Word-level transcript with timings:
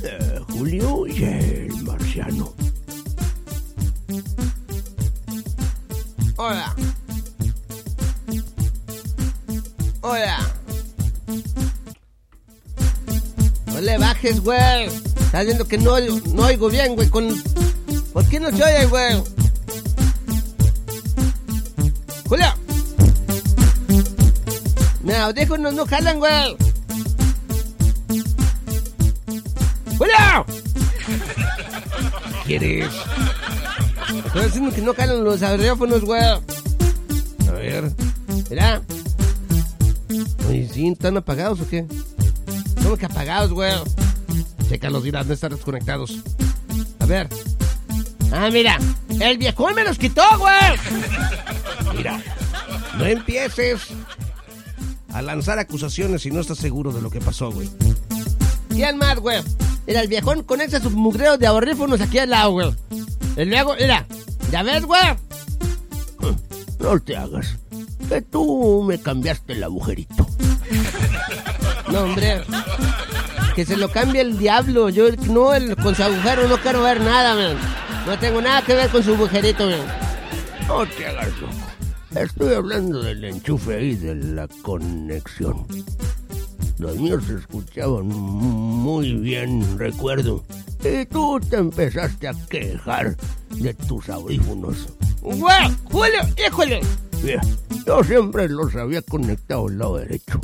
De 0.00 0.40
Julio 0.48 1.06
y 1.06 1.22
el 1.22 1.82
marciano. 1.82 2.54
Hola. 6.36 6.74
Hola. 10.00 10.54
No 13.66 13.80
le 13.82 13.98
bajes, 13.98 14.40
güey. 14.40 14.86
Estás 14.86 15.44
viendo 15.44 15.66
que 15.66 15.76
no, 15.76 16.00
no 16.32 16.46
oigo 16.46 16.70
bien, 16.70 16.94
güey. 16.94 17.10
Con... 17.10 17.28
¿Por 18.14 18.26
qué 18.30 18.40
no 18.40 18.48
se 18.50 18.64
oye, 18.64 18.86
güey? 18.86 19.22
Julio. 22.26 22.46
Mis 25.02 25.16
audífonos 25.16 25.74
no 25.74 25.84
jalan, 25.84 26.18
güey. 26.18 26.65
¡Julio! 30.06 30.46
¿Quieres? 32.44 32.92
Estoy 34.26 34.44
diciendo 34.44 34.72
que 34.72 34.82
no 34.82 34.94
jalan 34.94 35.24
los 35.24 35.42
audífonos, 35.42 36.02
güey. 36.02 36.22
A 36.22 37.52
ver. 37.52 37.92
Mira. 38.50 38.82
Oye, 40.48 40.68
¿sí? 40.72 40.88
¿Están 40.88 41.16
apagados 41.16 41.60
o 41.60 41.68
qué? 41.68 41.86
¿Cómo 42.82 42.96
que 42.96 43.06
apagados, 43.06 43.52
güey? 43.52 43.72
Chécalos, 44.68 45.02
mira, 45.02 45.24
no 45.24 45.32
están 45.32 45.50
desconectados. 45.52 46.22
A 47.00 47.06
ver. 47.06 47.28
Ah, 48.32 48.48
mira. 48.52 48.78
El 49.20 49.38
viejón 49.38 49.74
me 49.74 49.84
los 49.84 49.98
quitó, 49.98 50.22
güey. 50.38 51.96
Mira, 51.96 52.22
no 52.98 53.06
empieces 53.06 53.80
a 55.12 55.22
lanzar 55.22 55.58
acusaciones 55.58 56.22
si 56.22 56.30
no 56.30 56.40
estás 56.40 56.58
seguro 56.58 56.92
de 56.92 57.00
lo 57.00 57.10
que 57.10 57.20
pasó, 57.20 57.50
güey. 57.50 57.68
¿Quién 58.68 58.98
más, 58.98 59.18
güey? 59.18 59.42
Mira, 59.86 60.00
el 60.00 60.08
viejón 60.08 60.42
conecta 60.42 60.80
sus 60.80 60.92
mugreos 60.92 61.38
de 61.38 61.46
ahorrífonos 61.46 62.00
aquí 62.00 62.18
al 62.18 62.30
lado, 62.30 62.52
güey. 62.52 62.74
Y 63.36 63.44
luego, 63.44 63.74
mira. 63.78 64.06
¿Ya 64.50 64.62
ves, 64.62 64.84
güey? 64.84 65.02
No 66.78 67.00
te 67.00 67.16
hagas. 67.16 67.56
Que 68.08 68.20
tú 68.20 68.84
me 68.86 69.00
cambiaste 69.00 69.54
el 69.54 69.64
agujerito. 69.64 70.26
No, 71.88 72.00
hombre. 72.00 72.42
Que 73.54 73.64
se 73.64 73.76
lo 73.76 73.88
cambie 73.88 74.20
el 74.20 74.38
diablo. 74.38 74.88
Yo 74.88 75.04
no, 75.28 75.54
el, 75.54 75.76
con 75.76 75.94
su 75.94 76.02
agujero 76.02 76.48
no 76.48 76.58
quiero 76.58 76.82
ver 76.82 77.00
nada, 77.00 77.36
man. 77.36 77.56
No 78.06 78.18
tengo 78.18 78.42
nada 78.42 78.60
que 78.62 78.74
ver 78.74 78.90
con 78.90 79.04
su 79.04 79.14
agujerito, 79.14 79.66
man. 79.66 79.86
No 80.66 80.84
te 80.84 81.06
hagas 81.06 81.28
loco. 81.40 81.54
Estoy 82.16 82.54
hablando 82.54 83.02
del 83.02 83.24
enchufe 83.24 83.76
ahí, 83.76 83.94
de 83.94 84.16
la 84.16 84.48
conexión. 84.62 85.64
Los 86.78 86.96
míos 86.96 87.24
se 87.26 87.34
escuchaban 87.36 88.06
muy 88.06 89.14
bien, 89.14 89.78
recuerdo. 89.78 90.44
Y 90.84 91.06
tú 91.06 91.40
te 91.40 91.56
empezaste 91.56 92.28
a 92.28 92.34
quejar 92.50 93.16
de 93.50 93.72
tus 93.74 94.08
audífonos. 94.10 94.86
¡Güey! 95.22 95.74
¡Julio! 95.84 96.20
¡Híjole! 96.46 96.80
Mira, 97.22 97.40
yo 97.86 98.04
siempre 98.04 98.48
los 98.48 98.74
había 98.76 99.00
conectado 99.02 99.68
al 99.68 99.78
lado 99.78 99.96
derecho. 99.98 100.38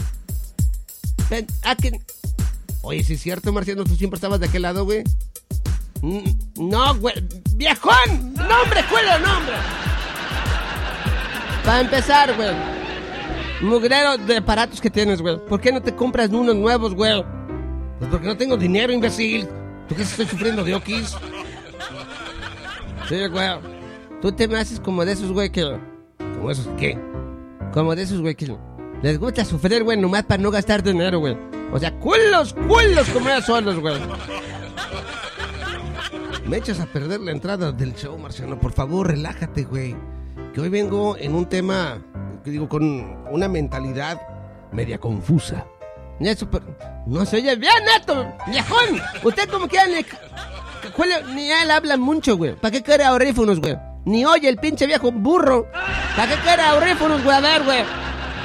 Ven, 1.28 1.46
¿a 1.62 1.76
qué? 1.76 2.00
Oye, 2.80 3.04
si 3.04 3.14
es 3.14 3.20
cierto, 3.20 3.52
Marciano, 3.52 3.84
tú 3.84 3.94
siempre 3.94 4.16
estabas 4.16 4.40
de 4.40 4.46
aquel 4.46 4.62
lado, 4.62 4.84
güey. 4.84 5.04
Mm, 6.00 6.68
No, 6.70 6.94
güey. 6.96 7.14
¡Viejón! 7.54 8.34
¡No, 8.34 8.62
hombre, 8.62 8.82
Julio, 8.88 9.18
no, 9.24 9.36
hombre! 9.38 9.54
Para 11.64 11.80
empezar, 11.82 12.34
güey. 12.34 12.81
Mugrero 13.62 14.18
de 14.18 14.38
aparatos 14.38 14.80
que 14.80 14.90
tienes, 14.90 15.22
güey. 15.22 15.38
¿Por 15.46 15.60
qué 15.60 15.72
no 15.72 15.80
te 15.80 15.94
compras 15.94 16.30
unos 16.30 16.56
nuevos, 16.56 16.94
güey? 16.94 17.24
Pues 17.98 18.10
porque 18.10 18.26
no 18.26 18.36
tengo 18.36 18.56
dinero, 18.56 18.92
imbécil. 18.92 19.48
¿Tú 19.88 19.94
que 19.94 20.02
estoy 20.02 20.26
sufriendo 20.26 20.64
de 20.64 20.74
okis? 20.74 21.16
Sí, 23.08 23.26
güey. 23.28 23.48
Tú 24.20 24.32
te 24.32 24.48
me 24.48 24.58
haces 24.58 24.80
como 24.80 25.04
de 25.04 25.12
esos, 25.12 25.32
güey, 25.32 25.50
que... 25.50 25.78
¿Cómo 26.18 26.50
esos 26.50 26.66
qué? 26.78 26.98
Como 27.72 27.94
de 27.94 28.02
esos, 28.02 28.20
güey, 28.20 28.34
que... 28.34 28.56
Les 29.02 29.18
gusta 29.18 29.44
sufrir, 29.44 29.82
güey, 29.84 29.98
nomás 29.98 30.24
para 30.24 30.42
no 30.42 30.50
gastar 30.50 30.82
dinero, 30.82 31.18
güey. 31.20 31.36
O 31.72 31.78
sea, 31.78 31.92
culos, 31.98 32.54
culos 32.54 33.08
como 33.12 33.30
ellos 33.30 33.44
solos, 33.44 33.78
güey. 33.80 33.96
Me 36.46 36.56
echas 36.56 36.80
a 36.80 36.86
perder 36.86 37.20
la 37.20 37.30
entrada 37.32 37.72
del 37.72 37.94
show, 37.94 38.18
Marciano. 38.18 38.58
Por 38.58 38.72
favor, 38.72 39.08
relájate, 39.08 39.64
güey. 39.64 39.96
Que 40.52 40.60
hoy 40.60 40.68
vengo 40.68 41.16
en 41.16 41.34
un 41.34 41.46
tema, 41.48 42.02
digo, 42.50 42.68
con 42.68 42.82
una 43.30 43.48
mentalidad 43.48 44.20
media 44.72 44.98
confusa. 44.98 45.64
Eso, 46.20 46.48
pero 46.50 46.64
no 47.06 47.24
se 47.24 47.36
oye 47.38 47.56
bien, 47.56 47.72
Neto, 47.84 48.32
viejón. 48.48 49.00
Usted 49.24 49.48
como 49.48 49.66
quiera 49.68 49.86
ni, 49.86 51.34
ni 51.34 51.50
él 51.50 51.70
habla 51.70 51.96
mucho, 51.96 52.36
güey. 52.36 52.54
¿Para 52.54 52.70
qué 52.72 52.82
quiere 52.82 53.04
audífonos, 53.04 53.60
güey? 53.60 53.76
Ni 54.04 54.24
oye 54.24 54.48
el 54.48 54.56
pinche 54.56 54.86
viejo 54.86 55.10
burro. 55.10 55.66
¿Para 56.16 56.28
qué 56.28 56.40
quiere 56.42 56.62
audífonos, 56.62 57.22
güey? 57.24 57.36
A 57.36 57.40
ver, 57.40 57.62
güey. 57.64 57.80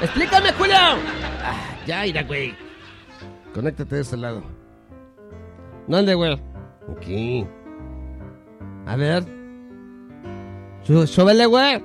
Explícame, 0.01 0.51
Julio. 0.53 0.75
Ah, 0.75 1.55
ya, 1.85 2.05
irá, 2.05 2.23
güey. 2.23 2.55
Conéctate 3.53 3.95
de 3.95 4.01
este 4.01 4.17
lado. 4.17 4.43
¿Dónde, 5.87 6.13
güey? 6.15 6.39
Aquí. 6.95 7.45
A 8.85 8.95
ver. 8.95 9.23
Sú- 10.83 11.07
Súbele, 11.07 11.45
güey. 11.45 11.83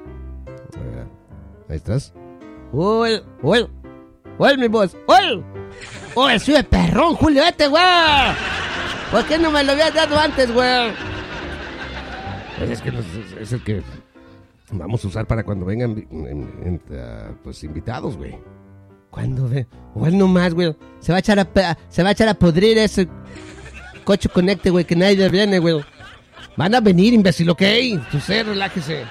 Ahí 1.72 1.77
estás. 1.78 2.12
Uy, 2.71 3.22
uy. 3.41 3.66
Uy, 4.38 4.59
mi 4.59 4.69
voz. 4.69 4.94
Uy. 5.09 5.43
Uy, 6.15 6.38
sube 6.38 6.62
perrón, 6.65 7.15
Julio, 7.15 7.43
este, 7.44 7.66
güey. 7.66 7.83
¿Por 9.10 9.25
qué 9.25 9.38
no 9.38 9.50
me 9.50 9.65
lo 9.65 9.72
habías 9.72 9.94
dado 9.94 10.19
antes, 10.19 10.53
güey? 10.53 10.93
Pues 12.59 12.71
es 12.72 12.83
que 12.83 12.91
los- 12.93 13.06
es 13.41 13.53
el 13.53 13.65
que 13.65 13.83
vamos 14.71 15.03
a 15.03 15.09
usar 15.09 15.27
para 15.27 15.44
cuando 15.44 15.65
vengan 15.65 15.94
vi- 15.94 16.06
en- 16.10 16.53
en- 16.62 17.38
pues 17.43 17.65
invitados, 17.65 18.19
güey. 18.19 18.37
¿Cuándo 19.10 19.49
ve? 19.49 19.66
Igual 19.97 20.19
nomás, 20.19 20.53
güey. 20.53 20.77
Se 21.00 21.10
va 21.12 21.16
a 21.16 21.21
echar 21.21 21.39
a, 21.39 21.49
se 21.89 22.03
va 22.03 22.10
a 22.10 22.12
echar 22.12 22.28
a 22.28 22.34
podrir 22.34 22.77
ese 22.77 23.09
coche 24.04 24.28
conecte, 24.28 24.69
güey, 24.69 24.84
que 24.84 24.94
nadie 24.97 25.27
viene, 25.31 25.59
güey. 25.59 25.83
Van 26.59 26.75
a 26.75 26.81
venir, 26.81 27.15
imbécil, 27.15 27.49
ok. 27.49 27.62
Usted 28.12 28.47
relájese. 28.47 29.04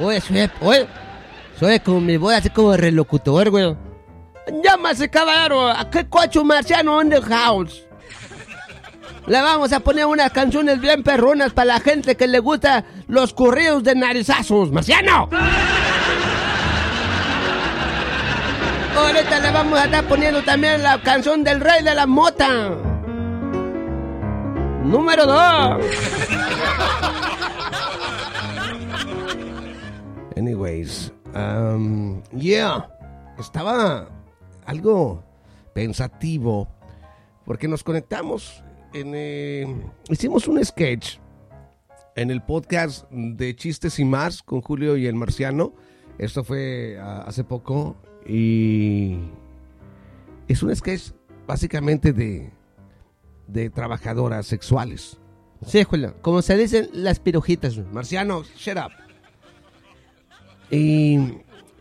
Oye, 0.00 0.20
soy, 0.20 0.50
oye, 0.60 0.86
soy 1.58 1.80
como 1.80 2.00
mi 2.00 2.16
voz, 2.16 2.34
así 2.34 2.50
como 2.50 2.76
relocutor, 2.76 3.50
güey. 3.50 3.76
Llámase, 4.62 5.08
caballero, 5.08 5.68
¿a 5.68 5.90
qué 5.90 6.08
coche 6.08 6.42
marciano 6.44 6.98
on 6.98 7.10
the 7.10 7.20
house? 7.22 7.82
Le 9.26 9.40
vamos 9.40 9.72
a 9.72 9.80
poner 9.80 10.06
unas 10.06 10.30
canciones 10.30 10.80
bien 10.80 11.02
perronas 11.02 11.52
para 11.52 11.74
la 11.74 11.80
gente 11.80 12.16
que 12.16 12.28
le 12.28 12.38
gusta 12.38 12.84
los 13.08 13.32
corridos 13.34 13.82
de 13.82 13.96
narizazos. 13.96 14.70
¡Marciano! 14.70 15.28
Ahorita 18.96 19.40
le 19.40 19.50
vamos 19.50 19.78
a 19.78 19.84
estar 19.86 20.04
poniendo 20.04 20.42
también 20.44 20.82
la 20.82 21.00
canción 21.02 21.42
del 21.42 21.60
rey 21.60 21.82
de 21.82 21.94
la 21.94 22.06
mota. 22.06 22.70
Número 24.84 25.26
2. 25.26 25.36
Anyways, 30.36 31.12
um, 31.34 32.22
yeah, 32.32 32.88
estaba 33.38 34.08
algo 34.66 35.24
pensativo 35.74 36.68
porque 37.44 37.68
nos 37.68 37.82
conectamos 37.82 38.62
en, 38.92 39.12
eh, 39.14 39.66
hicimos 40.10 40.46
un 40.46 40.62
sketch 40.64 41.18
en 42.16 42.30
el 42.30 42.42
podcast 42.42 43.10
de 43.10 43.56
chistes 43.56 43.98
y 43.98 44.04
más 44.04 44.42
con 44.42 44.60
Julio 44.60 44.96
y 44.96 45.06
el 45.06 45.14
Marciano. 45.14 45.72
Esto 46.18 46.44
fue 46.44 46.98
ah, 47.00 47.24
hace 47.26 47.44
poco 47.44 47.96
y 48.26 49.18
es 50.48 50.62
un 50.62 50.74
sketch 50.74 51.12
básicamente 51.46 52.12
de 52.12 52.50
de 53.46 53.70
trabajadoras 53.70 54.46
sexuales. 54.46 55.18
Sí, 55.66 55.84
Julio, 55.84 56.16
como 56.20 56.42
se 56.42 56.56
dicen 56.56 56.88
las 56.92 57.20
pirujitas. 57.20 57.78
Marciano, 57.92 58.42
shut 58.56 58.76
up. 58.76 59.05
Y, 60.70 61.18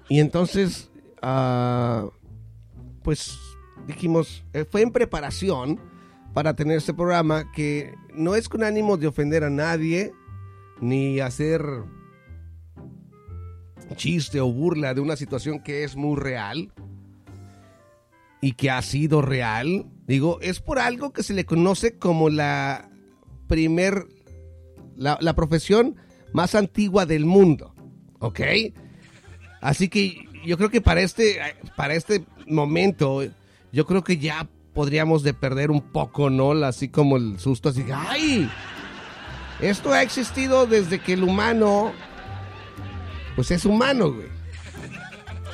y 0.10 0.20
entonces, 0.20 0.90
ah, 1.22 2.08
pues 3.04 3.38
dijimos, 3.88 4.44
eh, 4.54 4.66
fue 4.66 4.82
en 4.82 4.92
preparación 4.92 5.80
para 6.34 6.56
tener 6.56 6.78
este 6.78 6.94
programa 6.94 7.52
que 7.52 7.94
no 8.14 8.36
es 8.36 8.50
con 8.50 8.64
ánimo 8.64 8.98
de 8.98 9.08
ofender 9.08 9.44
a 9.44 9.50
nadie, 9.50 10.12
ni 10.82 11.20
hacer 11.20 11.64
chiste 13.96 14.42
o 14.42 14.52
burla 14.52 14.94
de 14.94 15.02
una 15.02 15.16
situación 15.16 15.60
que 15.60 15.84
es 15.84 15.96
muy 15.96 16.20
real 16.20 16.74
y 18.42 18.54
que 18.54 18.72
ha 18.72 18.81
sido 18.81 19.22
real. 19.22 19.86
Digo, 20.08 20.40
es 20.42 20.60
por 20.60 20.80
algo 20.80 21.14
que 21.14 21.24
se 21.24 21.34
le 21.34 21.46
conoce 21.46 21.98
como 21.98 22.30
la 22.30 22.90
primer, 23.48 24.08
la, 24.96 25.18
la 25.22 25.36
profesión 25.36 25.96
más 26.34 26.56
antigua 26.56 27.06
del 27.06 27.26
mundo. 27.26 27.75
¿Ok? 28.20 28.40
Así 29.62 29.90
que 29.90 30.28
yo 30.46 30.58
creo 30.58 30.70
que 30.70 30.82
para 30.82 31.02
este, 31.02 31.40
para 31.76 31.96
este 31.96 32.26
momento, 32.48 33.24
yo 33.72 33.86
creo 33.86 34.04
que 34.04 34.18
ya 34.18 34.48
podríamos 34.74 35.24
de 35.24 35.34
perder 35.34 35.72
un 35.72 35.82
poco, 35.82 36.30
¿no? 36.30 36.52
Así 36.66 36.90
como 36.90 37.18
el 37.18 37.40
susto, 37.40 37.70
así, 37.70 37.86
¡ay! 37.94 38.50
Esto 39.60 39.94
ha 39.94 40.02
existido 40.02 40.68
desde 40.68 41.00
que 41.00 41.14
el 41.14 41.24
humano, 41.24 41.94
pues 43.36 43.52
es 43.52 43.66
humano, 43.66 44.12
güey. 44.12 44.28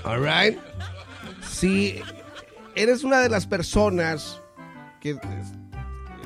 Alright. 0.03 0.57
Si 1.47 2.01
eres 2.75 3.03
una 3.03 3.19
de 3.19 3.29
las 3.29 3.45
personas 3.45 4.41
que 4.99 5.17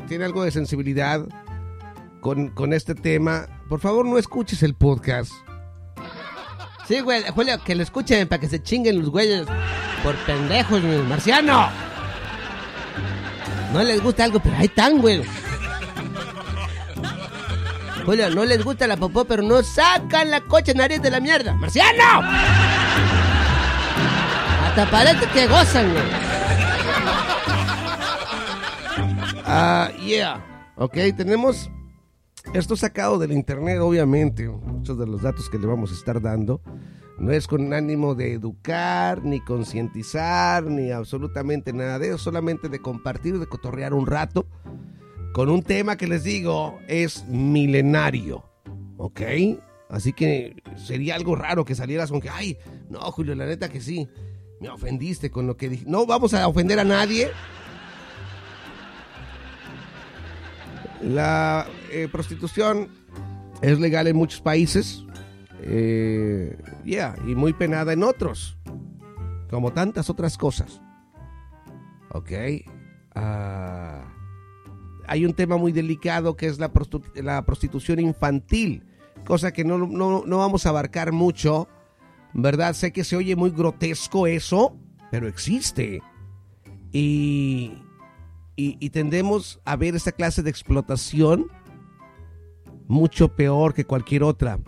tiene 0.08 0.26
algo 0.26 0.44
de 0.44 0.52
sensibilidad 0.52 1.28
con, 2.22 2.50
con 2.50 2.74
este 2.74 2.96
tema, 2.96 3.48
por 3.68 3.82
favor 3.82 4.06
no 4.06 4.18
escuches 4.18 4.64
el 4.64 4.74
podcast. 4.74 5.32
Sí, 6.88 7.00
güey, 7.00 7.24
Julio, 7.34 7.62
que 7.64 7.74
lo 7.74 7.82
escuchen 7.84 8.28
para 8.28 8.40
que 8.40 8.48
se 8.48 8.62
chinguen 8.62 9.00
los 9.00 9.10
güeyes 9.10 9.48
por 10.04 10.16
pendejos, 10.18 10.82
güey. 10.82 11.00
Marciano. 11.00 11.68
No 13.74 13.84
les 13.84 14.02
gusta 14.02 14.24
algo, 14.26 14.40
pero 14.40 14.56
ahí 14.56 14.66
están, 14.66 15.00
güey. 15.00 15.24
Julio, 18.06 18.30
no 18.30 18.46
les 18.46 18.64
gusta 18.64 18.86
la 18.86 18.98
popó, 18.98 19.26
pero 19.26 19.42
no 19.42 19.64
sacan 19.64 20.30
la 20.30 20.42
coche 20.42 20.76
nariz 20.76 21.02
de 21.02 21.10
la 21.10 21.20
mierda. 21.20 21.54
¡Marciano! 21.56 22.22
Hasta 24.64 24.86
parece 24.92 25.26
que 25.28 25.48
gozan, 25.48 25.92
güey. 25.92 26.04
Ah, 29.48 29.90
yeah. 30.06 30.40
Ok, 30.76 30.98
tenemos 31.18 31.70
esto 32.54 32.76
sacado 32.76 33.18
del 33.18 33.32
internet, 33.32 33.80
obviamente. 33.80 34.48
Muchos 34.48 34.98
de 34.98 35.08
los 35.08 35.22
datos 35.22 35.50
que 35.50 35.58
le 35.58 35.68
vamos 35.68 35.92
a 35.92 35.96
estar 35.96 36.22
dando. 36.22 36.62
No 37.18 37.32
es 37.32 37.48
con 37.48 37.74
ánimo 37.74 38.14
de 38.14 38.34
educar, 38.34 39.24
ni 39.24 39.40
concientizar, 39.40 40.66
ni 40.66 40.92
absolutamente 40.92 41.74
nada 41.74 41.98
de 42.00 42.10
eso. 42.10 42.18
Solamente 42.18 42.70
de 42.70 42.80
compartir, 42.80 43.40
de 43.40 43.48
cotorrear 43.48 43.94
un 43.94 44.06
rato. 44.06 44.48
Con 45.34 45.50
un 45.50 45.64
tema 45.64 45.98
que 45.98 46.08
les 46.08 46.24
digo 46.24 46.80
es 46.88 47.26
milenario. 47.28 48.44
¿Ok? 48.98 49.22
Así 49.90 50.14
que 50.14 50.62
sería 50.78 51.16
algo 51.16 51.36
raro 51.36 51.64
que 51.66 51.76
salieras 51.76 52.10
con 52.10 52.20
que, 52.20 52.30
ay, 52.30 52.58
no, 52.90 53.00
Julio, 53.12 53.36
la 53.36 53.46
neta 53.46 53.70
que 53.70 53.82
sí. 53.82 54.08
Me 54.60 54.70
ofendiste 54.70 55.30
con 55.30 55.48
lo 55.48 55.58
que 55.58 55.70
dije. 55.70 55.86
No 55.88 56.06
vamos 56.06 56.34
a 56.34 56.48
ofender 56.48 56.80
a 56.80 56.86
nadie. 56.86 57.30
La 61.06 61.68
eh, 61.92 62.08
prostitución 62.12 62.90
es 63.62 63.80
legal 63.80 64.08
en 64.08 64.16
muchos 64.16 64.42
países. 64.42 65.06
Eh, 65.62 66.58
yeah, 66.84 67.16
y 67.28 67.36
muy 67.36 67.54
penada 67.54 67.94
en 67.94 68.04
otros. 68.04 68.58
Como 69.50 69.72
tantas 69.72 70.10
otras 70.10 70.38
cosas. 70.38 70.82
Ok. 72.10 72.32
Ah, 73.14 74.04
hay 75.08 75.26
un 75.26 75.34
tema 75.34 75.58
muy 75.58 75.72
delicado 75.72 76.36
que 76.36 76.48
es 76.48 76.58
la, 76.58 76.72
la 77.16 77.46
prostitución 77.46 78.00
infantil. 78.00 78.84
Cosa 79.26 79.54
que 79.54 79.64
no, 79.64 79.78
no, 79.78 80.24
no 80.26 80.38
vamos 80.40 80.66
a 80.66 80.70
abarcar 80.70 81.12
mucho. 81.12 81.68
¿Verdad? 82.34 82.74
Sé 82.74 82.92
que 82.92 83.04
se 83.04 83.16
oye 83.16 83.36
muy 83.36 83.52
grotesco 83.52 84.26
eso. 84.26 84.76
Pero 85.12 85.28
existe. 85.28 86.02
Y, 86.92 87.74
y, 88.56 88.90
tendemos 88.90 89.60
a 89.66 89.76
ver 89.76 89.96
esta 89.96 90.12
clase 90.12 90.42
de 90.42 90.50
explotación 90.50 91.48
mucho 92.88 93.36
peor 93.36 93.74
que 93.74 93.86
cualquier 93.86 94.24
otra, 94.24 94.60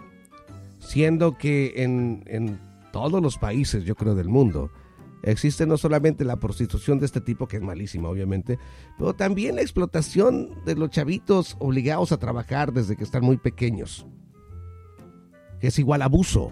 siendo 0.80 1.38
que 1.38 1.84
en, 1.84 2.24
en 2.28 2.60
todos 2.92 3.22
los 3.22 3.38
países, 3.38 3.86
yo 3.86 3.95
creo, 3.95 4.16
del 4.16 4.28
mundo, 4.28 4.72
existe 5.24 5.66
no 5.66 5.78
solamente 5.78 6.25
la 6.25 6.38
prostitución 6.38 7.00
de 7.00 7.06
este 7.06 7.22
tipo, 7.22 7.48
que 7.48 7.57
es 7.57 7.63
malísima, 7.63 8.10
obviamente, 8.10 8.60
pero 8.98 9.13
también 9.13 9.56
la 9.56 9.62
explotación 9.62 10.63
de 10.66 10.75
los 10.75 10.90
chavitos 10.90 11.56
obligados 11.60 12.12
a 12.12 12.18
trabajar 12.18 12.74
desde 12.74 12.95
que 12.95 13.04
están 13.04 13.24
muy 13.24 13.38
pequeños, 13.38 14.06
que 15.60 15.68
es 15.68 15.80
igual 15.80 16.01
abuso. 16.01 16.51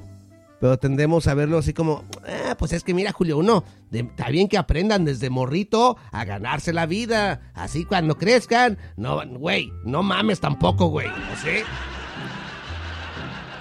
Pero 0.60 0.78
tendemos 0.80 1.28
a 1.28 1.34
verlo 1.34 1.58
así 1.58 1.74
como, 1.74 2.06
ah, 2.28 2.56
pues 2.58 2.72
es 2.74 2.84
que 2.84 2.94
mira, 2.94 3.12
Julio, 3.12 3.38
uno, 3.38 3.64
de- 3.92 4.00
está 4.00 4.30
bien 4.30 4.48
que 4.48 4.58
aprendan 4.58 5.04
desde 5.06 5.30
morrito 5.30 5.98
a 6.12 6.24
ganarse 6.26 6.72
la 6.74 6.86
vida. 6.86 7.52
Así 7.54 7.84
cuando 7.86 8.18
crezcan, 8.18 8.78
no, 8.96 9.22
güey, 9.38 9.72
no 9.84 10.02
mames 10.02 10.40
tampoco, 10.40 10.88
güey, 10.88 11.08
¿no 11.10 11.36
sé? 11.42 11.64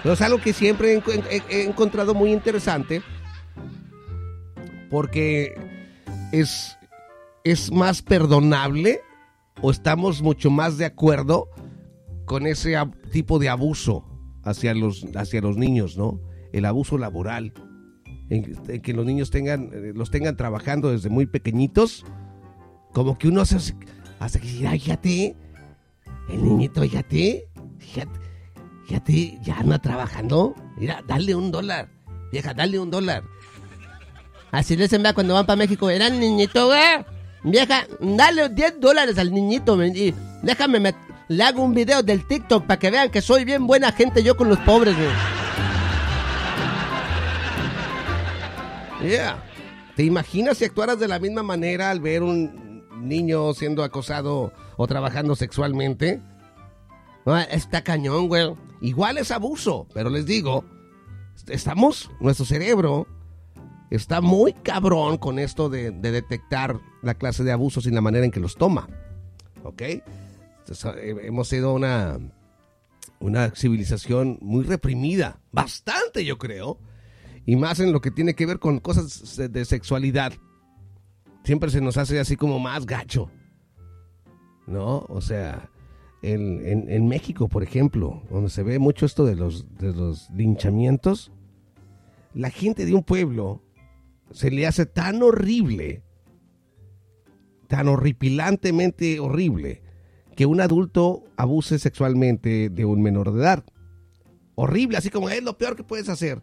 Pero 0.03 0.13
es 0.13 0.21
algo 0.21 0.39
que 0.39 0.53
siempre 0.53 0.93
he, 0.93 1.43
he- 1.49 1.63
encontrado 1.63 2.13
muy 2.13 2.31
interesante 2.31 3.01
porque 4.89 5.53
es, 6.31 6.77
es 7.43 7.71
más 7.71 8.01
perdonable 8.01 9.01
o 9.61 9.71
estamos 9.71 10.21
mucho 10.21 10.49
más 10.51 10.77
de 10.77 10.85
acuerdo 10.85 11.49
con 12.25 12.45
ese 12.47 12.75
tipo 13.11 13.39
de 13.39 13.49
abuso 13.49 14.05
hacia 14.43 14.73
los, 14.73 15.05
hacia 15.15 15.41
los 15.41 15.57
niños, 15.57 15.97
¿no? 15.97 16.19
El 16.55 16.65
abuso 16.65 16.97
laboral, 16.97 17.51
que 18.81 18.93
los 18.93 19.05
niños 19.05 19.29
tengan, 19.29 19.69
eh, 19.73 19.91
los 19.93 20.09
tengan 20.09 20.37
trabajando 20.37 20.91
desde 20.91 21.09
muy 21.09 21.25
pequeñitos, 21.25 22.05
como 22.93 23.17
que 23.17 23.27
uno 23.27 23.41
hace, 23.41 23.57
hace 24.19 24.39
que 24.39 24.47
diga, 24.47 24.71
"Ay, 24.71 24.79
fíjate, 24.79 25.35
el 26.29 26.43
niñito, 26.43 26.81
fíjate, 26.81 27.47
fíjate, 27.79 28.19
fíjate, 28.87 29.39
ya 29.43 29.57
anda 29.57 29.79
trabajando, 29.79 30.55
mira, 30.77 31.03
dale 31.07 31.35
un 31.35 31.51
dólar, 31.51 31.89
vieja, 32.31 32.53
dale 32.53 32.79
un 32.79 32.89
dólar. 32.89 33.23
Así 34.51 34.77
les 34.77 34.93
envía 34.93 35.13
cuando 35.13 35.33
van 35.33 35.45
para 35.45 35.57
México. 35.57 35.89
Era 35.89 36.09
niñito, 36.09 36.67
güey. 36.67 36.79
Vieja, 37.43 37.85
dale 37.99 38.47
10 38.47 38.79
dólares 38.79 39.17
al 39.17 39.33
niñito. 39.33 39.83
Y 39.83 40.13
déjame, 40.43 40.79
me- 40.79 40.95
le 41.27 41.43
hago 41.43 41.61
un 41.61 41.73
video 41.73 42.01
del 42.01 42.25
TikTok 42.25 42.65
para 42.65 42.79
que 42.79 42.89
vean 42.89 43.09
que 43.11 43.21
soy 43.21 43.43
bien 43.43 43.67
buena 43.67 43.91
gente 43.91 44.23
yo 44.23 44.37
con 44.37 44.47
los 44.47 44.59
pobres, 44.59 44.95
güey. 44.95 45.09
Yeah. 49.05 49.43
¿Te 49.95 50.03
imaginas 50.03 50.57
si 50.57 50.65
actuaras 50.65 50.99
de 50.99 51.07
la 51.07 51.19
misma 51.19 51.43
manera 51.43 51.91
al 51.91 51.99
ver 51.99 52.23
un 52.23 52.85
niño 52.97 53.53
siendo 53.53 53.83
acosado 53.83 54.51
o 54.77 54.87
trabajando 54.87 55.35
sexualmente? 55.35 56.21
No, 57.25 57.37
está 57.37 57.83
cañón, 57.83 58.27
güey. 58.27 58.53
Igual 58.81 59.17
es 59.17 59.31
abuso, 59.31 59.87
pero 59.93 60.09
les 60.09 60.25
digo, 60.25 60.65
estamos, 61.47 62.11
nuestro 62.19 62.45
cerebro 62.45 63.07
está 63.89 64.21
muy 64.21 64.53
cabrón 64.53 65.17
con 65.17 65.39
esto 65.39 65.69
de, 65.69 65.91
de 65.91 66.11
detectar 66.11 66.79
la 67.01 67.13
clase 67.13 67.43
de 67.43 67.51
abusos 67.51 67.85
y 67.85 67.91
la 67.91 68.01
manera 68.01 68.25
en 68.25 68.31
que 68.31 68.39
los 68.39 68.55
toma. 68.55 68.87
¿Ok? 69.63 69.81
Eh, 69.81 70.03
hemos 71.23 71.47
sido 71.47 71.73
una, 71.73 72.19
una 73.19 73.51
civilización 73.51 74.37
muy 74.41 74.63
reprimida, 74.63 75.39
bastante 75.51 76.25
yo 76.25 76.37
creo, 76.37 76.79
y 77.45 77.55
más 77.55 77.79
en 77.79 77.91
lo 77.91 78.01
que 78.01 78.11
tiene 78.11 78.33
que 78.33 78.45
ver 78.45 78.59
con 78.59 78.79
cosas 78.79 79.37
de 79.51 79.65
sexualidad. 79.65 80.33
Siempre 81.43 81.69
se 81.69 81.81
nos 81.81 81.97
hace 81.97 82.19
así 82.19 82.35
como 82.35 82.59
más 82.59 82.85
gacho. 82.85 83.29
¿No? 84.67 85.05
O 85.09 85.21
sea, 85.21 85.69
en, 86.23 86.65
en- 86.65 86.89
en 86.89 87.07
México, 87.07 87.47
por 87.47 87.61
ejemplo, 87.61 88.23
donde 88.31 88.49
se 88.49 88.63
ve 88.63 88.79
mucho 88.79 89.05
esto 89.05 89.25
de 89.25 89.35
los, 89.35 89.65
de 89.77 89.93
los 89.93 90.29
linchamientos, 90.31 91.31
la 92.33 92.49
gente 92.49 92.85
de 92.85 92.95
un 92.95 93.03
pueblo 93.03 93.61
se 94.31 94.49
le 94.49 94.65
hace 94.65 94.87
tan 94.87 95.21
horrible, 95.21 96.01
tan 97.67 97.87
horripilantemente 97.87 99.19
horrible, 99.19 99.83
que 100.35 100.45
un 100.47 100.61
adulto 100.61 101.23
abuse 101.37 101.77
sexualmente 101.79 102.69
de 102.69 102.85
un 102.85 103.01
menor 103.03 103.31
de 103.31 103.41
edad. 103.41 103.63
Horrible, 104.55 104.97
así 104.97 105.09
como 105.11 105.29
es 105.29 105.43
lo 105.43 105.57
peor 105.57 105.75
que 105.75 105.83
puedes 105.83 106.09
hacer, 106.09 106.41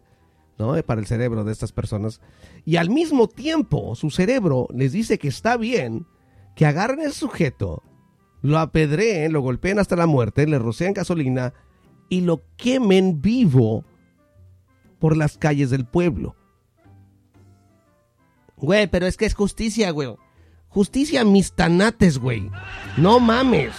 ¿no? 0.57 0.81
Para 0.83 1.01
el 1.01 1.07
cerebro 1.07 1.43
de 1.43 1.51
estas 1.51 1.71
personas. 1.71 2.21
Y 2.65 2.77
al 2.77 2.89
mismo 2.89 3.27
tiempo, 3.27 3.95
su 3.95 4.09
cerebro 4.09 4.67
les 4.73 4.91
dice 4.91 5.17
que 5.17 5.27
está 5.27 5.57
bien 5.57 6.05
que 6.55 6.65
agarren 6.65 6.99
a 6.99 7.05
ese 7.05 7.19
sujeto, 7.19 7.83
lo 8.41 8.59
apedreen, 8.59 9.33
lo 9.33 9.41
golpeen 9.41 9.79
hasta 9.79 9.95
la 9.95 10.05
muerte, 10.05 10.45
le 10.45 10.59
rocian 10.59 10.93
gasolina 10.93 11.53
y 12.09 12.21
lo 12.21 12.43
quemen 12.57 13.21
vivo 13.21 13.85
por 14.99 15.17
las 15.17 15.37
calles 15.37 15.69
del 15.69 15.85
pueblo. 15.85 16.35
Güey, 18.57 18.87
pero 18.87 19.07
es 19.07 19.17
que 19.17 19.25
es 19.25 19.33
justicia, 19.33 19.91
güey. 19.91 20.15
Justicia 20.69 21.23
mis 21.23 21.53
tanates, 21.53 22.17
güey. 22.17 22.49
No 22.97 23.19
mames. 23.19 23.73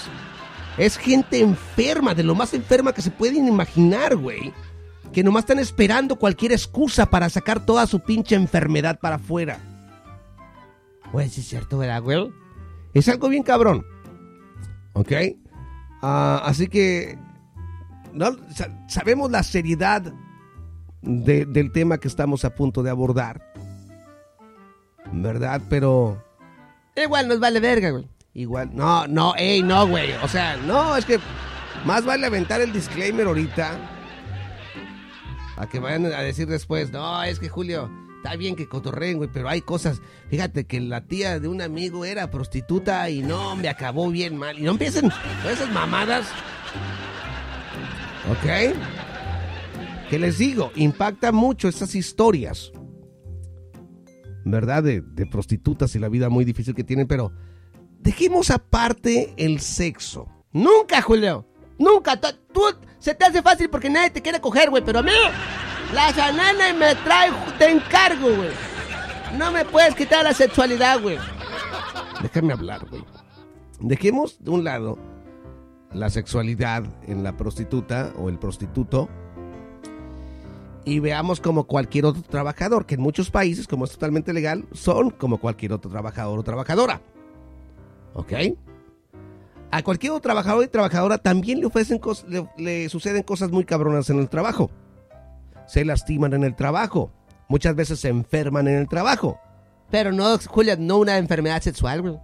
Es 0.77 0.97
gente 0.97 1.41
enferma, 1.41 2.15
de 2.15 2.25
lo 2.25 2.35
más 2.35 2.53
enferma 2.55 2.93
que 2.93 3.03
se 3.03 3.11
pueden 3.11 3.49
imaginar, 3.49 4.17
güey. 4.17 4.53
Que 5.15 5.23
nomás 5.23 5.43
están 5.45 5.61
esperando 5.61 6.17
cualquier 6.17 6.53
excusa 6.53 7.09
para 7.09 7.31
sacar 7.31 7.65
toda 7.65 7.87
su 7.87 8.01
pinche 8.01 8.35
enfermedad 8.35 8.99
para 9.01 9.17
afuera. 9.17 9.59
Güey, 11.13 11.29
sí 11.29 11.41
es 11.41 11.49
cierto, 11.49 11.79
¿verdad, 11.79 12.03
güey? 12.03 12.33
Es 12.93 13.09
algo 13.09 13.29
bien 13.29 13.45
cabrón. 13.45 13.87
¿Ok? 14.95 15.13
Ah, 16.03 16.43
así 16.45 16.67
que 16.69 17.17
no, 18.13 18.37
sa- 18.55 18.71
sabemos 18.89 19.31
la 19.31 19.43
seriedad 19.45 20.13
de- 21.03 21.47
del 21.47 21.71
tema 21.73 21.99
que 21.99 22.09
estamos 22.09 22.45
a 22.45 22.55
punto 22.55 22.83
de 22.83 22.91
abordar. 22.91 23.41
¿Verdad? 25.13 25.63
Pero 25.69 26.23
Igual 26.97 27.29
nos 27.29 27.39
vale 27.41 27.61
verga, 27.61 27.91
güey. 27.91 28.09
igual... 28.35 28.71
No, 28.75 29.07
no, 29.07 29.35
ey, 29.37 29.63
no, 29.63 29.87
güey. 29.87 30.13
O 30.23 30.29
sea, 30.29 30.57
no, 30.57 30.97
es 30.97 31.05
que 31.05 31.19
más 31.85 32.05
vale 32.05 32.27
aventar 32.27 32.61
el 32.61 32.73
disclaimer 32.73 33.27
ahorita. 33.27 33.79
A 35.57 35.69
que 35.69 35.79
vayan 35.79 36.07
a 36.07 36.21
decir 36.21 36.49
después, 36.49 36.91
no, 36.93 37.23
es 37.23 37.39
que 37.39 37.49
Julio, 37.49 37.91
está 38.17 38.37
bien 38.37 38.57
que 38.57 38.67
cotorreen, 38.67 39.19
güey, 39.19 39.29
pero 39.33 39.49
hay 39.49 39.61
cosas. 39.61 40.01
Fíjate 40.29 40.65
que 40.65 40.81
la 40.81 41.07
tía 41.07 41.39
de 41.39 41.47
un 41.47 41.61
amigo 41.61 42.05
era 42.05 42.31
prostituta 42.31 43.09
y 43.11 43.23
no, 43.23 43.55
me 43.55 43.69
acabó 43.69 44.11
bien 44.11 44.37
mal. 44.37 44.59
Y 44.59 44.63
no 44.63 44.73
empiecen 44.73 45.11
con 45.11 45.53
esas 45.53 45.71
mamadas. 45.71 46.27
¿Ok? 48.31 48.75
Que 50.09 50.19
les 50.19 50.39
digo, 50.39 50.73
impacta 50.75 51.33
mucho 51.33 51.69
esas 51.69 51.95
historias. 51.95 52.73
¿Verdad? 54.47 54.83
De, 54.83 55.03
de 55.03 55.27
prostitutas 55.27 55.95
y 55.95 55.99
la 55.99 56.09
vida 56.09 56.29
muy 56.31 56.45
difícil 56.45 56.75
que 56.75 56.85
tienen, 56.85 57.07
pero 57.07 57.33
dejemos 58.01 58.51
aparte 58.51 59.35
el 59.37 59.61
sexo. 59.61 60.29
Nunca, 60.53 61.03
Julio. 61.03 61.47
Nunca. 61.79 62.19
Tú, 62.21 62.63
se 62.99 63.15
te 63.15 63.25
hace 63.25 63.43
fácil 63.43 63.69
porque 63.69 63.91
nadie 63.91 64.11
te 64.11 64.23
quiere 64.23 64.41
coger, 64.41 64.71
güey. 64.71 64.85
Pero 64.85 65.01
a 65.01 65.03
mí, 65.03 65.13
la 65.93 66.13
sanana 66.13 66.73
me 66.73 66.95
trae, 66.97 67.31
te 67.59 67.71
encargo, 67.71 68.35
güey. 68.35 68.51
No 69.37 69.51
me 69.51 69.65
puedes 69.65 69.95
quitar 69.95 70.25
la 70.25 70.33
sexualidad, 70.33 71.01
güey. 71.01 71.19
Déjame 72.23 72.53
hablar, 72.53 72.87
güey. 72.89 73.05
Dejemos 73.81 74.43
de 74.43 74.51
un 74.51 74.65
lado 74.65 74.99
la 75.93 76.11
sexualidad 76.11 76.85
en 77.07 77.23
la 77.23 77.37
prostituta 77.37 78.13
o 78.17 78.29
el 78.29 78.39
prostituto 78.39 79.09
y 80.85 80.99
veamos 81.01 81.41
como 81.41 81.65
cualquier 81.65 82.05
otro 82.05 82.23
trabajador, 82.23 82.85
que 82.87 82.97
en 82.97 83.01
muchos 83.01 83.31
países, 83.31 83.67
como 83.67 83.85
es 83.85 83.93
totalmente 83.93 84.33
legal, 84.33 84.67
son 84.73 85.11
como 85.11 85.39
cualquier 85.39 85.73
otro 85.73 85.91
trabajador 85.91 86.39
o 86.39 86.43
trabajadora. 86.43 87.01
¿Ok? 88.13 88.33
A 89.75 89.83
cualquier 89.83 90.13
otro 90.13 90.23
trabajador 90.23 90.63
y 90.63 90.69
trabajadora 90.69 91.19
también 91.19 91.59
le 91.59 91.67
ofrecen 91.67 92.01
le, 92.29 92.49
le 92.57 92.89
suceden 92.89 93.25
cosas 93.25 93.51
muy 93.51 93.65
cabronas 93.65 94.09
en 94.09 94.21
el 94.21 94.29
trabajo. 94.29 94.71
Se 95.67 95.85
lastiman 95.85 96.33
en 96.33 96.45
el 96.45 96.55
trabajo. 96.55 97.11
Muchas 97.49 97.75
veces 97.75 97.99
se 97.99 98.09
enferman 98.09 98.69
en 98.69 98.77
el 98.77 98.89
trabajo. 98.89 99.41
Pero 99.91 100.13
no, 100.13 100.39
Julio, 100.47 100.77
no 100.79 100.99
una 100.99 101.19
enfermedad 101.19 101.61
sexual, 101.61 102.03
güey. 102.03 102.15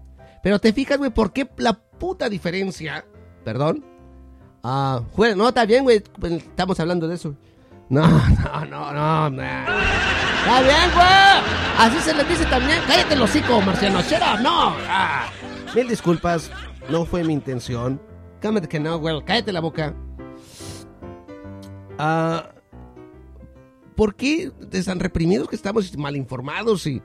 Pero 0.45 0.61
te 0.61 0.73
fijas, 0.73 0.97
güey, 0.99 1.11
¿por 1.11 1.33
qué 1.33 1.51
la 1.57 1.73
puta 1.73 2.29
diferencia? 2.29 3.05
Perdón. 3.45 3.85
Ah, 4.63 5.01
Julio, 5.13 5.35
no, 5.35 5.49
está 5.49 5.65
bien, 5.67 5.83
güey. 5.83 6.05
pues, 6.21 6.35
Estamos 6.35 6.79
hablando 6.79 7.09
de 7.09 7.17
eso. 7.17 7.35
No, 7.89 8.03
no, 8.71 8.93
no, 8.93 9.29
no. 9.29 9.43
Está 9.43 10.63
bien, 10.63 10.91
güey. 10.95 11.79
Así 11.79 11.99
se 11.99 12.15
les 12.15 12.29
dice 12.29 12.45
también. 12.47 12.79
Cállate 12.87 13.15
el 13.15 13.23
hocico, 13.23 13.61
Marciano. 13.61 13.99
No. 14.41 14.77
Ah, 14.89 15.27
mil 15.75 15.89
disculpas, 15.89 16.49
no 16.89 17.05
fue 17.05 17.25
mi 17.25 17.33
intención. 17.35 18.01
Cámate 18.41 18.69
que 18.69 18.81
no, 18.81 18.99
güey. 18.99 19.23
Cállate 19.25 19.53
la 19.53 19.61
boca. 19.61 19.95
Ah, 21.99 22.51
¿Por 23.95 24.15
qué 24.15 24.51
de 24.59 24.83
tan 24.83 24.99
reprimidos 25.01 25.49
que 25.49 25.57
estamos 25.57 25.97
mal 25.99 26.17
informados 26.17 26.87
y, 26.87 27.03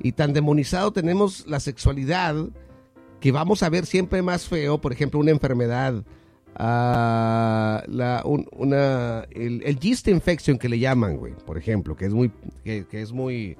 y 0.00 0.12
tan 0.12 0.32
demonizado 0.32 0.92
tenemos 0.92 1.44
la 1.46 1.58
sexualidad 1.58 2.36
que 3.20 3.32
vamos 3.32 3.62
a 3.64 3.68
ver 3.68 3.84
siempre 3.86 4.22
más 4.22 4.46
feo? 4.46 4.80
Por 4.80 4.92
ejemplo, 4.92 5.18
una 5.18 5.32
enfermedad, 5.32 6.04
ah, 6.54 7.82
la, 7.88 8.22
un- 8.24 8.46
una, 8.52 9.24
el, 9.32 9.62
el 9.64 9.80
yeast 9.80 10.06
infection 10.06 10.56
que 10.58 10.68
le 10.68 10.78
llaman, 10.78 11.16
güey, 11.16 11.34
por 11.44 11.58
ejemplo, 11.58 11.96
que 11.96 12.06
es 12.06 12.12
muy, 12.14 12.30
que, 12.62 12.86
es 12.92 13.10
muy, 13.10 13.56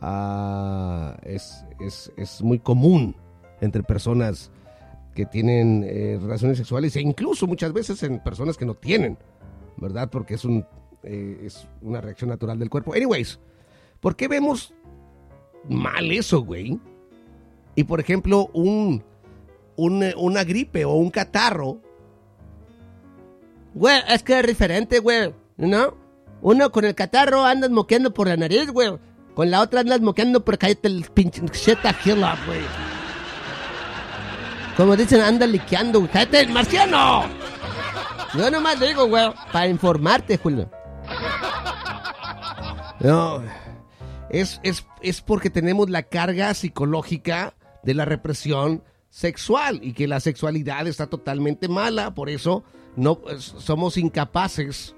ah, 0.00 1.16
es, 1.22 1.64
es, 1.78 2.10
es 2.16 2.42
muy 2.42 2.58
común 2.58 3.14
entre 3.60 3.84
personas 3.84 4.50
que 5.14 5.26
tienen 5.26 5.84
eh, 5.86 6.18
relaciones 6.20 6.58
sexuales 6.58 6.96
e 6.96 7.00
incluso 7.00 7.46
muchas 7.46 7.72
veces 7.72 8.02
en 8.02 8.18
personas 8.22 8.56
que 8.56 8.66
no 8.66 8.74
tienen. 8.74 9.16
¿verdad? 9.76 10.10
Porque 10.10 10.34
es 10.34 10.44
un 10.44 10.66
eh, 11.02 11.42
es 11.44 11.66
una 11.82 12.00
reacción 12.00 12.30
natural 12.30 12.58
del 12.58 12.70
cuerpo. 12.70 12.94
Anyways, 12.94 13.38
¿por 14.00 14.16
qué 14.16 14.28
vemos 14.28 14.74
mal 15.68 16.10
eso, 16.10 16.42
güey? 16.42 16.78
Y 17.74 17.84
por 17.84 18.00
ejemplo, 18.00 18.50
un, 18.52 19.02
un, 19.76 20.04
una 20.16 20.44
gripe 20.44 20.84
o 20.84 20.94
un 20.94 21.10
catarro, 21.10 21.80
Güey, 23.74 24.02
es 24.08 24.22
que 24.22 24.38
es 24.38 24.46
diferente, 24.46 25.00
güey. 25.00 25.34
¿No? 25.56 25.96
Uno 26.42 26.70
con 26.70 26.84
el 26.84 26.94
catarro 26.94 27.44
andas 27.44 27.70
moqueando 27.70 28.14
por 28.14 28.28
la 28.28 28.36
nariz, 28.36 28.70
güey. 28.70 28.98
Con 29.34 29.50
la 29.50 29.60
otra 29.60 29.80
andas 29.80 30.00
moqueando 30.00 30.44
por 30.44 30.58
cállate 30.58 30.86
el 30.86 31.04
pinche 31.12 31.42
shit 31.52 31.78
up, 31.84 32.46
güey. 32.46 32.83
Como 34.76 34.96
dicen, 34.96 35.20
anda 35.20 35.46
liqueando, 35.46 36.00
güey. 36.00 36.10
Cállate 36.10 36.40
el 36.40 36.50
marciano. 36.50 37.24
Yo 38.36 38.50
nomás 38.50 38.80
digo, 38.80 39.06
güey, 39.06 39.30
para 39.52 39.68
informarte, 39.68 40.36
Julio. 40.36 40.68
no, 43.00 43.42
es, 44.30 44.60
es, 44.64 44.84
es 45.00 45.20
porque 45.20 45.50
tenemos 45.50 45.88
la 45.90 46.02
carga 46.02 46.52
psicológica 46.54 47.54
de 47.84 47.94
la 47.94 48.04
represión 48.04 48.82
sexual 49.10 49.78
y 49.82 49.92
que 49.92 50.08
la 50.08 50.18
sexualidad 50.18 50.88
está 50.88 51.06
totalmente 51.06 51.68
mala, 51.68 52.14
por 52.14 52.28
eso 52.28 52.64
no 52.96 53.20
somos 53.38 53.96
incapaces 53.96 54.96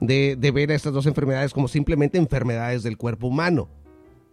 de, 0.00 0.34
de 0.34 0.50
ver 0.50 0.72
a 0.72 0.74
estas 0.74 0.92
dos 0.92 1.06
enfermedades 1.06 1.52
como 1.52 1.68
simplemente 1.68 2.18
enfermedades 2.18 2.82
del 2.82 2.96
cuerpo 2.96 3.28
humano. 3.28 3.68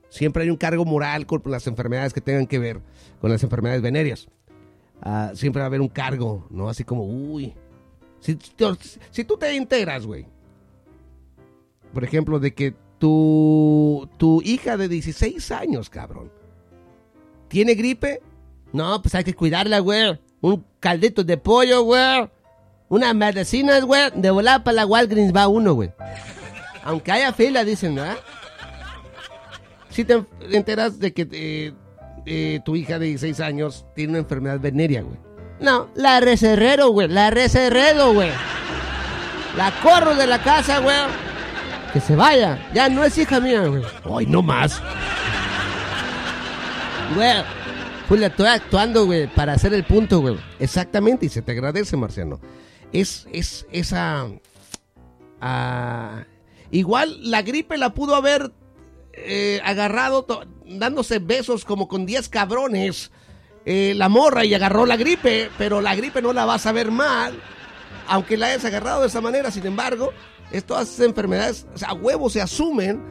Siempre 0.10 0.42
hay 0.42 0.50
un 0.50 0.58
cargo 0.58 0.86
moral 0.86 1.28
con 1.28 1.44
las 1.46 1.68
enfermedades 1.68 2.14
que 2.14 2.22
tengan 2.22 2.48
que 2.48 2.58
ver 2.58 2.82
con 3.22 3.30
las 3.30 3.44
enfermedades 3.44 3.84
venéreas. 3.84 4.28
Ah, 5.02 5.32
siempre 5.34 5.62
va 5.62 5.66
a 5.66 5.68
haber 5.68 5.82
un 5.82 5.88
cargo, 5.88 6.46
¿no? 6.50 6.70
Así 6.70 6.84
como, 6.84 7.06
uy. 7.06 7.54
Si, 8.20 8.36
tú 9.24 9.38
te 9.38 9.54
integras, 9.54 10.06
güey, 10.06 10.26
por 11.94 12.04
ejemplo, 12.04 12.40
de 12.40 12.54
que 12.54 12.76
tu, 12.98 14.10
tu 14.18 14.42
hija 14.42 14.76
de 14.76 14.90
16 14.90 15.52
años, 15.52 15.90
cabrón, 15.90 16.30
tiene 17.48 17.76
gripe, 17.76 18.22
No, 18.74 19.02
pues 19.02 19.16
hay 19.16 19.24
que 19.24 19.34
cuidarla, 19.34 19.80
güey. 19.80 20.20
Un 20.42 20.64
caldito 20.80 21.24
de 21.24 21.38
pollo, 21.38 21.84
güey. 21.84 22.30
Unas 22.90 23.16
medicinas, 23.16 23.84
güey. 23.84 24.12
De 24.16 24.30
volar 24.30 24.64
para 24.64 24.76
la 24.76 24.86
Walgreens 24.86 25.36
va 25.36 25.48
uno, 25.48 25.74
güey. 25.74 25.92
Aunque 26.84 27.12
haya 27.12 27.34
fila, 27.34 27.64
dicen, 27.64 27.96
¿no? 27.96 28.04
si 29.90 30.06
te 30.06 30.24
enteras 30.52 31.00
de 31.00 31.14
que 31.14 31.28
eh, 31.32 31.74
eh, 32.30 32.60
tu 32.64 32.76
hija 32.76 33.00
de 33.00 33.08
16 33.08 33.40
años 33.40 33.86
tiene 33.96 34.12
una 34.12 34.20
enfermedad 34.20 34.60
venérea, 34.60 35.02
güey. 35.02 35.18
No, 35.60 35.90
la 35.96 36.20
recerrero, 36.20 36.90
güey. 36.90 37.08
La 37.08 37.32
recerrero, 37.32 38.14
güey. 38.14 38.30
La 39.58 39.72
corro 39.82 40.16
de 40.16 40.28
la 40.28 40.42
casa, 40.42 40.80
güey. 40.80 40.96
Que 41.92 42.00
se 42.00 42.16
vaya. 42.16 42.70
Ya 42.74 42.88
no 42.88 43.04
es 43.04 43.18
hija 43.18 43.40
mía, 43.40 43.66
güey. 43.66 43.84
Ay, 44.16 44.26
no 44.28 44.42
más. 44.42 44.82
Güey. 47.16 47.44
Julia, 48.08 48.28
estoy 48.28 48.48
actuando, 48.48 49.06
güey, 49.06 49.28
para 49.28 49.54
hacer 49.54 49.74
el 49.74 49.84
punto, 49.84 50.20
güey. 50.22 50.38
Exactamente, 50.60 51.26
y 51.26 51.30
se 51.30 51.42
te 51.42 51.52
agradece, 51.52 51.98
Marciano. 51.98 52.40
Es, 52.92 53.28
es 53.32 53.68
esa... 53.72 54.28
ah, 55.42 56.24
igual 56.72 57.18
la 57.30 57.42
gripe 57.42 57.78
la 57.78 57.94
pudo 57.94 58.16
haber 58.16 58.52
eh, 59.26 59.62
agarrado 59.64 60.26
dándose 60.66 61.20
besos 61.20 61.66
como 61.66 61.88
con 61.88 62.06
10 62.06 62.30
cabrones. 62.30 63.12
eh, 63.66 63.94
la 63.96 64.10
morra 64.10 64.46
y 64.46 64.54
agarró 64.54 64.86
la 64.86 64.98
gripe, 64.98 65.50
pero 65.58 65.82
la 65.82 65.94
gripe 65.94 66.22
no 66.22 66.34
la 66.34 66.46
vas 66.46 66.66
a 66.66 66.72
ver 66.72 66.92
mal. 66.92 67.40
Aunque 68.08 68.38
la 68.38 68.48
hayas 68.48 68.66
agarrado 68.66 69.02
de 69.02 69.08
esa 69.08 69.22
manera, 69.22 69.52
sin 69.52 69.66
embargo, 69.68 70.12
es 70.52 70.64
todas 70.66 70.90
esas 70.90 71.06
enfermedades, 71.06 71.68
o 71.76 71.78
sea, 71.78 71.90
a 71.90 71.94
huevo 71.94 72.30
se 72.30 72.42
asumen 72.42 73.04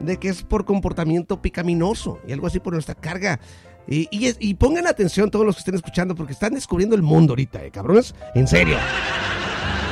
de 0.00 0.18
que 0.18 0.28
es 0.28 0.42
por 0.42 0.64
comportamiento 0.64 1.40
picaminoso 1.40 2.18
y 2.26 2.32
algo 2.32 2.48
así 2.48 2.58
por 2.58 2.72
nuestra 2.72 2.96
carga 2.96 3.38
y 3.86 4.54
pongan 4.54 4.86
atención 4.86 5.30
todos 5.30 5.44
los 5.44 5.56
que 5.56 5.60
estén 5.60 5.74
escuchando 5.74 6.14
porque 6.14 6.32
están 6.32 6.54
descubriendo 6.54 6.96
el 6.96 7.02
mundo 7.02 7.32
ahorita, 7.32 7.64
eh, 7.64 7.70
cabrones. 7.70 8.14
En 8.34 8.48
serio. 8.48 8.76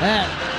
Eh. 0.03 0.50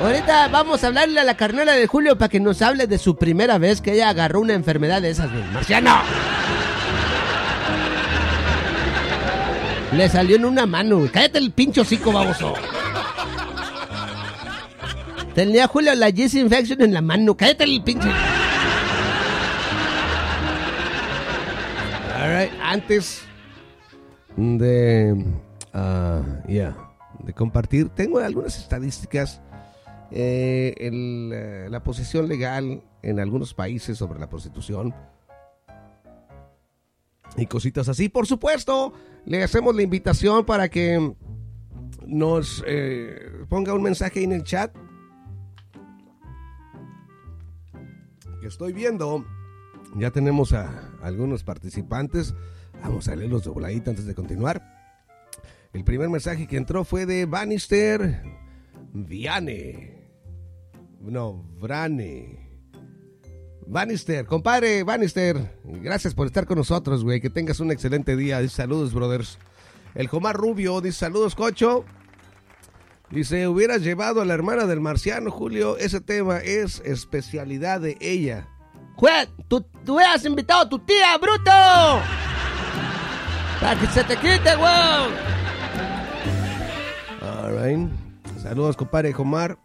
Ahorita 0.00 0.48
vamos 0.48 0.82
a 0.82 0.88
hablarle 0.88 1.20
a 1.20 1.24
la 1.24 1.36
carnera 1.36 1.72
de 1.72 1.86
Julio 1.86 2.18
para 2.18 2.28
que 2.28 2.40
nos 2.40 2.60
hable 2.62 2.86
de 2.86 2.98
su 2.98 3.16
primera 3.16 3.58
vez 3.58 3.80
que 3.80 3.92
ella 3.92 4.08
agarró 4.08 4.40
una 4.40 4.54
enfermedad 4.54 5.00
de 5.00 5.10
esas, 5.10 5.30
güey. 5.30 5.44
¡Marciano! 5.52 5.96
Le 9.92 10.08
salió 10.08 10.36
en 10.36 10.44
una 10.44 10.66
mano. 10.66 11.08
Cállate 11.12 11.38
el 11.38 11.52
pincho 11.52 11.82
hocico, 11.82 12.10
baboso. 12.12 12.54
Tenía 15.34 15.68
Julio 15.68 15.94
la 15.94 16.10
yeast 16.10 16.34
infection 16.34 16.82
en 16.82 16.92
la 16.92 17.00
mano. 17.00 17.36
Cállate 17.36 17.64
el 17.64 17.82
pinche. 17.82 18.08
Alright, 22.20 22.52
antes 22.62 23.22
de, 24.36 25.24
ah, 25.72 26.22
ya, 26.48 26.76
de 27.20 27.32
compartir, 27.32 27.88
tengo 27.90 28.18
algunas 28.18 28.58
estadísticas. 28.58 29.40
Eh, 30.16 30.74
eh, 30.78 31.66
la 31.68 31.82
posición 31.82 32.28
legal 32.28 32.84
en 33.02 33.18
algunos 33.18 33.52
países 33.52 33.98
sobre 33.98 34.20
la 34.20 34.28
prostitución 34.28 34.94
y 37.36 37.46
cositas 37.46 37.88
así. 37.88 38.08
Por 38.08 38.28
supuesto, 38.28 38.92
le 39.26 39.42
hacemos 39.42 39.74
la 39.74 39.82
invitación 39.82 40.44
para 40.44 40.68
que 40.68 41.16
nos 42.06 42.62
eh, 42.64 43.44
ponga 43.48 43.74
un 43.74 43.82
mensaje 43.82 44.22
en 44.22 44.30
el 44.30 44.44
chat. 44.44 44.72
Que 48.40 48.46
estoy 48.46 48.72
viendo. 48.72 49.26
Ya 49.96 50.12
tenemos 50.12 50.52
a 50.52 50.92
algunos 51.02 51.42
participantes. 51.42 52.34
Vamos 52.84 53.08
a 53.08 53.16
leerlos 53.16 53.42
de 53.42 53.50
voladita 53.50 53.90
antes 53.90 54.06
de 54.06 54.14
continuar. 54.14 54.62
El 55.72 55.82
primer 55.82 56.08
mensaje 56.08 56.46
que 56.46 56.56
entró 56.56 56.84
fue 56.84 57.04
de 57.04 57.26
Bannister 57.26 58.22
Viane. 58.92 59.93
No, 61.04 61.44
Brane. 61.60 62.44
Bannister, 63.66 64.26
compadre 64.26 64.82
Bannister, 64.82 65.58
gracias 65.64 66.14
por 66.14 66.26
estar 66.26 66.46
con 66.46 66.58
nosotros, 66.58 67.02
güey. 67.02 67.20
Que 67.20 67.30
tengas 67.30 67.60
un 67.60 67.70
excelente 67.70 68.16
día. 68.16 68.40
Dice, 68.40 68.56
saludos, 68.56 68.92
brothers. 68.92 69.38
El 69.94 70.08
Jomar 70.08 70.36
Rubio 70.36 70.80
dice 70.80 70.98
saludos, 70.98 71.34
cocho. 71.34 71.84
Dice, 73.10 73.46
hubieras 73.46 73.82
llevado 73.82 74.20
a 74.20 74.24
la 74.24 74.34
hermana 74.34 74.66
del 74.66 74.80
marciano, 74.80 75.30
Julio. 75.30 75.76
Ese 75.76 76.00
tema 76.00 76.38
es 76.38 76.80
especialidad 76.84 77.80
de 77.80 77.96
ella. 78.00 78.48
Juez, 78.96 79.28
tú, 79.48 79.64
hubieras 79.86 80.24
invitado 80.24 80.62
a 80.62 80.68
tu 80.68 80.78
tía, 80.80 81.16
bruto. 81.18 81.50
Para 83.60 83.80
que 83.80 83.86
se 83.88 84.04
te 84.04 84.16
quite, 84.16 84.56
güey. 84.56 84.72
All 87.22 87.56
right. 87.62 87.88
Saludos, 88.42 88.76
compadre 88.76 89.12
Jomar. 89.12 89.63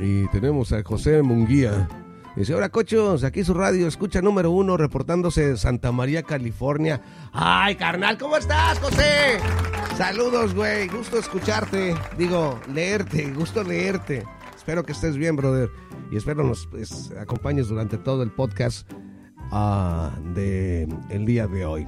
Y 0.00 0.26
tenemos 0.28 0.72
a 0.72 0.82
José 0.82 1.22
Munguía. 1.22 1.88
Dice, 2.34 2.54
hola 2.54 2.70
cochos, 2.70 3.22
aquí 3.24 3.44
su 3.44 3.52
radio, 3.52 3.86
escucha 3.86 4.22
número 4.22 4.50
uno, 4.50 4.76
reportándose 4.76 5.48
de 5.48 5.56
Santa 5.58 5.92
María, 5.92 6.22
California. 6.22 7.02
Ay, 7.32 7.74
carnal, 7.74 8.16
¿cómo 8.16 8.36
estás, 8.36 8.78
José? 8.78 9.38
Saludos, 9.98 10.54
güey, 10.54 10.88
gusto 10.88 11.18
escucharte. 11.18 11.94
Digo, 12.16 12.58
leerte, 12.72 13.30
gusto 13.32 13.62
leerte. 13.62 14.24
Espero 14.56 14.84
que 14.84 14.92
estés 14.92 15.16
bien, 15.16 15.36
brother. 15.36 15.68
Y 16.10 16.16
espero 16.16 16.44
nos 16.44 16.66
pues, 16.68 17.12
acompañes 17.20 17.68
durante 17.68 17.98
todo 17.98 18.22
el 18.22 18.30
podcast 18.30 18.90
ah, 19.50 20.12
de 20.32 20.88
el 21.10 21.26
día 21.26 21.46
de 21.46 21.66
hoy. 21.66 21.86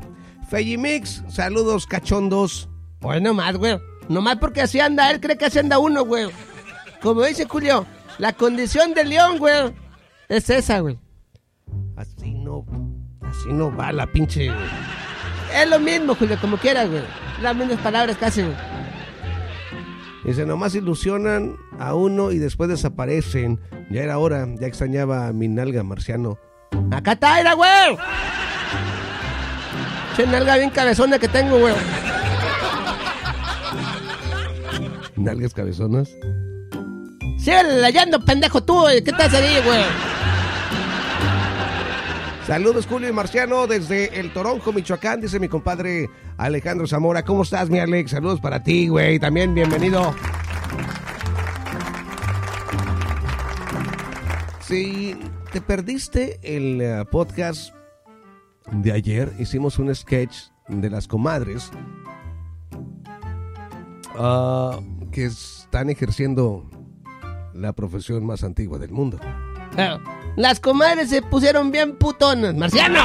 Mix, 0.79 1.23
saludos, 1.29 1.87
cachondos. 1.87 2.69
Pues 3.01 3.23
nomás, 3.23 3.57
güey. 3.57 3.79
Nomás 4.09 4.37
porque 4.37 4.61
así 4.61 4.81
anda, 4.81 5.11
él 5.11 5.21
cree 5.21 5.39
que 5.39 5.47
así 5.47 5.61
anda 5.61 5.79
uno, 5.79 6.05
güey. 6.05 6.29
Como 7.01 7.23
dice 7.23 7.47
Julio, 7.47 7.87
la 8.19 8.33
condición 8.33 8.95
del 8.95 9.11
león, 9.11 9.39
güey, 9.39 9.75
es 10.29 10.49
esa, 10.51 10.81
güey. 10.81 10.99
Así 11.97 12.35
no, 12.35 12.65
así 13.23 13.53
no 13.53 13.75
va 13.75 13.93
la 13.93 14.07
pinche. 14.07 14.51
Es 15.55 15.69
lo 15.69 15.79
mismo, 15.79 16.15
Julio, 16.15 16.39
como 16.41 16.57
quiera, 16.57 16.85
güey. 16.85 17.03
Las 17.43 17.55
mismas 17.55 17.79
palabras 17.81 18.17
casi, 18.17 18.43
güey. 18.43 18.57
Dice, 20.25 20.47
nomás 20.47 20.75
ilusionan 20.75 21.57
a 21.79 21.95
uno 21.95 22.31
y 22.31 22.39
después 22.39 22.71
desaparecen. 22.71 23.61
Ya 23.91 24.03
era 24.03 24.19
hora, 24.19 24.47
ya 24.61 24.67
extrañaba 24.67 25.27
a 25.27 25.33
mi 25.33 25.49
nalga 25.49 25.83
marciano. 25.83 26.39
Acá 26.93 27.13
está, 27.13 27.41
era, 27.41 27.55
güey. 27.55 27.99
Che 30.17 30.27
nalga 30.27 30.57
bien 30.57 30.71
cabezona 30.71 31.19
que 31.19 31.29
tengo, 31.29 31.59
güey. 31.59 31.75
¿Nalgas 35.17 35.53
cabezonas? 35.55 36.11
Sigue 37.43 37.65
leyendo, 37.65 38.25
pendejo 38.25 38.63
tú. 38.63 38.85
¿Qué 39.05 39.11
estás 39.11 39.35
ahí, 39.35 39.61
güey? 39.65 39.83
Saludos, 42.47 42.87
Julio 42.87 43.09
y 43.09 43.13
Marciano, 43.13 43.67
desde 43.67 44.21
el 44.21 44.33
Toronjo, 44.33 44.73
Michoacán, 44.73 45.21
dice 45.21 45.41
mi 45.41 45.49
compadre 45.49 46.09
Alejandro 46.37 46.87
Zamora. 46.87 47.25
¿Cómo 47.25 47.43
estás, 47.43 47.69
mi 47.69 47.81
Alex? 47.81 48.13
Saludos 48.13 48.41
para 48.41 48.63
ti, 48.63 48.87
güey. 48.87 49.19
También 49.19 49.55
bienvenido. 49.55 50.15
Si 54.61 55.17
te 55.53 55.61
perdiste 55.61 56.39
el 56.45 56.81
eh, 56.81 57.05
podcast 57.11 57.75
de 58.71 58.93
ayer, 58.93 59.33
hicimos 59.41 59.81
un 59.81 59.93
sketch 59.93 60.37
de 60.69 60.91
las 60.91 61.09
comadres 61.09 61.73
ah, 64.17 64.79
que 65.11 65.25
están 65.25 65.91
ejerciendo 65.91 66.71
la 67.55 67.73
profesión 67.73 68.25
más 68.27 68.43
antigua 68.45 68.79
del 68.79 68.91
mundo. 68.93 69.19
Eh, 69.77 69.97
Las 70.37 70.61
comadres 70.61 71.11
se 71.11 71.23
pusieron 71.23 71.71
bien 71.71 71.97
putonas, 71.97 72.55
Marciano. 72.55 73.01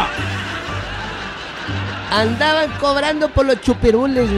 Andaban 2.12 2.70
cobrando 2.80 3.30
por 3.34 3.46
los 3.46 3.60
chupirules. 3.62 4.30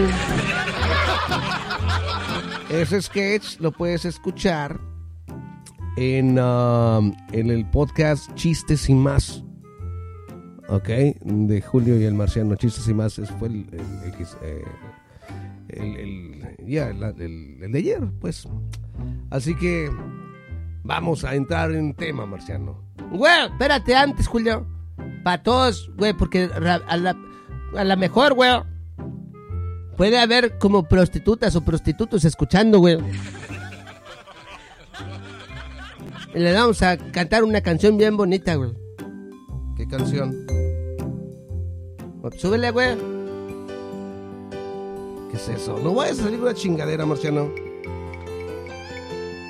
Ese 2.69 3.01
sketch 3.01 3.59
lo 3.59 3.71
puedes 3.71 4.05
escuchar 4.05 4.79
en, 5.97 6.37
ah, 6.39 6.99
en 7.31 7.49
el 7.49 7.65
podcast 7.69 8.33
Chistes 8.35 8.89
y 8.89 8.93
más. 8.93 9.43
Ok, 10.67 10.87
de 10.87 11.61
Julio 11.65 11.99
y 11.99 12.03
el 12.05 12.13
Marciano. 12.13 12.55
Chistes 12.55 12.87
y 12.87 12.93
más. 12.93 13.17
Ese 13.17 13.33
fue 13.33 13.47
el, 13.47 13.65
el- 13.71 14.13
eh, 14.43 14.63
el- 15.69 15.97
el- 15.97 16.55
ya, 16.67 16.93
la- 16.93 17.09
el- 17.09 17.57
el 17.61 17.71
de 17.71 17.79
ayer, 17.79 18.01
pues. 18.21 18.47
Así 19.29 19.55
que 19.55 19.89
vamos 20.83 21.23
a 21.23 21.35
entrar 21.35 21.71
en 21.71 21.93
tema, 21.93 22.25
Marciano. 22.25 22.81
Güey, 23.11 23.45
espérate 23.45 23.95
antes, 23.95 24.27
Julio. 24.27 24.65
Para 25.23 25.43
todos, 25.43 25.91
güey, 25.97 26.13
porque 26.13 26.49
a 26.53 26.97
la, 26.97 27.15
a 27.75 27.83
la 27.83 27.95
mejor, 27.95 28.33
güey. 28.33 28.51
Puede 29.97 30.17
haber 30.17 30.57
como 30.57 30.83
prostitutas 30.83 31.55
o 31.55 31.61
prostitutos 31.61 32.23
escuchando, 32.23 32.79
güey. 32.79 32.97
Y 36.33 36.39
le 36.39 36.53
vamos 36.53 36.81
a 36.83 36.95
cantar 36.97 37.43
una 37.43 37.61
canción 37.61 37.97
bien 37.97 38.15
bonita, 38.15 38.55
güey. 38.55 38.71
¿Qué 39.75 39.87
canción? 39.87 40.45
Súbele, 42.37 42.71
güey. 42.71 42.95
¿Qué 45.31 45.37
es 45.37 45.49
eso? 45.49 45.79
No 45.83 45.93
vayas 45.93 46.19
a 46.19 46.23
salir 46.23 46.39
una 46.39 46.53
chingadera, 46.53 47.05
Marciano. 47.05 47.49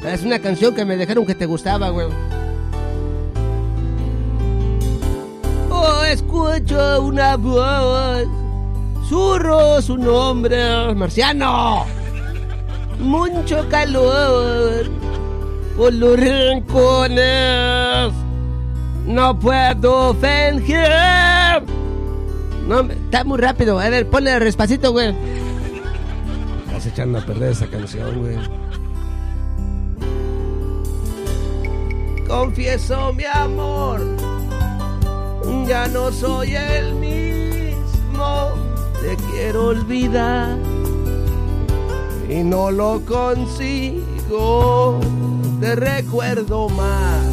Es 0.04 0.24
una 0.24 0.40
canción 0.40 0.74
que 0.74 0.86
me 0.86 0.96
dijeron 0.96 1.26
que 1.26 1.36
te 1.36 1.46
gustaba, 1.46 1.90
güey. 1.90 2.08
Oh, 5.70 6.04
escucho 6.04 7.02
una 7.04 7.36
voz. 7.36 8.26
Surro 9.08 9.82
su 9.82 9.98
nombre. 9.98 10.94
Marciano. 10.96 11.86
Mucho 13.00 13.68
calor. 13.70 14.90
Por 15.76 15.94
los 15.94 16.18
rincones. 16.18 18.14
No 19.06 19.38
puedo 19.38 20.14
fingir. 20.16 20.80
No, 22.68 22.82
está 22.82 23.24
muy 23.24 23.40
rápido. 23.40 23.80
A 23.80 23.90
ver, 23.90 24.08
ponle 24.08 24.40
despacito, 24.40 24.92
güey. 24.92 25.14
Estás 26.68 26.86
echando 26.86 27.18
a 27.20 27.22
perder 27.22 27.52
esa 27.52 27.68
canción, 27.68 28.20
güey. 28.20 28.38
Confieso 32.30 33.12
mi 33.12 33.26
amor, 33.26 34.00
ya 35.68 35.88
no 35.88 36.12
soy 36.12 36.56
el 36.56 36.94
mismo. 36.94 38.52
Te 39.02 39.18
quiero 39.32 39.70
olvidar 39.70 40.56
y 42.30 42.44
no 42.44 42.70
lo 42.70 43.02
consigo. 43.04 45.00
Te 45.60 45.76
recuerdo 45.76 46.70
más 46.70 47.26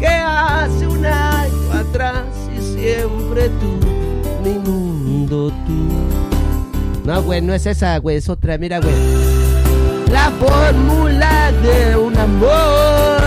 que 0.00 0.08
hace 0.08 0.88
un 0.88 1.06
año 1.06 1.72
atrás 1.72 2.26
y 2.52 2.60
siempre 2.60 3.48
tú, 3.60 3.78
mi 4.42 4.58
mundo 4.58 5.52
tú. 5.66 5.88
No, 7.04 7.22
güey, 7.22 7.40
no 7.42 7.54
es 7.54 7.64
esa, 7.66 7.96
güey, 7.98 8.16
es 8.16 8.28
otra, 8.28 8.58
mira, 8.58 8.80
güey. 8.80 8.92
La 10.10 10.32
fórmula 10.32 11.52
de 11.62 11.96
un 11.96 12.16
amor. 12.16 13.22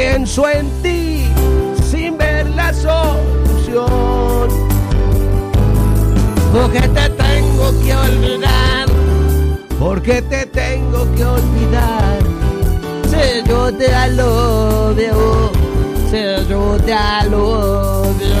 Pienso 0.00 0.48
en 0.48 0.70
ti 0.80 1.24
sin 1.90 2.16
ver 2.16 2.48
la 2.50 2.72
solución. 2.72 4.48
Porque 6.52 6.82
te 6.82 7.08
tengo 7.10 7.82
que 7.82 7.96
olvidar. 7.96 8.86
Porque 9.80 10.22
te 10.22 10.46
tengo 10.46 11.04
que 11.16 11.24
olvidar. 11.24 12.18
Si 13.10 13.48
yo 13.48 13.72
te 13.74 13.92
alobio. 13.92 15.50
Si 16.08 16.48
yo 16.48 16.76
te 16.86 16.94
alobio. 16.94 18.36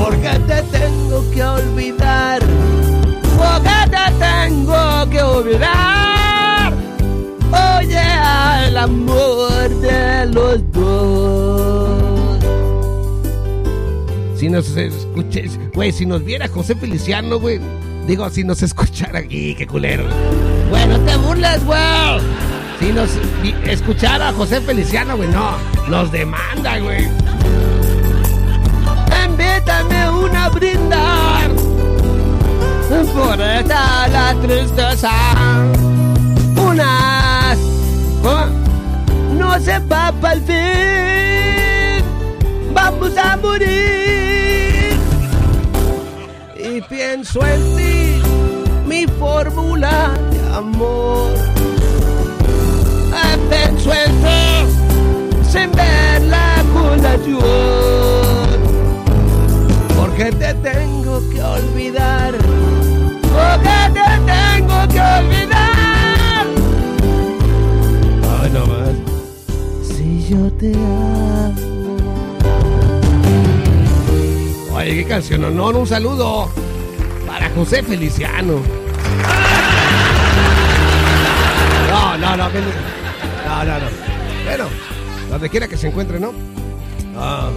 Porque 0.00 0.30
te 0.48 0.62
tengo 0.78 1.30
que 1.30 1.44
olvidar. 1.44 2.40
Porque 3.38 3.88
te 3.88 4.12
tengo 4.18 5.10
que 5.10 5.22
olvidar. 5.22 5.97
Amor 8.78 9.68
de 9.80 10.26
los 10.26 10.72
dos. 10.72 12.38
Si 14.36 14.48
nos 14.48 14.68
escuches, 14.76 15.58
güey, 15.74 15.90
si 15.90 16.06
nos 16.06 16.24
viera 16.24 16.46
José 16.46 16.76
Feliciano, 16.76 17.40
güey. 17.40 17.58
Digo, 18.06 18.30
si 18.30 18.44
nos 18.44 18.62
escuchara 18.62 19.18
aquí, 19.18 19.54
qué 19.58 19.66
culero. 19.66 20.04
Bueno, 20.70 20.96
te 21.00 21.16
burlas, 21.16 21.64
güey. 21.64 21.80
Si 22.78 22.92
nos 22.92 23.10
escuchara 23.64 24.32
José 24.32 24.60
Feliciano, 24.60 25.16
güey, 25.16 25.28
no. 25.28 25.56
Nos 25.88 26.12
demanda, 26.12 26.78
güey. 26.78 27.08
Invítame 29.26 30.10
una 30.10 30.48
brindar 30.50 31.50
por 33.12 33.40
esta 33.40 34.08
la 34.08 34.34
tristeza. 34.40 35.10
Una 36.56 37.56
¿cómo? 38.22 38.57
No 39.48 39.58
se 39.60 39.78
va 39.78 40.12
para 40.20 40.34
el 40.34 40.42
fin. 40.42 42.04
Vamos 42.74 43.16
a 43.16 43.36
morir. 43.36 44.98
Y 46.56 46.80
pienso 46.82 47.40
en 47.46 47.76
ti, 47.76 48.22
mi 48.86 49.06
fórmula 49.06 50.12
de 50.30 50.40
amor. 50.54 51.32
Y 53.22 53.36
pienso 53.50 53.90
en 53.92 54.12
ti, 54.24 54.42
sin 55.50 55.72
ver 55.72 56.22
la 56.22 56.62
colación. 56.74 57.38
Porque 59.96 60.26
te 60.32 60.54
tengo 60.54 61.20
que 61.30 61.42
olvidar. 61.42 62.34
Porque 63.34 63.78
te 63.94 64.17
yo 70.28 70.52
te 70.52 70.72
amo. 70.74 71.96
Oye, 74.74 74.96
qué 74.96 75.04
canción, 75.04 75.44
honor, 75.44 75.76
un 75.76 75.86
saludo 75.86 76.50
para 77.26 77.48
José 77.50 77.82
Feliciano. 77.82 78.60
No, 81.88 82.18
no, 82.18 82.36
no, 82.36 82.48
no, 82.48 83.64
no, 83.64 83.78
no. 83.78 83.86
Bueno, 84.44 84.64
donde 85.30 85.48
quiera 85.48 85.66
que 85.66 85.76
se 85.78 85.88
encuentre, 85.88 86.20
¿no? 86.20 86.32
Ah. 87.16 87.50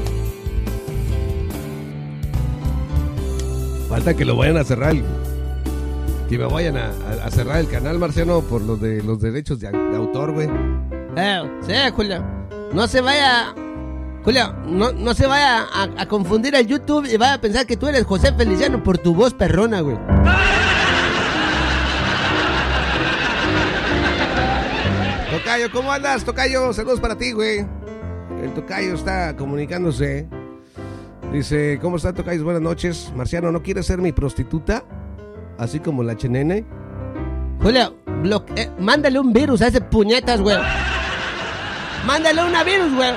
Falta 3.90 4.14
que 4.14 4.24
lo 4.24 4.38
vayan 4.38 4.56
a 4.56 4.64
cerrar, 4.64 4.96
que 6.30 6.38
me 6.38 6.46
vayan 6.46 6.78
a 6.78 7.30
cerrar 7.32 7.58
el 7.60 7.68
canal, 7.68 8.00
Marciano, 8.00 8.40
por 8.42 8.62
los 8.62 8.80
de 8.80 9.04
los 9.04 9.20
derechos 9.20 9.60
de, 9.60 9.70
de 9.70 9.98
autor, 9.98 10.32
güey. 10.32 10.48
Eh, 11.18 11.42
sí, 11.68 11.74
Julio. 11.94 12.41
No 12.74 12.88
se 12.88 13.02
vaya. 13.02 13.54
Julio, 14.24 14.54
no, 14.68 14.92
no 14.92 15.14
se 15.14 15.26
vaya 15.26 15.64
a, 15.74 15.90
a 15.98 16.06
confundir 16.08 16.54
el 16.56 16.68
YouTube 16.68 17.08
y 17.12 17.18
vaya 17.18 17.34
a 17.34 17.42
pensar 17.42 17.66
que 17.66 17.76
tú 17.76 17.88
eres 17.88 18.06
José 18.06 18.34
Feliciano 18.34 18.84
por 18.84 18.98
tu 18.98 19.16
voz 19.16 19.34
perrona, 19.34 19.82
güey. 19.82 19.98
Tocayo, 25.32 25.72
¿cómo 25.72 25.92
andas, 25.92 26.24
Tocayo? 26.24 26.72
Saludos 26.72 27.00
para 27.00 27.18
ti, 27.18 27.32
güey. 27.32 27.66
El 28.44 28.54
Tocayo 28.54 28.94
está 28.94 29.36
comunicándose. 29.36 30.28
Dice, 31.32 31.80
¿cómo 31.82 31.98
está, 31.98 32.14
Tocayo? 32.14 32.44
Buenas 32.44 32.62
noches. 32.62 33.12
Marciano, 33.16 33.52
¿no 33.52 33.64
quieres 33.64 33.86
ser 33.88 34.00
mi 34.00 34.12
prostituta? 34.12 34.84
Así 35.58 35.80
como 35.80 36.04
la 36.04 36.16
chenene. 36.16 36.66
Julio, 37.62 37.96
eh, 38.56 38.70
mándale 38.80 39.20
un 39.20 39.34
virus 39.34 39.62
a 39.62 39.68
ese 39.68 39.82
puñetas, 39.82 40.42
güey. 40.42 40.58
Mándale 42.06 42.44
una 42.44 42.64
virus, 42.64 42.94
güey. 42.96 43.12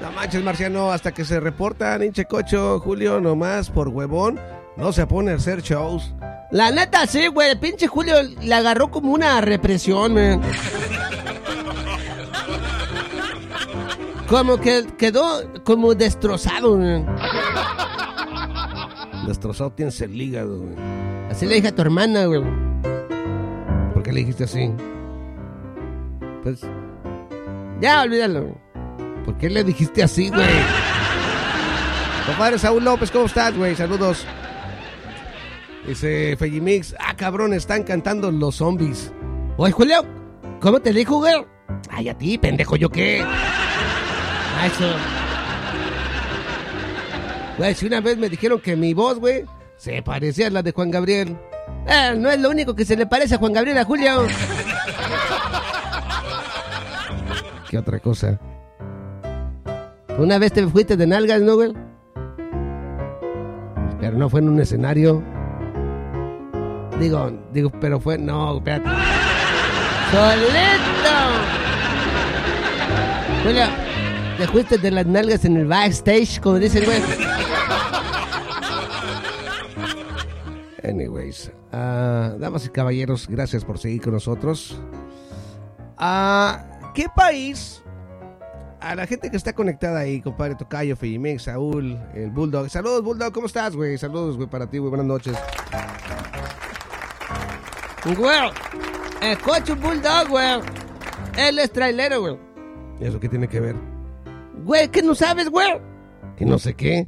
No 0.00 0.12
manches, 0.12 0.42
Marciano, 0.42 0.90
hasta 0.92 1.12
que 1.12 1.24
se 1.24 1.40
reportan, 1.40 2.02
hinche 2.02 2.24
cocho, 2.26 2.78
Julio, 2.80 3.20
nomás 3.20 3.70
por 3.70 3.88
huevón, 3.88 4.38
no 4.76 4.92
se 4.92 5.06
pone 5.06 5.32
a 5.32 5.34
hacer 5.34 5.62
shows. 5.62 6.14
La 6.50 6.70
neta, 6.70 7.06
sí, 7.06 7.26
güey. 7.26 7.50
El 7.50 7.58
pinche 7.58 7.88
Julio 7.88 8.14
le 8.22 8.54
agarró 8.54 8.90
como 8.90 9.12
una 9.12 9.40
represión, 9.40 10.14
man. 10.14 10.40
Como 14.28 14.58
que 14.58 14.86
quedó 14.96 15.52
como 15.64 15.94
destrozado, 15.94 16.76
man. 16.76 17.06
Destrozado 19.26 19.70
tienes 19.70 20.00
el 20.00 20.20
hígado, 20.20 20.60
güey. 20.60 20.74
Así 21.30 21.46
le 21.46 21.56
dije 21.56 21.68
a 21.68 21.74
tu 21.74 21.82
hermana, 21.82 22.26
güey. 22.26 22.42
¿Por 23.92 24.02
qué 24.02 24.12
le 24.12 24.20
dijiste 24.20 24.44
así? 24.44 24.70
Pues. 26.42 26.60
Ya, 27.80 28.02
olvídalo. 28.02 28.56
¿Por 29.24 29.36
qué 29.38 29.50
le 29.50 29.64
dijiste 29.64 30.02
así, 30.02 30.28
güey? 30.30 30.46
Compadre 32.26 32.58
Saúl 32.58 32.84
López, 32.84 33.10
¿cómo 33.10 33.26
estás, 33.26 33.56
güey? 33.56 33.74
Saludos. 33.74 34.24
Dice 35.86 36.36
Fellimix, 36.36 36.94
ah, 36.98 37.14
cabrón, 37.16 37.52
están 37.52 37.84
cantando 37.84 38.32
los 38.32 38.56
zombies. 38.56 39.12
Oye, 39.56 39.72
Julio, 39.72 40.04
¿cómo 40.60 40.80
te 40.80 40.92
dijo, 40.92 41.18
güey? 41.18 41.34
Ay, 41.90 42.08
a 42.08 42.18
ti, 42.18 42.36
pendejo, 42.38 42.76
¿yo 42.76 42.88
qué? 42.88 43.22
Ah, 43.24 44.66
eso. 44.66 44.92
Güey, 47.58 47.74
si 47.74 47.86
una 47.86 48.00
vez 48.00 48.18
me 48.18 48.28
dijeron 48.28 48.60
que 48.60 48.74
mi 48.74 48.94
voz, 48.94 49.18
güey, 49.18 49.44
se 49.76 50.02
parecía 50.02 50.48
a 50.48 50.50
la 50.50 50.62
de 50.62 50.72
Juan 50.72 50.90
Gabriel. 50.90 51.36
Eh, 51.86 52.14
no 52.16 52.30
es 52.30 52.40
lo 52.40 52.50
único 52.50 52.74
que 52.74 52.84
se 52.84 52.96
le 52.96 53.06
parece 53.06 53.36
a 53.36 53.38
Juan 53.38 53.52
Gabriel 53.52 53.78
a 53.78 53.84
Julio. 53.84 54.26
¿Qué 57.68 57.78
otra 57.78 57.98
cosa? 57.98 58.38
Una 60.18 60.38
vez 60.38 60.52
te 60.52 60.66
fuiste 60.66 60.96
de 60.96 61.06
nalgas, 61.06 61.42
¿no, 61.42 61.56
güey? 61.56 61.72
Pero 64.00 64.16
no 64.16 64.28
fue 64.28 64.40
en 64.40 64.48
un 64.48 64.60
escenario. 64.60 65.22
Digo, 67.00 67.30
Digo, 67.52 67.70
pero 67.80 67.98
fue, 67.98 68.18
no, 68.18 68.58
espérate. 68.58 68.88
¡Solito! 70.10 71.16
Julio, 73.42 73.64
te 74.38 74.46
fuiste 74.46 74.78
de 74.78 74.90
las 74.90 75.06
nalgas 75.06 75.44
en 75.44 75.56
el 75.56 75.66
backstage, 75.66 76.40
como 76.40 76.58
dicen, 76.58 76.84
güey. 76.84 77.02
Anyways, 80.84 81.50
ah, 81.72 82.34
damas 82.38 82.66
y 82.66 82.68
caballeros, 82.68 83.26
gracias 83.28 83.64
por 83.64 83.78
seguir 83.78 84.02
con 84.02 84.12
nosotros. 84.12 84.80
Ah, 85.98 86.75
¿Qué 86.96 87.10
país? 87.14 87.82
A 88.80 88.94
la 88.94 89.06
gente 89.06 89.30
que 89.30 89.36
está 89.36 89.52
conectada 89.52 89.98
ahí, 90.00 90.22
compadre 90.22 90.54
Tocayo, 90.54 90.96
Fellimix, 90.96 91.42
Saúl, 91.42 92.00
el 92.14 92.30
Bulldog. 92.30 92.70
Saludos, 92.70 93.02
Bulldog, 93.02 93.34
¿cómo 93.34 93.48
estás, 93.48 93.76
güey? 93.76 93.98
Saludos, 93.98 94.36
güey, 94.36 94.48
para 94.48 94.66
ti, 94.70 94.78
güey, 94.78 94.88
buenas 94.88 95.06
noches. 95.06 95.36
Güey, 98.16 98.50
el 99.20 99.38
coche 99.40 99.74
Bulldog, 99.74 100.28
güey. 100.30 100.60
Él 101.36 101.58
es 101.58 101.70
trailero, 101.70 102.22
güey. 102.22 102.38
¿Y 102.98 103.04
eso 103.04 103.20
qué 103.20 103.28
tiene 103.28 103.46
que 103.46 103.60
ver? 103.60 103.76
Güey, 104.64 104.88
¿qué 104.88 105.02
no 105.02 105.14
sabes, 105.14 105.50
güey? 105.50 105.78
Que 106.38 106.46
no 106.46 106.58
sé 106.58 106.72
qué. 106.72 107.06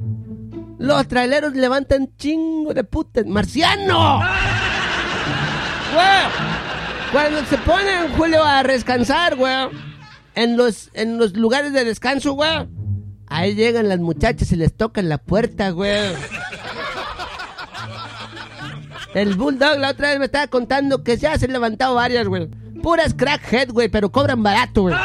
Los 0.77 1.07
traileros 1.07 1.53
levantan 1.53 2.15
chingo 2.15 2.75
de 2.75 2.83
putas. 2.83 3.25
¡Marciano! 3.25 4.21
Güey, 5.91 6.58
cuando 7.11 7.43
se 7.45 7.57
ponen, 7.59 8.09
Julio, 8.17 8.43
a 8.43 8.63
descansar, 8.63 9.35
güey, 9.35 9.69
en 10.35 10.57
los, 10.57 10.89
en 10.93 11.17
los 11.17 11.35
lugares 11.35 11.73
de 11.73 11.83
descanso, 11.83 12.33
güey, 12.33 12.67
ahí 13.27 13.55
llegan 13.55 13.89
las 13.89 13.99
muchachas 13.99 14.51
y 14.51 14.55
les 14.55 14.75
tocan 14.75 15.09
la 15.09 15.17
puerta, 15.17 15.71
güey. 15.71 16.13
El 19.13 19.35
Bulldog 19.35 19.79
la 19.79 19.89
otra 19.89 20.09
vez 20.09 20.19
me 20.19 20.25
estaba 20.25 20.47
contando 20.47 21.03
que 21.03 21.17
ya 21.17 21.37
se 21.37 21.45
han 21.45 21.53
levantado 21.53 21.95
varias, 21.95 22.27
güey. 22.27 22.47
Puras 22.83 23.13
crackhead, 23.15 23.71
güey, 23.71 23.89
pero 23.89 24.11
cobran 24.11 24.43
barato, 24.43 24.83
güey. 24.83 24.95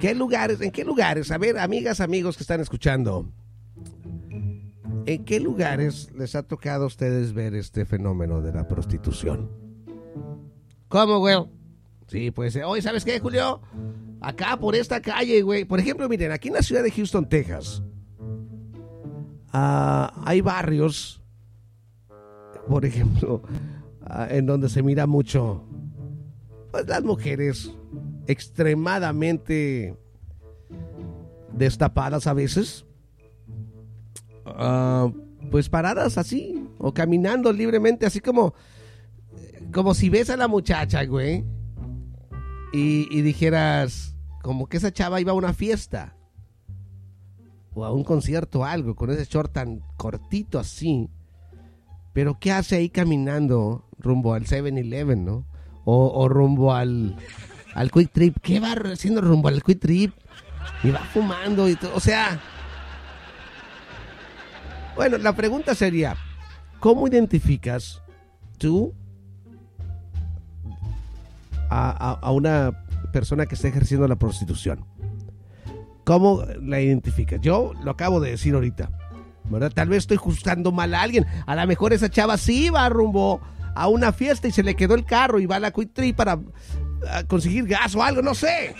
¿Qué 0.00 0.16
lugares? 0.16 0.60
¿En 0.60 0.72
qué 0.72 0.84
lugares? 0.84 1.30
A 1.30 1.38
ver, 1.38 1.58
amigas, 1.58 2.00
amigos 2.00 2.36
que 2.36 2.42
están 2.42 2.60
escuchando. 2.60 3.30
¿En 5.06 5.24
qué 5.24 5.40
lugares 5.40 6.10
les 6.16 6.34
ha 6.34 6.42
tocado 6.42 6.84
a 6.84 6.86
ustedes 6.86 7.32
ver 7.32 7.54
este 7.54 7.84
fenómeno 7.84 8.40
de 8.40 8.52
la 8.52 8.68
prostitución? 8.68 9.50
¿Cómo, 10.88 11.18
güey? 11.18 11.36
Sí, 12.06 12.30
pues, 12.30 12.56
oye, 12.56 12.82
¿sabes 12.82 13.04
qué, 13.04 13.18
Julio? 13.18 13.60
Acá 14.20 14.56
por 14.58 14.76
esta 14.76 15.00
calle, 15.00 15.42
güey. 15.42 15.64
Por 15.64 15.80
ejemplo, 15.80 16.08
miren, 16.08 16.30
aquí 16.30 16.48
en 16.48 16.54
la 16.54 16.62
ciudad 16.62 16.82
de 16.82 16.90
Houston, 16.90 17.28
Texas, 17.28 17.82
ah, 19.52 20.12
hay 20.24 20.40
barrios, 20.40 21.22
por 22.68 22.84
ejemplo, 22.84 23.42
ah, 24.04 24.28
en 24.30 24.46
donde 24.46 24.68
se 24.68 24.82
mira 24.82 25.06
mucho, 25.06 25.64
pues 26.70 26.86
las 26.86 27.02
mujeres 27.02 27.72
extremadamente 28.26 29.96
destapadas 31.52 32.26
a 32.26 32.34
veces, 32.34 32.86
ah, 34.46 35.10
pues 35.50 35.68
paradas 35.68 36.18
así, 36.18 36.68
o 36.78 36.92
caminando 36.94 37.52
libremente, 37.52 38.06
así 38.06 38.20
como, 38.20 38.54
como 39.72 39.94
si 39.94 40.08
ves 40.08 40.30
a 40.30 40.36
la 40.36 40.48
muchacha, 40.48 41.04
güey, 41.04 41.44
y, 42.72 43.20
dijeras, 43.20 44.16
como 44.42 44.66
que 44.66 44.78
esa 44.78 44.92
chava 44.92 45.20
iba 45.20 45.32
a 45.32 45.36
una 45.36 45.52
fiesta, 45.52 46.16
o 47.74 47.84
a 47.84 47.92
un 47.92 48.04
concierto 48.04 48.64
algo, 48.64 48.94
con 48.94 49.10
ese 49.10 49.24
short 49.24 49.52
tan 49.52 49.82
cortito 49.96 50.58
así, 50.58 51.10
pero 52.12 52.38
¿qué 52.38 52.52
hace 52.52 52.76
ahí 52.76 52.88
caminando 52.90 53.86
rumbo 53.98 54.34
al 54.34 54.44
7-Eleven, 54.44 55.24
no? 55.24 55.46
O, 55.84 56.12
o 56.14 56.28
rumbo 56.28 56.72
al, 56.74 57.16
al 57.74 57.90
Quick 57.90 58.12
Trip. 58.12 58.36
¿Qué 58.42 58.60
va 58.60 58.72
haciendo 58.72 59.20
rumbo 59.20 59.48
al 59.48 59.62
Quick 59.62 59.80
Trip? 59.80 60.12
Y 60.84 60.90
va 60.90 61.00
fumando 61.00 61.68
y 61.68 61.76
todo. 61.76 61.94
O 61.94 62.00
sea. 62.00 62.40
Bueno, 64.96 65.18
la 65.18 65.32
pregunta 65.34 65.74
sería: 65.74 66.16
¿cómo 66.80 67.06
identificas 67.06 68.02
tú 68.58 68.94
a, 71.70 72.30
una 72.32 72.72
persona 73.12 73.46
que 73.46 73.54
está 73.54 73.68
ejerciendo 73.68 74.06
la 74.06 74.16
prostitución? 74.16 74.84
¿Cómo 76.04 76.44
la 76.60 76.80
identificas? 76.80 77.40
Yo 77.40 77.72
lo 77.82 77.92
acabo 77.92 78.20
de 78.20 78.30
decir 78.30 78.54
ahorita. 78.54 78.90
¿Verdad? 79.44 79.72
Tal 79.74 79.88
vez 79.88 79.98
estoy 79.98 80.16
juzgando 80.16 80.72
mal 80.72 80.94
a 80.94 81.02
alguien. 81.02 81.26
A 81.46 81.56
lo 81.56 81.66
mejor 81.66 81.92
esa 81.92 82.08
chava 82.08 82.38
sí 82.38 82.70
va 82.70 82.88
rumbo 82.88 83.40
a 83.74 83.88
una 83.88 84.12
fiesta 84.12 84.48
y 84.48 84.52
se 84.52 84.62
le 84.62 84.76
quedó 84.76 84.94
el 84.94 85.04
carro 85.04 85.40
y 85.40 85.46
va 85.46 85.56
a 85.56 85.60
la 85.60 85.72
Quick 85.72 85.92
Trip 85.92 86.16
para 86.16 86.38
a 87.10 87.24
conseguir 87.24 87.66
gas 87.66 87.94
o 87.94 88.02
algo, 88.02 88.22
no 88.22 88.34
sé. 88.34 88.74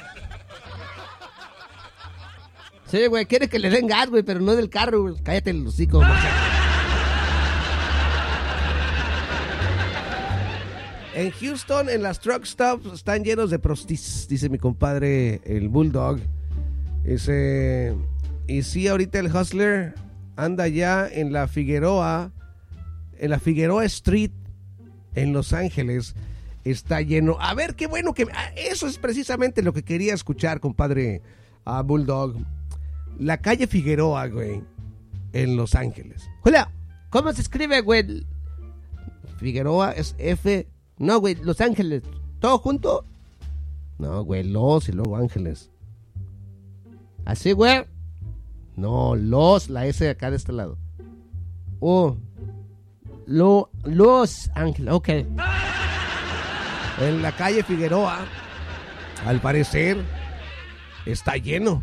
Sí, 2.92 3.06
güey, 3.06 3.24
quiere 3.24 3.48
que 3.48 3.58
le 3.58 3.70
den 3.70 3.86
gas, 3.86 4.10
güey, 4.10 4.22
pero 4.22 4.38
no 4.40 4.54
del 4.54 4.68
carro. 4.68 5.14
Cállate 5.22 5.48
el 5.48 5.66
hocico. 5.66 6.02
En 11.14 11.30
Houston, 11.30 11.88
en 11.88 12.02
las 12.02 12.20
truck 12.20 12.44
stops, 12.44 12.84
están 12.92 13.24
llenos 13.24 13.48
de 13.48 13.58
prostis, 13.58 14.26
dice 14.28 14.50
mi 14.50 14.58
compadre, 14.58 15.40
el 15.46 15.70
Bulldog. 15.70 16.20
Dice, 17.02 17.94
y 18.46 18.62
sí, 18.62 18.86
ahorita 18.88 19.20
el 19.20 19.34
Hustler 19.34 19.94
anda 20.36 20.68
ya 20.68 21.08
en 21.10 21.32
la 21.32 21.48
Figueroa, 21.48 22.30
en 23.18 23.30
la 23.30 23.38
Figueroa 23.38 23.86
Street, 23.86 24.32
en 25.14 25.32
Los 25.32 25.54
Ángeles. 25.54 26.14
Está 26.62 27.00
lleno. 27.00 27.38
A 27.40 27.54
ver, 27.54 27.74
qué 27.74 27.86
bueno 27.86 28.12
que... 28.12 28.24
ah, 28.34 28.50
Eso 28.54 28.86
es 28.86 28.98
precisamente 28.98 29.62
lo 29.62 29.72
que 29.72 29.82
quería 29.82 30.12
escuchar, 30.12 30.60
compadre 30.60 31.22
ah, 31.64 31.80
Bulldog. 31.80 32.36
La 33.18 33.38
calle 33.38 33.66
Figueroa, 33.66 34.26
güey, 34.28 34.62
en 35.32 35.56
Los 35.56 35.74
Ángeles. 35.74 36.28
Julia, 36.40 36.70
¿cómo 37.10 37.32
se 37.32 37.42
escribe, 37.42 37.80
güey? 37.80 38.26
Figueroa 39.38 39.92
es 39.92 40.14
F... 40.18 40.68
No, 40.98 41.20
güey, 41.20 41.34
Los 41.36 41.60
Ángeles. 41.60 42.02
¿Todo 42.40 42.58
junto? 42.58 43.04
No, 43.98 44.24
güey, 44.24 44.44
Los 44.44 44.88
y 44.88 44.92
luego 44.92 45.16
Ángeles. 45.16 45.70
Así, 47.24 47.52
güey. 47.52 47.84
No, 48.76 49.14
los, 49.14 49.68
la 49.68 49.86
S 49.86 50.08
acá 50.08 50.30
de 50.30 50.36
este 50.36 50.52
lado. 50.52 50.78
Oh. 51.80 52.16
Lo, 53.26 53.70
Los 53.84 54.50
Ángeles, 54.54 54.92
ok. 54.92 55.08
En 57.00 57.22
la 57.22 57.32
calle 57.36 57.62
Figueroa, 57.62 58.24
al 59.26 59.40
parecer, 59.40 60.02
está 61.06 61.36
lleno 61.36 61.82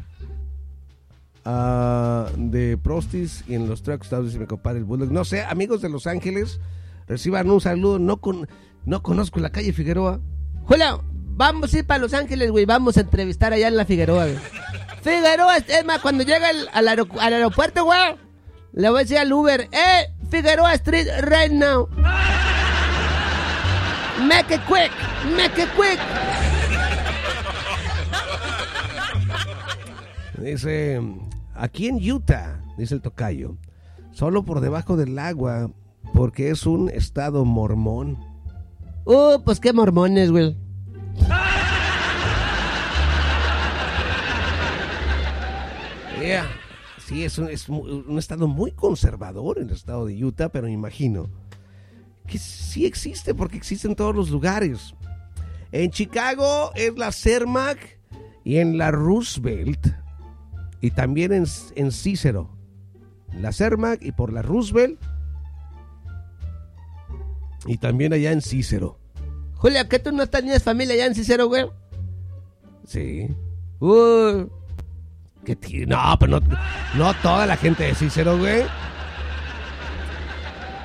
ah, 1.45 2.27
de 2.37 2.77
prostis 2.77 3.43
y 3.47 3.55
en 3.55 3.67
los 3.69 3.83
dice 3.83 4.39
mi 4.39 4.45
compadre 4.45 4.79
el 4.79 4.85
Bulldog. 4.85 5.11
No 5.11 5.25
sé, 5.25 5.43
amigos 5.43 5.81
de 5.81 5.89
Los 5.89 6.07
Ángeles, 6.07 6.59
reciban 7.07 7.49
un 7.49 7.61
saludo. 7.61 7.99
No, 7.99 8.17
con, 8.17 8.47
no 8.85 9.01
conozco 9.03 9.39
la 9.39 9.49
calle 9.51 9.73
Figueroa. 9.73 10.19
Julia, 10.65 10.99
vamos 11.11 11.73
a 11.73 11.79
ir 11.79 11.85
para 11.85 11.99
Los 11.99 12.13
Ángeles, 12.13 12.51
güey. 12.51 12.65
Vamos 12.65 12.97
a 12.97 13.01
entrevistar 13.01 13.53
allá 13.53 13.67
en 13.67 13.77
la 13.77 13.85
Figueroa, 13.85 14.25
güey. 14.25 14.37
Figueroa, 15.01 15.57
es 15.57 15.85
más, 15.85 15.99
cuando 15.99 16.23
llega 16.23 16.49
el- 16.49 16.67
al, 16.73 16.87
aeropu- 16.87 17.19
al 17.19 17.33
aeropuerto, 17.33 17.85
güey, 17.85 18.15
le 18.73 18.89
voy 18.89 18.99
a 18.99 19.03
decir 19.03 19.17
al 19.17 19.31
Uber, 19.31 19.61
eh, 19.71 20.07
Figueroa 20.29 20.73
Street 20.75 21.07
right 21.21 21.51
now. 21.51 21.87
Make 24.27 24.53
it 24.53 24.61
quick, 24.67 24.91
make 25.37 25.61
it 25.61 25.69
quick. 25.77 25.97
Dice, 30.37 31.01
aquí 31.59 31.87
en 31.87 31.97
Utah, 31.97 32.63
dice 32.77 32.95
el 32.95 33.01
tocayo, 33.01 33.57
solo 34.11 34.43
por 34.43 34.61
debajo 34.61 34.97
del 34.97 35.19
agua, 35.19 35.71
porque 36.13 36.49
es 36.49 36.65
un 36.65 36.89
estado 36.89 37.45
mormón. 37.45 38.17
Uh, 39.05 39.43
pues 39.43 39.59
qué 39.59 39.73
mormones, 39.73 40.31
güey. 40.31 40.57
Yeah. 46.19 46.47
Sí, 47.05 47.23
es 47.23 47.37
un, 47.37 47.49
es 47.49 47.69
un 47.69 48.19
estado 48.19 48.47
muy 48.47 48.71
conservador 48.71 49.57
el 49.57 49.71
estado 49.71 50.05
de 50.05 50.23
Utah, 50.23 50.49
pero 50.49 50.67
me 50.67 50.73
imagino 50.73 51.29
que 52.27 52.37
sí 52.37 52.85
existe 52.85 53.33
porque 53.33 53.57
existe 53.57 53.87
en 53.87 53.95
todos 53.95 54.15
los 54.15 54.29
lugares. 54.29 54.93
En 55.71 55.89
Chicago 55.89 56.71
es 56.75 56.95
la 56.97 57.11
Cermac 57.11 57.99
y 58.43 58.57
en 58.57 58.77
la 58.77 58.91
Roosevelt 58.91 59.87
y 60.81 60.91
también 60.91 61.33
en, 61.33 61.45
en 61.75 61.91
Cicero. 61.91 62.49
La 63.33 63.51
Cermac 63.51 64.01
y 64.03 64.11
por 64.11 64.33
la 64.33 64.41
Roosevelt 64.41 64.99
y 67.65 67.77
también 67.77 68.13
allá 68.13 68.31
en 68.31 68.41
Cicero. 68.41 68.97
Julia, 69.55 69.87
¿qué 69.89 69.99
tú 69.99 70.11
no 70.11 70.27
tenías 70.27 70.63
familia 70.63 70.95
allá 70.95 71.05
en 71.05 71.15
Cicero, 71.15 71.47
güey? 71.47 71.65
Sí. 72.85 73.29
Uh, 73.79 74.47
¿Qué 75.43 75.85
No, 75.85 76.17
pero 76.19 76.39
no, 76.39 76.57
no 76.95 77.13
toda 77.21 77.45
la 77.45 77.57
gente 77.57 77.83
de 77.83 77.95
Cicero, 77.95 78.37
güey. 78.37 78.63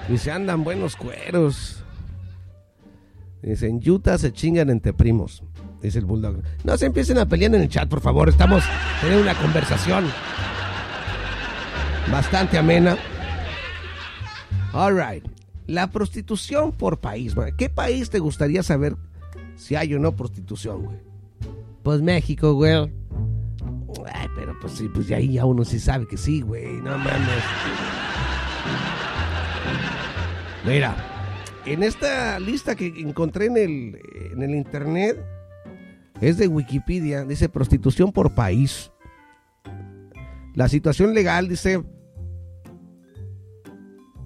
Dice, 0.08 0.30
andan 0.30 0.64
buenos 0.64 0.96
cueros. 0.96 1.82
Dice, 3.42 3.68
en 3.68 3.80
Utah 3.88 4.18
se 4.18 4.32
chingan 4.32 4.70
entre 4.70 4.92
primos. 4.92 5.42
Dice 5.84 5.98
el 5.98 6.06
Bulldog. 6.06 6.36
No 6.64 6.78
se 6.78 6.86
empiecen 6.86 7.18
a 7.18 7.26
pelear 7.26 7.54
en 7.54 7.60
el 7.60 7.68
chat, 7.68 7.88
por 7.90 8.00
favor. 8.00 8.30
Estamos 8.30 8.64
teniendo 9.02 9.22
una 9.22 9.34
conversación 9.34 10.06
bastante 12.10 12.56
amena. 12.56 12.96
All 14.72 14.96
right. 14.96 15.22
La 15.66 15.90
prostitución 15.90 16.72
por 16.72 17.00
país. 17.00 17.34
¿Qué 17.58 17.68
país 17.68 18.08
te 18.08 18.18
gustaría 18.18 18.62
saber 18.62 18.96
si 19.56 19.76
hay 19.76 19.92
o 19.92 19.98
no 19.98 20.16
prostitución, 20.16 20.84
güey? 20.84 20.96
pues 21.82 22.00
México, 22.00 22.54
güey. 22.54 22.90
Pero 24.34 24.58
pues 24.60 24.72
sí, 24.72 24.88
pues 24.88 25.08
de 25.08 25.16
ahí 25.16 25.34
ya 25.34 25.44
uno 25.44 25.66
sí 25.66 25.78
sabe 25.78 26.06
que 26.06 26.16
sí, 26.16 26.40
güey, 26.40 26.80
no 26.80 26.96
mames. 26.96 27.44
Mira, 30.66 30.96
en 31.66 31.82
esta 31.82 32.40
lista 32.40 32.74
que 32.74 32.86
encontré 32.86 33.46
en 33.46 33.56
el, 33.58 34.00
en 34.32 34.42
el 34.42 34.54
internet, 34.54 35.33
es 36.28 36.36
de 36.38 36.48
Wikipedia, 36.48 37.24
dice 37.24 37.48
prostitución 37.48 38.12
por 38.12 38.34
país. 38.34 38.90
La 40.54 40.68
situación 40.68 41.14
legal 41.14 41.48
dice 41.48 41.82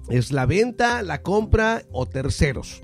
es 0.09 0.31
la 0.31 0.45
venta, 0.45 1.01
la 1.03 1.21
compra 1.21 1.83
o 1.91 2.05
terceros. 2.05 2.81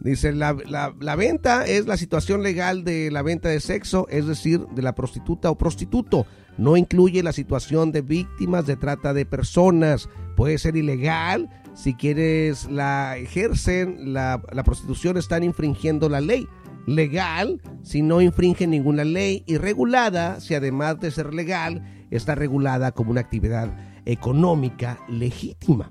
Dice, 0.00 0.32
la, 0.32 0.54
la- 0.68 1.16
venta 1.16 1.64
es 1.64 1.86
la 1.86 1.96
situación 1.96 2.42
legal 2.42 2.84
de 2.84 3.10
la 3.10 3.22
venta 3.22 3.48
de 3.48 3.58
sexo, 3.60 4.06
es 4.10 4.26
decir, 4.26 4.60
de 4.74 4.82
la 4.82 4.94
prostituta 4.94 5.50
o 5.50 5.56
prostituto. 5.56 6.26
No 6.58 6.76
incluye 6.76 7.22
la 7.22 7.32
situación 7.32 7.90
de 7.90 8.02
víctimas 8.02 8.66
de 8.66 8.76
trata 8.76 9.14
de 9.14 9.24
personas. 9.24 10.08
Puede 10.36 10.58
ser 10.58 10.76
ilegal. 10.76 11.48
Si 11.74 11.94
quieres 11.94 12.70
la 12.70 13.16
ejercen, 13.16 14.12
la, 14.12 14.42
la 14.52 14.62
prostitución 14.62 15.16
están 15.16 15.42
infringiendo 15.42 16.08
la 16.10 16.20
ley. 16.20 16.46
Legal 16.86 17.60
si 17.82 18.02
no 18.02 18.20
infringe 18.20 18.66
ninguna 18.66 19.04
ley 19.04 19.42
y 19.46 19.56
regulada 19.56 20.40
si 20.40 20.54
además 20.54 21.00
de 21.00 21.10
ser 21.10 21.32
legal 21.34 21.82
está 22.10 22.34
regulada 22.34 22.92
como 22.92 23.10
una 23.10 23.20
actividad 23.20 23.76
económica 24.04 24.98
legítima. 25.08 25.90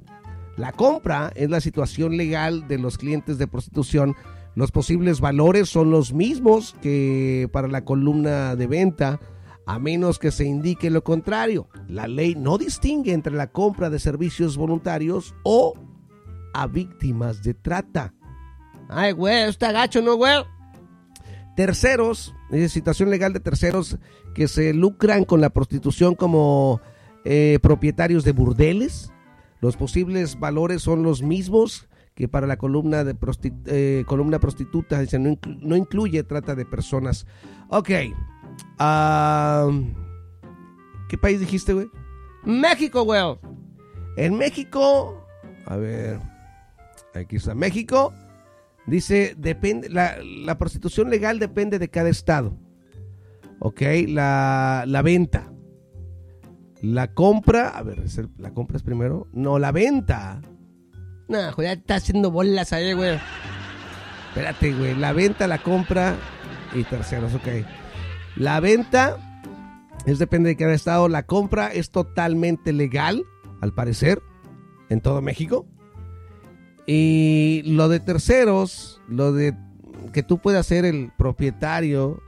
La 0.56 0.72
compra 0.72 1.32
es 1.36 1.50
la 1.50 1.62
situación 1.62 2.16
legal 2.16 2.68
de 2.68 2.78
los 2.78 2.98
clientes 2.98 3.38
de 3.38 3.48
prostitución. 3.48 4.16
Los 4.56 4.72
posibles 4.72 5.20
valores 5.20 5.68
son 5.68 5.90
los 5.90 6.14
mismos 6.14 6.76
que 6.82 7.50
para 7.52 7.68
la 7.68 7.84
columna 7.84 8.56
de 8.56 8.68
venta, 8.68 9.20
a 9.66 9.80
menos 9.80 10.20
que 10.20 10.30
se 10.32 10.46
indique 10.46 10.92
lo 10.92 11.04
contrario. 11.04 11.68
La 11.88 12.08
ley 12.08 12.36
no 12.36 12.60
distingue 12.60 13.14
entre 13.14 13.34
la 13.34 13.52
compra 13.52 13.90
de 13.90 13.98
servicios 13.98 14.56
voluntarios 14.56 15.34
o 15.44 15.74
a 16.54 16.68
víctimas 16.68 17.42
de 17.42 17.56
trata. 17.56 18.14
Ay, 18.90 19.12
güey, 19.14 19.50
está 19.50 19.72
gacho, 19.72 20.04
¿no, 20.04 20.16
güey? 20.18 20.44
Terceros, 21.56 22.34
es 22.52 22.72
situación 22.72 23.10
legal 23.10 23.34
de 23.34 23.40
terceros 23.40 23.98
que 24.34 24.48
se 24.48 24.74
lucran 24.74 25.24
con 25.24 25.40
la 25.40 25.52
prostitución 25.52 26.16
como 26.16 26.82
eh, 27.26 27.60
propietarios 27.62 28.24
de 28.24 28.32
burdeles. 28.32 29.12
Los 29.62 29.78
posibles 29.78 30.40
valores 30.40 30.82
son 30.82 31.04
los 31.04 31.22
mismos 31.22 31.88
que 32.16 32.28
para 32.28 32.48
la 32.48 32.58
columna 32.58 33.04
de 33.04 33.16
eh, 33.66 34.04
columna 34.08 34.40
prostituta. 34.40 35.00
Dice, 35.00 35.20
no, 35.20 35.38
no, 35.46 35.76
incluye 35.76 36.24
trata 36.24 36.56
de 36.56 36.66
personas. 36.66 37.26
Ok. 37.70 37.90
¿Qué 41.10 41.18
país 41.18 41.40
dijiste, 41.40 41.74
güey? 41.74 41.88
México, 42.44 43.04
güey. 43.04 43.22
En 44.18 44.38
México, 44.38 45.26
a 45.66 45.76
ver, 45.76 46.20
aquí 47.16 47.38
está 47.38 47.56
México. 47.56 48.14
Dice, 48.86 49.36
depende, 49.38 49.90
la, 49.90 50.18
la 50.22 50.58
prostitución 50.58 51.10
legal 51.10 51.40
depende 51.40 51.80
de 51.80 51.90
cada 51.90 52.10
estado. 52.10 52.58
Ok, 53.60 53.82
la, 54.08 54.84
la 54.88 55.02
venta. 55.02 55.54
La 56.82 57.14
compra, 57.14 57.70
a 57.70 57.82
ver, 57.82 58.04
¿la 58.38 58.54
compra 58.54 58.76
es 58.76 58.84
primero? 58.84 59.28
No, 59.32 59.58
la 59.58 59.72
venta. 59.72 60.42
No, 61.30 61.52
joder, 61.54 61.78
está 61.78 61.96
haciendo 61.96 62.30
bolas 62.30 62.74
ahí, 62.74 62.92
güey. 62.92 63.18
Espérate, 64.28 64.74
güey. 64.74 64.96
La 64.96 65.14
venta, 65.14 65.48
la 65.48 65.60
compra 65.60 66.18
y 66.76 66.84
terceros, 66.84 67.34
ok. 67.36 67.48
La 68.36 68.60
venta 68.60 69.18
es 70.06 70.20
depende 70.20 70.50
de 70.50 70.58
cada 70.58 70.74
estado. 70.74 71.08
La 71.08 71.24
compra 71.24 71.68
es 71.68 71.90
totalmente 71.90 72.74
legal, 72.74 73.24
al 73.62 73.74
parecer, 73.74 74.22
en 74.90 75.00
todo 75.00 75.22
México. 75.22 75.66
Y 76.86 77.64
lo 77.66 77.88
de 77.88 78.00
terceros, 78.00 79.02
lo 79.08 79.32
de 79.32 79.56
que 80.12 80.24
tú 80.24 80.38
puedas 80.38 80.68
ser 80.68 80.86
el 80.86 81.12
propietario 81.18 82.22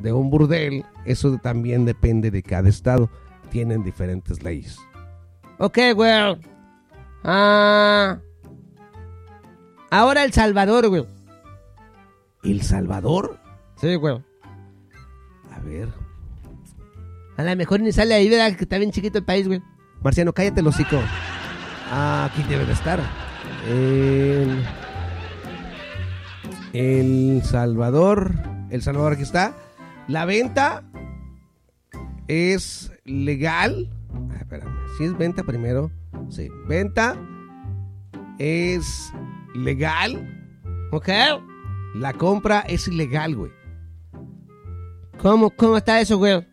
de 0.00 0.12
un 0.12 0.30
burdel, 0.30 0.84
eso 1.04 1.38
también 1.42 1.84
depende 1.84 2.30
de 2.30 2.42
cada 2.42 2.68
estado 2.68 3.10
tienen 3.54 3.84
diferentes 3.84 4.42
leyes. 4.42 4.80
Ok, 5.58 5.78
güey. 5.94 6.10
Ah. 7.22 8.18
Ahora 9.92 10.24
El 10.24 10.32
Salvador, 10.32 10.88
güey. 10.88 11.06
¿El 12.42 12.62
Salvador? 12.62 13.38
Sí, 13.76 13.94
güey. 13.94 14.16
A 15.52 15.60
ver. 15.60 15.88
A 17.36 17.44
lo 17.44 17.54
mejor 17.54 17.78
ni 17.78 17.92
sale 17.92 18.12
ahí, 18.14 18.28
¿verdad? 18.28 18.56
Que 18.56 18.64
está 18.64 18.76
bien 18.78 18.90
chiquito 18.90 19.18
el 19.18 19.24
país, 19.24 19.46
güey. 19.46 19.62
Marciano, 20.02 20.32
cállate 20.32 20.60
el 20.60 20.66
hocico. 20.66 20.98
Ah, 21.92 22.28
aquí 22.28 22.42
debe 22.48 22.64
de 22.64 22.72
estar. 22.72 22.98
El... 23.66 24.64
el 26.72 27.42
Salvador. 27.44 28.34
El 28.70 28.82
Salvador 28.82 29.14
aquí 29.14 29.22
está. 29.22 29.54
La 30.08 30.24
venta 30.24 30.82
es 32.28 32.92
legal. 33.04 33.90
Ah, 34.30 34.36
espérame, 34.40 34.76
si 34.98 35.04
es 35.04 35.16
venta 35.16 35.42
primero. 35.44 35.90
Sí, 36.28 36.48
venta 36.66 37.16
es 38.38 39.12
legal. 39.54 40.30
¿Ok? 40.92 41.08
La 41.94 42.12
compra 42.12 42.60
es 42.60 42.88
ilegal, 42.88 43.36
güey. 43.36 43.52
¿Cómo, 45.18 45.50
¿Cómo 45.50 45.76
está 45.76 46.00
eso, 46.00 46.18
güey? 46.18 46.46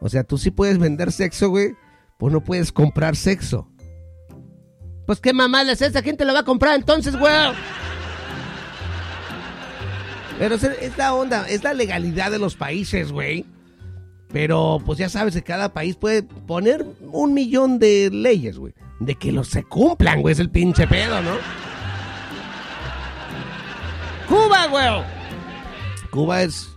O 0.00 0.08
sea, 0.08 0.24
tú 0.24 0.36
sí 0.36 0.50
puedes 0.50 0.78
vender 0.78 1.12
sexo, 1.12 1.48
güey. 1.48 1.74
Pues 2.18 2.32
no 2.32 2.42
puedes 2.42 2.72
comprar 2.72 3.16
sexo. 3.16 3.69
Pues 5.10 5.18
qué 5.18 5.32
mamada 5.32 5.72
es 5.72 5.82
esa. 5.82 6.02
¿Quién 6.02 6.16
te 6.16 6.24
lo 6.24 6.32
va 6.32 6.38
a 6.38 6.44
comprar 6.44 6.76
entonces, 6.76 7.16
güey? 7.16 7.32
Pero 10.38 10.54
es 10.54 10.96
la 10.96 11.14
onda, 11.14 11.48
es 11.48 11.64
la 11.64 11.74
legalidad 11.74 12.30
de 12.30 12.38
los 12.38 12.54
países, 12.54 13.10
güey. 13.10 13.44
Pero 14.32 14.80
pues 14.86 15.00
ya 15.00 15.08
sabes 15.08 15.34
que 15.34 15.42
cada 15.42 15.72
país 15.72 15.96
puede 15.96 16.22
poner 16.22 16.86
un 17.10 17.34
millón 17.34 17.80
de 17.80 18.08
leyes, 18.12 18.56
güey. 18.56 18.72
De 19.00 19.16
que 19.16 19.32
los 19.32 19.48
se 19.48 19.64
cumplan, 19.64 20.20
güey. 20.20 20.30
Es 20.30 20.38
el 20.38 20.48
pinche 20.48 20.86
pedo, 20.86 21.20
¿no? 21.22 21.32
Cuba, 24.28 24.68
güey. 24.68 25.04
Cuba 26.12 26.42
es... 26.42 26.68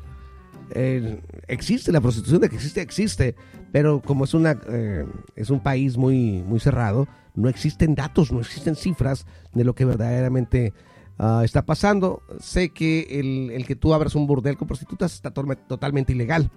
Eh, 0.71 1.21
existe 1.47 1.91
la 1.91 2.01
prostitución, 2.01 2.41
de 2.41 2.49
que 2.49 2.55
existe, 2.55 2.81
existe. 2.81 3.35
Pero 3.71 4.01
como 4.01 4.23
es, 4.23 4.33
una, 4.33 4.59
eh, 4.69 5.05
es 5.35 5.51
un 5.51 5.59
país 5.59 5.97
muy, 5.97 6.41
muy 6.47 6.59
cerrado, 6.59 7.07
no 7.35 7.49
existen 7.49 7.95
datos, 7.95 8.31
no 8.31 8.39
existen 8.39 8.75
cifras 8.75 9.25
de 9.53 9.63
lo 9.63 9.75
que 9.75 9.85
verdaderamente 9.85 10.73
ah, 11.17 11.41
está 11.43 11.65
pasando. 11.65 12.21
Sé 12.39 12.69
que 12.69 13.19
el, 13.19 13.51
el, 13.51 13.65
que 13.65 13.75
tú 13.75 13.93
abras 13.93 14.15
un 14.15 14.27
burdel 14.27 14.57
con 14.57 14.67
prostitutas 14.67 15.13
está 15.13 15.31
totalmente 15.31 16.13
ilegal. 16.13 16.51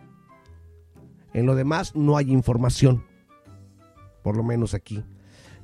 En 1.32 1.46
lo 1.46 1.54
demás 1.54 1.94
no 1.94 2.16
hay 2.16 2.32
información, 2.32 3.04
por 4.22 4.36
lo 4.36 4.42
menos 4.42 4.74
aquí. 4.74 5.04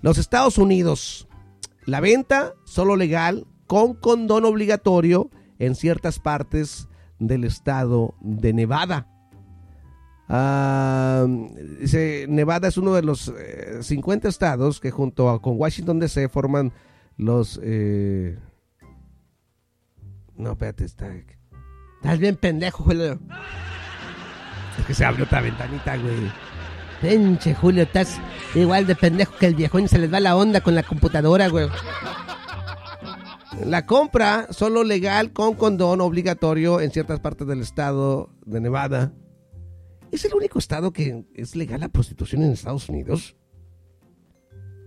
Los 0.03 0.19
Estados 0.19 0.59
Unidos, 0.59 1.29
la 1.87 2.01
venta 2.01 2.55
solo 2.65 2.97
legal 2.97 3.47
con 3.67 3.95
condón 3.95 4.45
obligatorio 4.45 5.31
en 5.59 5.75
ciertas 5.75 6.19
partes 6.19 6.89
del 7.19 7.45
estado 7.45 8.15
de 8.21 8.53
Nevada. 8.53 9.12
Ah, 10.35 11.27
Nevada 11.27 12.69
es 12.69 12.79
uno 12.79 12.95
de 12.95 13.03
los 13.03 13.31
50 13.83 14.27
eh, 14.27 14.31
estados 14.31 14.81
que 14.81 14.91
junto 14.91 15.39
con 15.43 15.59
Washington 15.59 16.01
DC 16.01 16.31
forman 16.31 16.73
los... 17.19 17.61
Eh, 17.63 18.39
no, 20.35 20.53
espérate, 20.53 20.87
está... 20.87 21.15
Estás 21.97 22.19
bien 22.19 22.37
pendejo, 22.37 22.83
Julio. 22.83 23.21
Es 24.79 24.87
que 24.87 24.95
se 24.95 25.05
abrió 25.05 25.27
otra 25.27 25.43
ventanita, 25.43 25.99
güey. 25.99 26.33
Pinche 27.03 27.55
Julio, 27.55 27.83
estás 27.83 28.19
igual 28.55 28.87
de 28.87 28.97
pendejo 28.97 29.37
que 29.37 29.49
el 29.49 29.55
viejón 29.55 29.87
se 29.87 29.99
les 29.99 30.11
va 30.11 30.19
la 30.19 30.35
onda 30.35 30.63
con 30.63 30.75
la 30.75 30.83
computadora, 30.83 31.49
güey. 31.49 31.69
La 33.67 33.85
compra 33.85 34.47
solo 34.49 34.83
legal 34.83 35.35
con 35.35 35.57
condón 35.57 36.01
obligatorio 36.01 36.81
en 36.81 36.91
ciertas 36.91 37.21
partes 37.21 37.47
del 37.47 37.61
estado 37.61 38.31
de 38.47 38.63
Nevada. 38.63 39.13
¿Es 40.13 40.25
el 40.27 40.35
único 40.35 40.59
estado 40.59 40.93
que 40.93 41.25
es 41.35 41.57
legal 41.57 41.81
la 41.81 41.89
prostitución 41.89 42.43
en 42.43 42.53
Estados 42.53 42.91
Unidos? 42.91 43.35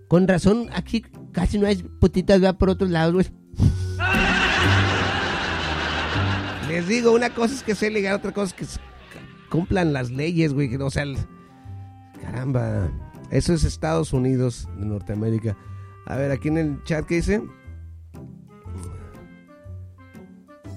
Con 0.07 0.27
razón, 0.27 0.69
aquí 0.71 1.03
casi 1.31 1.57
no 1.57 1.65
hay 1.65 1.77
putitas, 1.77 2.43
va 2.43 2.53
por 2.53 2.69
otros 2.69 2.91
lados, 2.91 3.13
güey. 3.13 3.25
Les 6.69 6.87
digo, 6.87 7.11
una 7.11 7.31
cosa 7.31 7.55
es 7.55 7.63
que 7.63 7.73
sea 7.73 7.89
legal, 7.89 8.17
otra 8.17 8.33
cosa 8.33 8.55
es 8.59 8.77
que 8.77 9.49
cumplan 9.49 9.93
las 9.93 10.11
leyes, 10.11 10.53
güey. 10.53 10.75
O 10.75 10.91
sea, 10.91 11.05
caramba. 12.21 12.91
Eso 13.31 13.53
es 13.53 13.63
Estados 13.63 14.13
Unidos 14.13 14.69
de 14.77 14.85
Norteamérica. 14.85 15.57
A 16.05 16.17
ver, 16.17 16.29
aquí 16.29 16.49
en 16.49 16.59
el 16.59 16.83
chat, 16.83 17.03
¿qué 17.07 17.15
dice? 17.15 17.41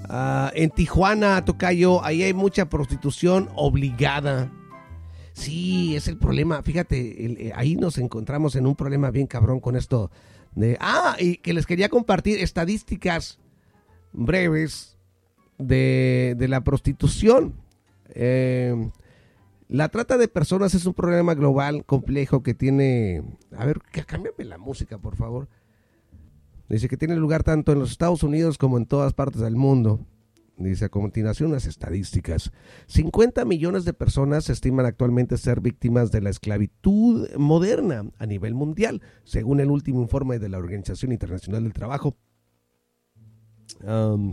Ah, 0.08 0.50
en 0.54 0.70
Tijuana, 0.70 1.44
Tocayo, 1.44 2.02
ahí 2.04 2.22
hay 2.22 2.32
mucha 2.32 2.68
prostitución 2.68 3.50
obligada. 3.54 4.50
Sí, 5.32 5.94
es 5.94 6.08
el 6.08 6.16
problema. 6.16 6.62
Fíjate, 6.62 7.46
eh, 7.48 7.52
ahí 7.54 7.76
nos 7.76 7.98
encontramos 7.98 8.56
en 8.56 8.66
un 8.66 8.74
problema 8.74 9.10
bien 9.10 9.26
cabrón 9.26 9.60
con 9.60 9.76
esto. 9.76 10.10
Ah, 10.80 11.16
y 11.20 11.36
que 11.36 11.52
les 11.52 11.66
quería 11.66 11.88
compartir 11.88 12.40
estadísticas 12.40 13.38
breves 14.12 14.98
de, 15.58 16.34
de 16.36 16.48
la 16.48 16.62
prostitución. 16.62 17.54
Eh, 18.14 18.90
la 19.68 19.90
trata 19.90 20.16
de 20.16 20.28
personas 20.28 20.74
es 20.74 20.86
un 20.86 20.94
problema 20.94 21.34
global 21.34 21.84
complejo 21.84 22.42
que 22.42 22.54
tiene... 22.54 23.22
A 23.56 23.66
ver, 23.66 23.80
cámbiame 24.06 24.44
la 24.44 24.58
música, 24.58 24.98
por 24.98 25.14
favor. 25.14 25.48
Dice 26.68 26.88
que 26.88 26.96
tiene 26.96 27.16
lugar 27.16 27.44
tanto 27.44 27.72
en 27.72 27.78
los 27.78 27.90
Estados 27.90 28.22
Unidos 28.22 28.58
como 28.58 28.76
en 28.78 28.86
todas 28.86 29.14
partes 29.14 29.40
del 29.40 29.56
mundo. 29.56 30.00
Dice 30.56 30.86
a 30.86 30.88
continuación 30.88 31.52
las 31.52 31.66
estadísticas. 31.66 32.50
50 32.88 33.44
millones 33.44 33.84
de 33.84 33.92
personas 33.92 34.46
se 34.46 34.52
estiman 34.52 34.86
actualmente 34.86 35.36
ser 35.36 35.60
víctimas 35.60 36.10
de 36.10 36.20
la 36.20 36.30
esclavitud 36.30 37.28
moderna 37.36 38.10
a 38.18 38.26
nivel 38.26 38.54
mundial, 38.54 39.00
según 39.24 39.60
el 39.60 39.70
último 39.70 40.02
informe 40.02 40.38
de 40.38 40.48
la 40.48 40.58
Organización 40.58 41.12
Internacional 41.12 41.62
del 41.62 41.72
Trabajo. 41.72 42.16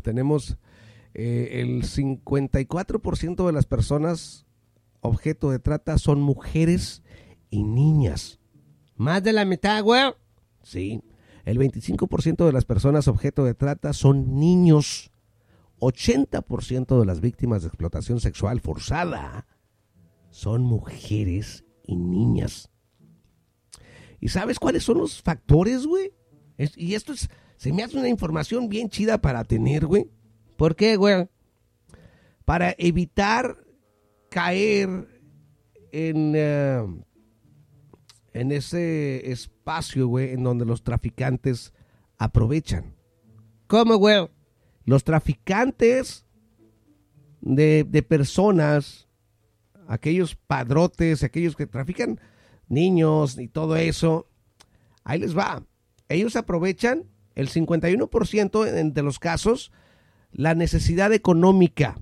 tenemos 0.01 0.57
eh, 1.13 1.61
el 1.61 1.83
54% 1.83 3.45
de 3.45 3.53
las 3.53 3.65
personas 3.67 4.45
objeto 5.05 5.51
de 5.51 5.59
trata 5.59 5.97
son 5.97 6.21
mujeres 6.21 7.03
y 7.49 7.63
niñas. 7.63 8.39
Más 8.95 9.23
de 9.23 9.33
la 9.33 9.45
mitad, 9.45 9.83
güey. 9.83 10.13
Sí. 10.63 11.01
El 11.45 11.59
25% 11.59 12.45
de 12.45 12.51
las 12.51 12.65
personas 12.65 13.07
objeto 13.07 13.45
de 13.45 13.53
trata 13.53 13.93
son 13.93 14.39
niños. 14.39 15.11
80% 15.79 16.99
de 16.99 17.05
las 17.05 17.21
víctimas 17.21 17.61
de 17.61 17.67
explotación 17.67 18.19
sexual 18.19 18.61
forzada 18.61 19.45
son 20.31 20.63
mujeres 20.63 21.63
y 21.85 21.95
niñas. 21.95 22.71
¿Y 24.19 24.29
sabes 24.29 24.57
cuáles 24.57 24.83
son 24.83 24.97
los 24.97 25.21
factores, 25.21 25.85
güey? 25.85 26.13
Y 26.75 26.95
esto 26.95 27.13
es, 27.13 27.29
se 27.57 27.71
me 27.71 27.83
hace 27.83 27.97
una 27.97 28.09
información 28.09 28.67
bien 28.67 28.89
chida 28.89 29.21
para 29.21 29.43
tener, 29.43 29.85
güey. 29.85 30.09
¿Por 30.57 30.75
qué, 30.75 30.95
güey? 30.95 31.27
Para 32.43 32.73
evitar 32.77 33.57
caer 34.29 35.07
en, 35.91 36.33
eh, 36.35 36.83
en 38.35 38.51
ese 38.51 39.31
espacio, 39.31 40.07
güey, 40.07 40.31
en 40.33 40.43
donde 40.43 40.65
los 40.65 40.83
traficantes 40.83 41.73
aprovechan. 42.17 42.95
¿Cómo, 43.67 43.95
güey? 43.95 44.29
Los 44.85 45.03
traficantes 45.03 46.25
de, 47.41 47.83
de 47.87 48.03
personas, 48.03 49.07
aquellos 49.87 50.35
padrotes, 50.35 51.23
aquellos 51.23 51.55
que 51.55 51.65
trafican 51.65 52.19
niños 52.67 53.37
y 53.39 53.47
todo 53.47 53.75
eso, 53.77 54.29
ahí 55.03 55.19
les 55.19 55.37
va. 55.37 55.65
Ellos 56.09 56.35
aprovechan 56.35 57.05
el 57.35 57.49
51% 57.49 58.67
en- 58.67 58.93
de 58.93 59.01
los 59.01 59.19
casos 59.19 59.71
la 60.31 60.53
necesidad 60.55 61.13
económica 61.13 61.97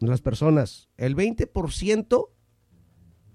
de 0.00 0.08
las 0.08 0.20
personas. 0.20 0.88
El 0.96 1.16
20% 1.16 2.28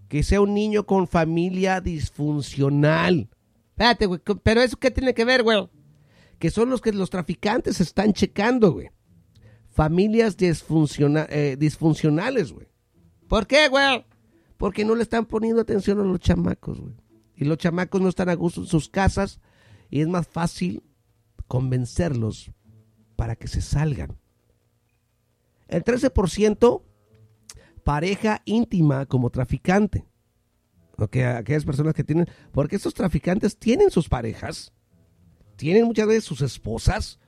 que 0.07 0.23
sea 0.23 0.41
un 0.41 0.53
niño 0.53 0.85
con 0.85 1.07
familia 1.07 1.81
disfuncional, 1.81 3.29
Espérate, 3.71 4.05
güey. 4.05 4.21
¿Pero 4.41 4.61
eso 4.61 4.77
qué 4.77 4.89
tiene 4.89 5.13
que 5.13 5.25
ver, 5.25 5.43
güey? 5.43 5.69
que 6.39 6.49
son 6.49 6.69
los 6.69 6.81
que 6.81 6.91
los 6.93 7.09
traficantes 7.09 7.79
están 7.81 8.13
checando, 8.13 8.71
güey. 8.73 8.89
Familias 9.69 10.37
disfunciona- 10.37 11.27
eh, 11.29 11.55
disfuncionales, 11.59 12.51
güey. 12.53 12.67
¿Por 13.27 13.47
qué, 13.47 13.67
güey? 13.69 14.05
Porque 14.57 14.85
no 14.85 14.95
le 14.95 15.03
están 15.03 15.25
poniendo 15.25 15.61
atención 15.61 15.99
a 15.99 16.03
los 16.03 16.19
chamacos, 16.19 16.79
güey. 16.79 16.93
Y 17.35 17.43
los 17.45 17.57
chamacos 17.57 18.01
no 18.01 18.07
están 18.09 18.29
a 18.29 18.33
gusto 18.35 18.61
en 18.61 18.67
sus 18.67 18.87
casas 18.89 19.39
y 19.89 19.99
es 20.01 20.07
más 20.07 20.27
fácil 20.27 20.83
convencerlos 21.47 22.51
para 23.17 23.35
que 23.35 23.47
se 23.47 23.61
salgan. 23.61 24.17
El 25.67 25.83
13% 25.83 26.83
pareja 27.85 28.41
íntima 28.45 29.05
como 29.05 29.29
traficante. 29.29 30.05
Ok, 30.97 31.17
aquellas 31.17 31.65
personas 31.65 31.93
que 31.93 32.03
tienen, 32.03 32.27
porque 32.51 32.75
estos 32.75 32.93
traficantes 32.93 33.57
tienen 33.57 33.91
sus 33.91 34.09
parejas, 34.09 34.73
tienen 35.55 35.85
muchas 35.85 36.07
veces 36.07 36.23
sus 36.23 36.41
esposas, 36.41 37.19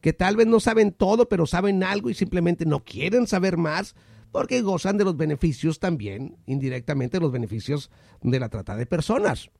que 0.00 0.12
tal 0.12 0.36
vez 0.36 0.46
no 0.46 0.58
saben 0.58 0.90
todo, 0.90 1.28
pero 1.28 1.46
saben 1.46 1.84
algo 1.84 2.08
y 2.08 2.14
simplemente 2.14 2.64
no 2.64 2.82
quieren 2.82 3.26
saber 3.26 3.56
más, 3.56 3.94
porque 4.32 4.62
gozan 4.62 4.96
de 4.96 5.04
los 5.04 5.16
beneficios 5.16 5.78
también, 5.78 6.38
indirectamente 6.46 7.20
los 7.20 7.30
beneficios 7.30 7.90
de 8.22 8.40
la 8.40 8.48
trata 8.48 8.74
de 8.74 8.86
personas. 8.86 9.50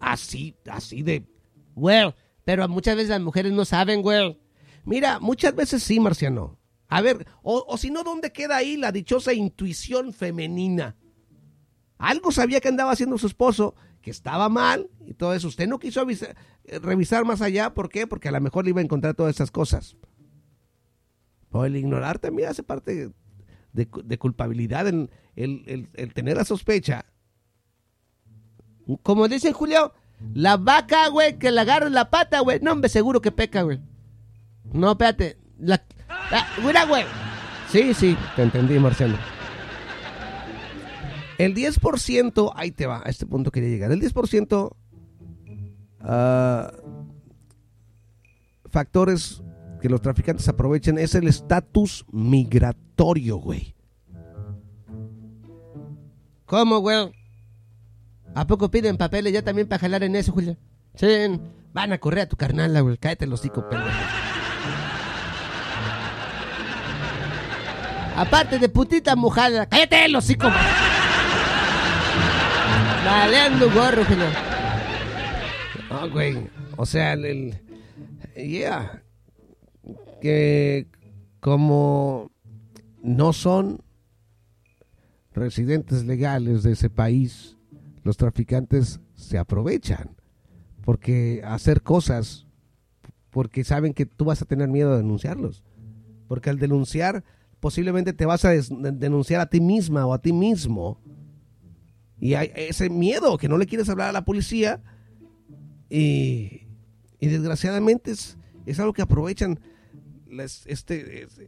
Así, 0.00 0.54
así 0.70 1.02
de... 1.02 1.26
Güey, 1.74 2.14
pero 2.44 2.68
muchas 2.68 2.94
veces 2.94 3.10
las 3.10 3.22
mujeres 3.22 3.52
no 3.52 3.64
saben, 3.64 4.02
güey. 4.02 4.38
Mira, 4.84 5.18
muchas 5.18 5.54
veces 5.54 5.82
sí, 5.82 5.98
Marciano. 5.98 6.58
A 6.94 7.00
ver, 7.00 7.26
o, 7.42 7.64
o 7.66 7.76
si 7.76 7.90
no, 7.90 8.04
¿dónde 8.04 8.32
queda 8.32 8.56
ahí 8.56 8.76
la 8.76 8.92
dichosa 8.92 9.32
intuición 9.32 10.12
femenina? 10.12 10.96
Algo 11.98 12.30
sabía 12.30 12.60
que 12.60 12.68
andaba 12.68 12.92
haciendo 12.92 13.18
su 13.18 13.26
esposo, 13.26 13.74
que 14.00 14.10
estaba 14.10 14.48
mal 14.48 14.90
y 15.06 15.14
todo 15.14 15.34
eso. 15.34 15.48
Usted 15.48 15.66
no 15.66 15.78
quiso 15.78 16.06
eh, 16.08 16.34
revisar 16.80 17.24
más 17.24 17.40
allá, 17.40 17.74
¿por 17.74 17.88
qué? 17.88 18.06
Porque 18.06 18.28
a 18.28 18.32
lo 18.32 18.40
mejor 18.40 18.64
le 18.64 18.70
iba 18.70 18.80
a 18.80 18.84
encontrar 18.84 19.14
todas 19.14 19.34
esas 19.34 19.50
cosas. 19.50 19.96
O 21.50 21.64
el 21.64 21.76
ignorar 21.76 22.18
también 22.18 22.48
hace 22.48 22.62
parte 22.62 23.10
de, 23.72 23.88
de 24.04 24.18
culpabilidad, 24.18 24.86
el, 24.86 25.10
el- 25.36 25.88
el- 25.94 26.14
tener 26.14 26.36
la 26.36 26.44
sospecha. 26.44 27.06
Como 29.02 29.28
dice 29.28 29.52
Julio, 29.52 29.94
la 30.34 30.56
vaca, 30.58 31.08
güey, 31.08 31.38
que 31.38 31.50
la 31.50 31.62
agarra 31.62 31.86
en 31.86 31.94
la 31.94 32.10
pata, 32.10 32.40
güey. 32.40 32.60
No, 32.60 32.72
hombre, 32.72 32.88
seguro 32.88 33.20
que 33.20 33.32
peca, 33.32 33.62
güey. 33.62 33.80
No, 34.72 34.92
espérate. 34.92 35.38
La... 35.58 35.82
Ah, 36.30 36.46
mira, 36.64 36.84
güey. 36.84 37.04
Sí, 37.70 37.94
sí, 37.94 38.16
te 38.36 38.42
entendí, 38.42 38.78
Marciano. 38.78 39.16
El 41.38 41.54
10%, 41.54 42.52
ahí 42.54 42.70
te 42.70 42.86
va, 42.86 43.02
a 43.04 43.10
este 43.10 43.26
punto 43.26 43.50
quería 43.50 43.68
llegar. 43.68 43.90
El 43.90 44.00
10% 44.00 44.70
ah, 46.00 46.72
factores 48.70 49.42
que 49.80 49.88
los 49.88 50.00
traficantes 50.00 50.48
aprovechan 50.48 50.98
es 50.98 51.14
el 51.14 51.26
estatus 51.26 52.06
migratorio, 52.10 53.36
güey. 53.36 53.74
¿Cómo, 56.46 56.78
güey? 56.78 57.12
¿A 58.34 58.46
poco 58.46 58.70
piden 58.70 58.96
papeles 58.96 59.32
ya 59.32 59.42
también 59.42 59.68
para 59.68 59.80
jalar 59.80 60.02
en 60.04 60.16
eso, 60.16 60.32
Julio? 60.32 60.56
Sí, 60.94 61.06
van 61.72 61.92
a 61.92 61.98
correr 61.98 62.20
a 62.20 62.28
tu 62.28 62.36
carnal, 62.36 62.80
güey. 62.82 62.96
Cállate 62.96 63.26
los 63.26 63.40
hocico, 63.40 63.68
pendejo. 63.68 63.90
Aparte 68.16 68.58
de 68.58 68.68
putita 68.68 69.16
mojada, 69.16 69.66
cállate 69.66 70.08
los 70.08 70.24
hocico. 70.24 70.48
Valeando 73.04 73.70
gorro. 73.70 74.02
Ah, 75.90 76.06
güey. 76.10 76.48
O 76.76 76.86
sea, 76.86 77.12
el, 77.14 77.24
el- 77.24 77.60
yeah. 78.48 79.02
Que 80.20 80.86
como 81.40 82.30
no 83.02 83.32
son 83.32 83.82
residentes 85.34 86.04
legales 86.04 86.62
de 86.62 86.72
ese 86.72 86.88
país, 86.90 87.56
los 88.02 88.16
traficantes 88.16 89.00
se 89.14 89.38
aprovechan. 89.38 90.16
Porque 90.84 91.42
hacer 91.44 91.82
cosas, 91.82 92.46
porque 93.30 93.64
saben 93.64 93.92
que 93.94 94.06
tú 94.06 94.24
vas 94.26 94.40
a 94.42 94.46
tener 94.46 94.68
miedo 94.68 94.90
de 94.92 94.98
denunciarlos. 94.98 95.62
Porque 96.28 96.50
al 96.50 96.58
denunciar, 96.58 97.24
posiblemente 97.64 98.12
te 98.12 98.26
vas 98.26 98.44
a 98.44 98.50
denunciar 98.50 99.40
a 99.40 99.46
ti 99.48 99.58
misma 99.58 100.04
o 100.04 100.12
a 100.12 100.20
ti 100.20 100.34
mismo. 100.34 101.00
Y 102.20 102.34
hay 102.34 102.50
ese 102.54 102.90
miedo 102.90 103.38
que 103.38 103.48
no 103.48 103.56
le 103.56 103.64
quieres 103.64 103.88
hablar 103.88 104.10
a 104.10 104.12
la 104.12 104.26
policía. 104.26 104.82
Y, 105.88 106.66
desgraciadamente 107.22 108.10
es, 108.10 108.36
es 108.66 108.78
algo 108.80 108.92
que 108.92 109.00
aprovechan 109.00 109.60
este, 110.66 111.22
es- 111.22 111.40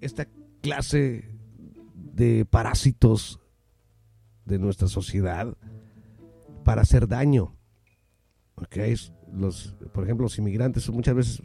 esta 0.00 0.26
clase 0.62 1.28
de 1.94 2.44
parásitos 2.44 3.38
de 4.46 4.58
nuestra 4.58 4.88
sociedad 4.88 5.56
para 6.64 6.82
hacer 6.82 7.06
daño. 7.06 7.54
Ok, 8.56 8.78
es- 8.78 9.12
Los, 9.32 9.76
por 9.94 10.02
ejemplo, 10.02 10.24
los 10.24 10.36
inmigrantes 10.38 10.82
son 10.82 10.96
muchas 10.96 11.14
veces 11.14 11.40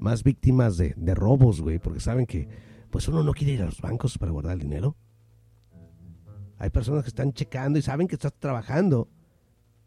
más 0.00 0.24
víctimas 0.24 0.76
de, 0.76 0.94
de 0.96 1.14
robos, 1.14 1.60
güey, 1.60 1.78
porque 1.78 2.00
saben 2.00 2.26
que 2.26 2.73
pues 2.94 3.08
uno 3.08 3.24
no 3.24 3.32
quiere 3.34 3.54
ir 3.54 3.62
a 3.62 3.64
los 3.64 3.80
bancos 3.80 4.16
para 4.18 4.30
guardar 4.30 4.52
el 4.52 4.60
dinero. 4.60 4.94
Hay 6.58 6.70
personas 6.70 7.02
que 7.02 7.08
están 7.08 7.32
checando 7.32 7.76
y 7.76 7.82
saben 7.82 8.06
que 8.06 8.14
estás 8.14 8.32
trabajando, 8.34 9.08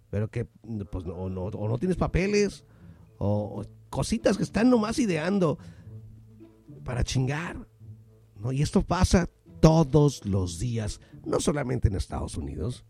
pero 0.09 0.29
que 0.29 0.43
pues 0.43 1.05
no, 1.05 1.13
o 1.13 1.29
no, 1.29 1.43
o 1.43 1.69
no 1.69 1.77
tienes 1.77 1.95
papeles 1.95 2.65
o, 3.17 3.61
o 3.61 3.65
cositas 3.89 4.35
que 4.35 4.43
están 4.43 4.69
nomás 4.69 4.99
ideando 4.99 5.57
para 6.83 7.05
chingar. 7.05 7.65
¿no? 8.41 8.51
Y 8.51 8.61
esto 8.61 8.81
pasa 8.81 9.29
todos 9.61 10.25
los 10.25 10.59
días, 10.59 10.99
no 11.23 11.39
solamente 11.39 11.87
en 11.87 11.95
Estados 11.95 12.35
Unidos. 12.35 12.83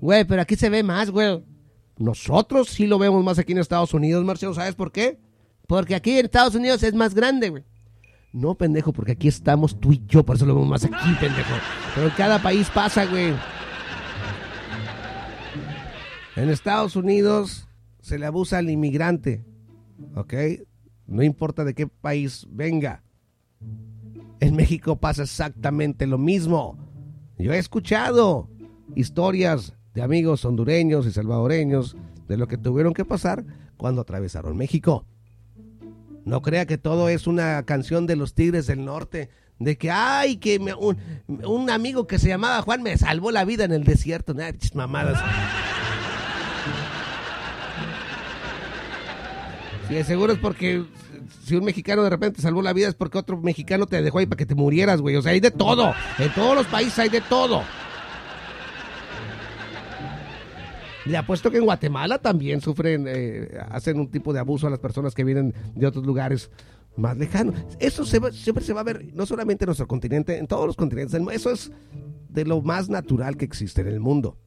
Güey, 0.00 0.24
pero 0.26 0.42
aquí 0.42 0.54
se 0.54 0.70
ve 0.70 0.84
más, 0.84 1.10
güey. 1.10 1.44
Nosotros 1.98 2.68
sí 2.68 2.86
lo 2.86 3.00
vemos 3.00 3.24
más 3.24 3.40
aquí 3.40 3.50
en 3.50 3.58
Estados 3.58 3.94
Unidos, 3.94 4.24
Marcelo, 4.24 4.54
¿sabes 4.54 4.76
por 4.76 4.92
qué? 4.92 5.18
Porque 5.66 5.96
aquí 5.96 6.20
en 6.20 6.26
Estados 6.26 6.54
Unidos 6.54 6.84
es 6.84 6.94
más 6.94 7.16
grande, 7.16 7.50
güey. 7.50 7.64
No, 8.36 8.54
pendejo, 8.54 8.92
porque 8.92 9.12
aquí 9.12 9.28
estamos 9.28 9.80
tú 9.80 9.94
y 9.94 10.02
yo, 10.06 10.22
por 10.22 10.36
eso 10.36 10.44
lo 10.44 10.54
vemos 10.54 10.68
más 10.68 10.84
aquí, 10.84 11.14
pendejo. 11.18 11.54
Pero 11.94 12.08
en 12.08 12.12
cada 12.12 12.42
país 12.42 12.68
pasa, 12.68 13.06
güey. 13.06 13.32
En 16.36 16.50
Estados 16.50 16.96
Unidos 16.96 17.66
se 18.02 18.18
le 18.18 18.26
abusa 18.26 18.58
al 18.58 18.68
inmigrante, 18.68 19.46
¿ok? 20.14 20.34
No 21.06 21.22
importa 21.22 21.64
de 21.64 21.72
qué 21.72 21.86
país 21.86 22.46
venga. 22.50 23.02
En 24.40 24.54
México 24.54 24.96
pasa 24.96 25.22
exactamente 25.22 26.06
lo 26.06 26.18
mismo. 26.18 26.76
Yo 27.38 27.54
he 27.54 27.58
escuchado 27.58 28.50
historias 28.94 29.78
de 29.94 30.02
amigos 30.02 30.44
hondureños 30.44 31.06
y 31.06 31.10
salvadoreños 31.10 31.96
de 32.28 32.36
lo 32.36 32.48
que 32.48 32.58
tuvieron 32.58 32.92
que 32.92 33.06
pasar 33.06 33.46
cuando 33.78 34.02
atravesaron 34.02 34.58
México. 34.58 35.06
No 36.26 36.42
crea 36.42 36.66
que 36.66 36.76
todo 36.76 37.08
es 37.08 37.28
una 37.28 37.62
canción 37.62 38.08
de 38.08 38.16
los 38.16 38.34
Tigres 38.34 38.66
del 38.66 38.84
Norte. 38.84 39.30
De 39.60 39.78
que, 39.78 39.92
ay, 39.92 40.38
que 40.38 40.58
un, 40.58 41.70
amigo 41.70 42.08
que 42.08 42.18
se 42.18 42.28
llamaba 42.28 42.60
Juan 42.62 42.82
me 42.82 42.98
salvó 42.98 43.30
la 43.30 43.44
vida 43.44 43.64
en 43.64 43.72
el 43.72 43.84
desierto. 43.84 44.34
Nah, 44.34 44.50
mamadas. 44.74 45.22
Sí, 49.88 50.02
seguro 50.02 50.32
es 50.32 50.40
porque 50.40 50.84
si 51.44 51.54
un 51.54 51.64
mexicano 51.64 52.02
de 52.02 52.10
repente 52.10 52.42
salvó 52.42 52.60
la 52.60 52.72
vida 52.72 52.88
es 52.88 52.96
porque 52.96 53.18
otro 53.18 53.36
mexicano 53.40 53.86
te 53.86 54.02
dejó 54.02 54.18
ahí 54.18 54.26
para 54.26 54.36
que 54.36 54.46
te 54.46 54.56
murieras, 54.56 55.00
güey. 55.00 55.14
O 55.14 55.22
sea, 55.22 55.30
hay 55.30 55.38
de 55.38 55.52
todo. 55.52 55.94
En 56.18 56.34
todos 56.34 56.56
los 56.56 56.66
países 56.66 56.98
hay 56.98 57.08
de 57.08 57.20
todo. 57.20 57.62
Le 61.06 61.16
apuesto 61.16 61.50
que 61.50 61.58
en 61.58 61.64
Guatemala 61.64 62.18
también 62.18 62.60
sufren, 62.60 63.06
eh, 63.08 63.48
hacen 63.70 64.00
un 64.00 64.10
tipo 64.10 64.32
de 64.32 64.40
abuso 64.40 64.66
a 64.66 64.70
las 64.70 64.80
personas 64.80 65.14
que 65.14 65.22
vienen 65.22 65.54
de 65.74 65.86
otros 65.86 66.04
lugares 66.04 66.50
más 66.96 67.16
lejanos. 67.16 67.54
Eso 67.78 68.04
siempre 68.04 68.64
se 68.64 68.72
va 68.72 68.80
a 68.80 68.84
ver, 68.84 69.14
no 69.14 69.24
solamente 69.24 69.64
en 69.64 69.68
nuestro 69.68 69.86
continente, 69.86 70.38
en 70.38 70.48
todos 70.48 70.66
los 70.66 70.76
continentes. 70.76 71.20
Eso 71.32 71.50
es 71.50 71.70
de 72.28 72.44
lo 72.44 72.60
más 72.60 72.88
natural 72.88 73.36
que 73.36 73.44
existe 73.44 73.82
en 73.82 73.88
el 73.88 74.00
mundo. 74.00 74.38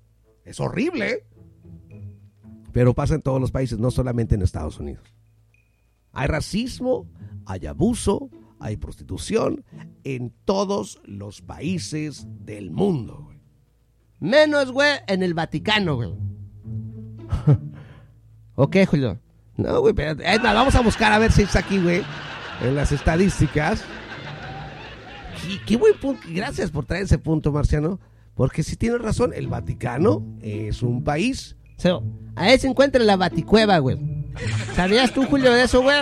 Es 0.44 0.60
horrible, 0.60 1.26
pero 2.74 2.94
pasa 2.94 3.16
en 3.16 3.22
todos 3.22 3.40
los 3.40 3.52
países, 3.52 3.80
no 3.80 3.90
solamente 3.90 4.36
en 4.36 4.42
Estados 4.42 4.80
Unidos. 4.80 5.16
Hay 6.12 6.28
racismo, 6.28 7.08
hay 7.46 7.68
abuso, 7.68 8.30
hay 8.60 8.76
prostitución 8.76 9.64
en 10.04 10.34
todos 10.44 11.00
los 11.06 11.42
países 11.42 12.28
del 12.44 12.72
mundo. 12.72 13.30
Menos, 14.20 14.72
güey, 14.72 14.98
en 15.08 15.24
el 15.24 15.34
Vaticano, 15.34 15.96
güey. 15.96 16.12
¿O 18.62 18.70
qué, 18.70 18.86
Julio? 18.86 19.18
No, 19.56 19.80
güey, 19.80 19.94
pero 19.94 20.22
es 20.22 20.42
más, 20.44 20.54
vamos 20.54 20.76
a 20.76 20.82
buscar 20.82 21.14
a 21.14 21.18
ver 21.20 21.32
si 21.32 21.44
está 21.44 21.60
aquí, 21.60 21.78
güey, 21.80 22.02
en 22.62 22.76
las 22.76 22.92
estadísticas. 22.92 23.84
Y 25.48 25.60
qué 25.60 25.78
buen 25.78 25.94
punto. 25.98 26.22
Gracias 26.28 26.70
por 26.70 26.84
traer 26.86 27.04
ese 27.04 27.18
punto, 27.18 27.54
Marciano. 27.54 28.02
Porque 28.36 28.62
si 28.62 28.76
tienes 28.76 29.02
razón, 29.02 29.32
el 29.34 29.48
Vaticano 29.48 30.22
es 30.42 30.84
un 30.84 31.06
país. 31.06 31.56
So, 31.78 32.04
ahí 32.36 32.60
se 32.60 32.68
encuentra 32.68 33.02
la 33.02 33.16
Baticueva, 33.16 33.78
güey. 33.78 33.98
¿Sabías 34.76 35.14
tú, 35.14 35.24
Julio, 35.26 35.54
de 35.54 35.64
eso, 35.64 35.82
güey? 35.82 36.02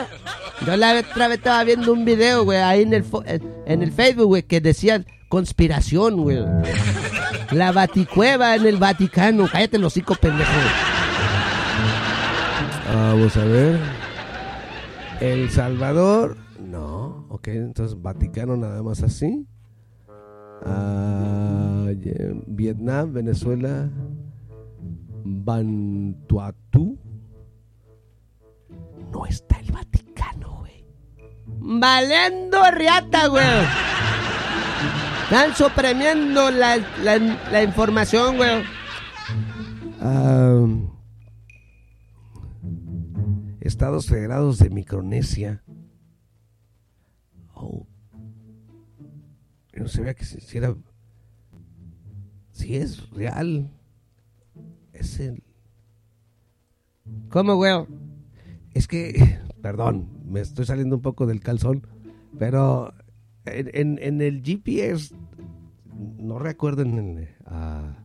Yo 0.66 0.76
la 0.78 1.00
otra 1.00 1.28
vez 1.28 1.38
estaba 1.38 1.64
viendo 1.64 1.94
un 1.94 2.06
video, 2.06 2.44
güey, 2.44 2.58
ahí 2.58 2.82
en 2.82 2.94
el, 2.96 3.04
fo- 3.06 3.24
en, 3.68 3.84
el 3.84 3.92
Facebook, 3.92 4.26
güey, 4.26 4.42
que 4.44 4.62
decía 4.62 5.06
conspiración, 5.30 6.18
güey. 6.24 6.40
La 7.52 7.72
Baticueva 7.72 8.56
en 8.56 8.66
el 8.66 8.78
Vaticano. 8.78 9.48
Cállate 9.48 9.78
los 9.78 9.94
hocico, 9.94 10.16
pendejo. 10.16 10.50
Vamos 12.94 13.36
a 13.38 13.44
ver. 13.46 13.80
El 15.20 15.50
Salvador. 15.50 16.38
No, 16.60 17.26
ok, 17.30 17.48
entonces 17.50 18.02
Vaticano 18.02 18.56
nada 18.56 18.82
más 18.84 19.04
así. 19.04 19.46
Ah, 20.66 21.88
Vietnam, 22.48 23.14
Venezuela, 23.14 23.90
Vanuatu. 25.24 26.98
No 29.12 29.26
está 29.26 29.60
el 29.60 29.72
Vaticano, 29.72 30.58
güey. 30.60 30.86
Valiendo 31.46 32.60
riata, 32.72 33.28
güey. 33.28 33.46
Están 35.24 35.54
suprimiendo 35.56 36.52
la, 36.52 36.78
la, 37.04 37.18
la 37.52 37.64
información, 37.64 38.38
güey. 38.38 38.64
Ah, 40.02 40.66
Estados 43.68 44.08
Federados 44.08 44.58
de 44.60 44.70
Micronesia. 44.70 45.64
Oh. 47.54 47.86
Yo 49.74 49.84
no 49.84 49.88
sabía 49.88 50.14
que 50.14 50.26
si, 50.26 50.40
si 50.40 50.58
era. 50.58 50.76
Si 52.52 52.76
es 52.76 53.10
real. 53.12 53.70
Es 54.94 55.20
el. 55.20 55.44
¿Cómo, 57.30 57.56
güey? 57.56 57.86
Es 58.74 58.88
que. 58.88 59.40
Perdón, 59.62 60.10
me 60.26 60.40
estoy 60.40 60.66
saliendo 60.66 60.96
un 60.96 61.02
poco 61.02 61.26
del 61.26 61.42
calzón. 61.42 61.86
Pero 62.40 62.94
en, 63.46 64.00
en- 64.02 64.22
el 64.22 64.42
GPS. 64.44 65.14
No 66.18 66.40
recuerdo 66.40 66.84
en. 66.84 67.28
ah, 67.46 67.98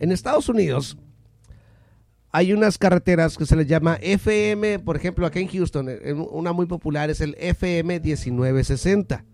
en 0.00 0.10
Estados 0.12 0.48
Unidos 0.48 0.98
hay 2.32 2.52
unas 2.52 2.78
carreteras 2.78 3.36
que 3.36 3.44
se 3.46 3.54
les 3.56 3.66
llama 3.66 3.96
FM, 4.00 4.78
por 4.80 4.96
ejemplo, 4.96 5.26
acá 5.26 5.38
en 5.38 5.48
Houston, 5.48 5.86
eh, 5.88 6.12
una 6.12 6.52
muy 6.52 6.66
popular 6.66 7.10
es 7.10 7.20
el 7.20 7.36
FM 7.38 8.00
1960. 8.00 9.24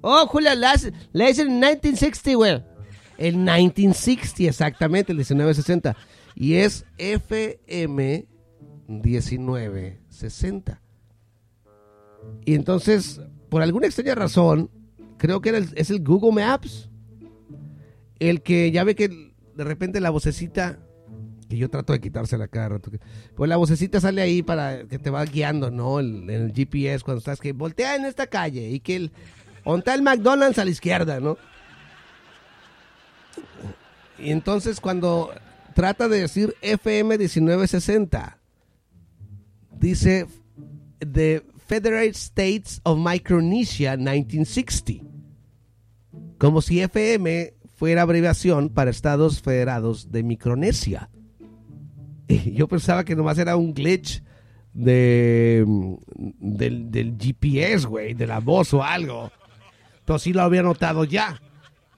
Oh, 0.00 0.26
hace- 0.70 0.92
la 1.12 1.26
dicen 1.26 1.48
en 1.48 1.54
1960, 1.60 2.34
güey. 2.36 2.62
El 3.18 3.36
1960, 3.36 4.44
exactamente, 4.48 5.10
el 5.12 5.18
1960. 5.18 5.96
Y 6.36 6.54
es 6.54 6.84
FM 6.98 8.28
1960. 8.86 10.80
Y 12.44 12.54
entonces, 12.54 13.20
por 13.48 13.62
alguna 13.62 13.86
extraña 13.86 14.14
razón, 14.14 14.70
creo 15.16 15.40
que 15.40 15.48
era 15.50 15.58
el- 15.58 15.72
es 15.74 15.90
el 15.90 16.02
Google 16.04 16.32
Maps. 16.32 16.88
El 18.20 18.42
que 18.42 18.70
ya 18.70 18.84
ve 18.84 18.94
que 18.94 19.08
de 19.08 19.64
repente 19.64 20.00
la 20.00 20.10
vocecita, 20.10 20.78
que 21.48 21.56
yo 21.56 21.70
trato 21.70 21.92
de 21.92 22.00
quitársela 22.00 22.48
cada 22.48 22.70
rato, 22.70 22.90
pues 23.34 23.48
la 23.48 23.56
vocecita 23.56 24.00
sale 24.00 24.22
ahí 24.22 24.42
para 24.42 24.84
que 24.84 24.98
te 24.98 25.10
va 25.10 25.24
guiando, 25.24 25.70
¿no? 25.70 25.98
El, 25.98 26.28
el 26.28 26.52
GPS 26.52 27.04
cuando 27.04 27.18
estás 27.18 27.40
que 27.40 27.52
voltea 27.52 27.96
en 27.96 28.04
esta 28.04 28.26
calle 28.26 28.68
y 28.70 28.80
que 28.80 28.96
el, 28.96 29.12
¿dónde 29.64 29.80
está 29.80 29.94
el 29.94 30.02
McDonald's 30.02 30.58
a 30.58 30.64
la 30.64 30.70
izquierda, 30.70 31.20
¿no? 31.20 31.38
Y 34.18 34.30
entonces 34.30 34.80
cuando 34.80 35.32
trata 35.74 36.08
de 36.08 36.20
decir 36.20 36.54
FM 36.60 37.18
1960, 37.18 38.38
dice 39.78 40.26
The 40.98 41.44
Federate 41.66 42.10
States 42.10 42.80
of 42.82 42.98
Micronesia 42.98 43.96
1960. 43.96 45.04
Como 46.38 46.62
si 46.62 46.80
FM 46.80 47.54
fuera 47.76 48.02
abreviación 48.02 48.70
para 48.70 48.90
Estados 48.90 49.40
Federados 49.40 50.10
de 50.10 50.22
Micronesia. 50.24 51.10
Yo 52.54 52.68
pensaba 52.68 53.04
que 53.04 53.16
nomás 53.16 53.38
era 53.38 53.56
un 53.56 53.74
glitch 53.74 54.22
de, 54.72 55.64
del, 56.38 56.90
del 56.90 57.16
GPS, 57.18 57.86
güey, 57.86 58.14
de 58.14 58.26
la 58.26 58.40
voz 58.40 58.72
o 58.74 58.82
algo. 58.82 59.32
Pero 60.04 60.18
sí 60.18 60.32
lo 60.32 60.42
había 60.42 60.62
notado 60.62 61.04
ya. 61.04 61.40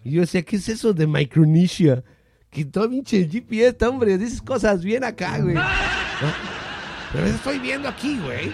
Y 0.03 0.13
yo 0.13 0.23
decía, 0.23 0.43
¿qué 0.43 0.57
es 0.57 0.69
eso 0.69 0.93
de 0.95 1.07
Micronesia? 1.07 2.03
Que 2.49 2.65
todo 2.65 2.89
pinche 2.89 3.29
GPS, 3.29 3.85
hombre, 3.87 4.17
dices 4.17 4.41
cosas 4.41 4.83
bien 4.83 5.05
acá, 5.05 5.39
güey. 5.39 5.55
¿No? 5.55 5.63
Pero 7.13 7.27
eso 7.27 7.37
estoy 7.37 7.59
viendo 7.59 7.89
aquí, 7.89 8.19
güey. 8.19 8.53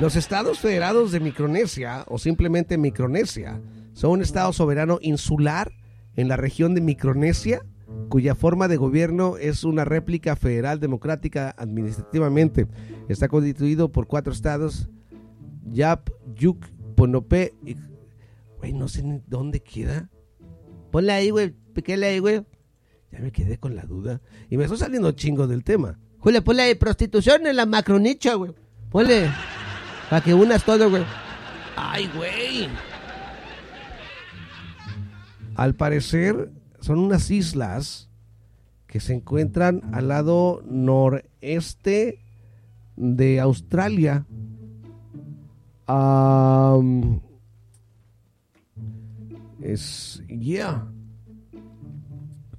Los 0.00 0.16
estados 0.16 0.60
federados 0.60 1.12
de 1.12 1.20
Micronesia, 1.20 2.04
o 2.06 2.18
simplemente 2.18 2.78
Micronesia, 2.78 3.60
son 3.92 4.12
un 4.12 4.22
estado 4.22 4.52
soberano 4.52 4.98
insular 5.02 5.72
en 6.16 6.28
la 6.28 6.36
región 6.36 6.74
de 6.74 6.80
Micronesia, 6.80 7.62
cuya 8.08 8.34
forma 8.34 8.68
de 8.68 8.76
gobierno 8.76 9.36
es 9.36 9.64
una 9.64 9.84
réplica 9.84 10.36
federal 10.36 10.80
democrática 10.80 11.54
administrativamente. 11.56 12.66
Está 13.08 13.28
constituido 13.28 13.90
por 13.90 14.06
cuatro 14.06 14.32
estados, 14.32 14.88
Yap, 15.70 16.10
Yuk, 16.34 16.66
Ponope 16.96 17.54
y... 17.64 17.76
Güey, 18.58 18.72
no 18.72 18.88
sé 18.88 19.02
ni 19.02 19.20
dónde 19.26 19.60
queda. 19.60 20.08
Ponle 20.90 21.12
ahí, 21.12 21.30
güey. 21.30 21.54
Píquele 21.74 22.06
ahí, 22.06 22.18
güey. 22.18 22.44
Ya 23.10 23.18
me 23.18 23.30
quedé 23.30 23.58
con 23.58 23.76
la 23.76 23.82
duda. 23.82 24.20
Y 24.48 24.56
me 24.56 24.64
estoy 24.64 24.78
saliendo 24.78 25.12
chingo 25.12 25.46
del 25.46 25.64
tema. 25.64 25.98
Julio, 26.18 26.42
ponle 26.42 26.62
ahí 26.62 26.74
prostitución 26.74 27.46
en 27.46 27.56
la 27.56 27.66
macronicha, 27.66 28.34
güey. 28.34 28.52
Ponle. 28.90 29.28
Para 30.08 30.24
que 30.24 30.32
unas 30.32 30.64
todo, 30.64 30.88
güey. 30.88 31.04
¡Ay, 31.76 32.10
güey! 32.16 32.68
Al 35.56 35.74
parecer, 35.74 36.50
son 36.84 36.98
unas 36.98 37.30
islas 37.30 38.10
que 38.86 39.00
se 39.00 39.14
encuentran 39.14 39.80
al 39.94 40.08
lado 40.08 40.62
noreste 40.66 42.22
de 42.94 43.40
Australia. 43.40 44.26
Am, 45.86 47.22
es. 49.62 50.22
Yeah. 50.28 50.86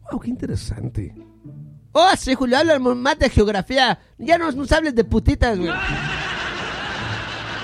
Wow, 0.10 0.20
qué 0.20 0.30
interesante. 0.32 1.14
Oh, 1.92 2.10
sí, 2.18 2.34
Julio, 2.34 2.58
habla 2.58 2.80
más 2.80 3.20
de 3.20 3.30
geografía. 3.30 4.00
Ya 4.18 4.40
no 4.40 4.52
nos 4.52 4.72
hables 4.72 4.96
de 4.96 5.04
putitas, 5.04 5.56
güey. 5.56 5.70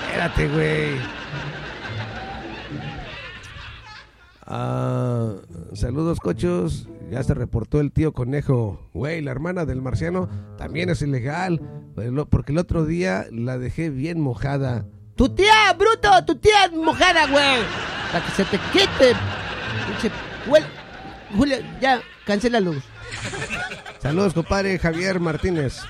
Espérate, 0.06 0.48
güey. 0.48 1.21
Ah, 4.54 5.32
saludos, 5.72 6.20
cochos. 6.20 6.86
Ya 7.10 7.22
se 7.22 7.32
reportó 7.32 7.80
el 7.80 7.90
tío 7.90 8.12
conejo. 8.12 8.86
Güey, 8.92 9.22
la 9.22 9.30
hermana 9.30 9.64
del 9.64 9.80
marciano 9.80 10.28
también 10.58 10.90
es 10.90 11.00
ilegal. 11.00 11.62
Porque 12.28 12.52
el 12.52 12.58
otro 12.58 12.84
día 12.84 13.24
la 13.30 13.56
dejé 13.56 13.88
bien 13.88 14.20
mojada. 14.20 14.84
Tu 15.16 15.30
tía, 15.30 15.72
bruto, 15.78 16.10
tu 16.26 16.34
tía 16.36 16.70
mojada, 16.70 17.26
güey. 17.28 17.62
Para 18.12 18.26
que 18.26 18.32
se 18.32 18.44
te 18.44 18.58
quite. 18.72 19.14
Julio, 21.34 21.56
ya, 21.80 22.02
cancela 22.26 22.60
luz. 22.60 22.84
Saludos, 24.00 24.34
compadre 24.34 24.78
Javier 24.78 25.18
Martínez. 25.18 25.80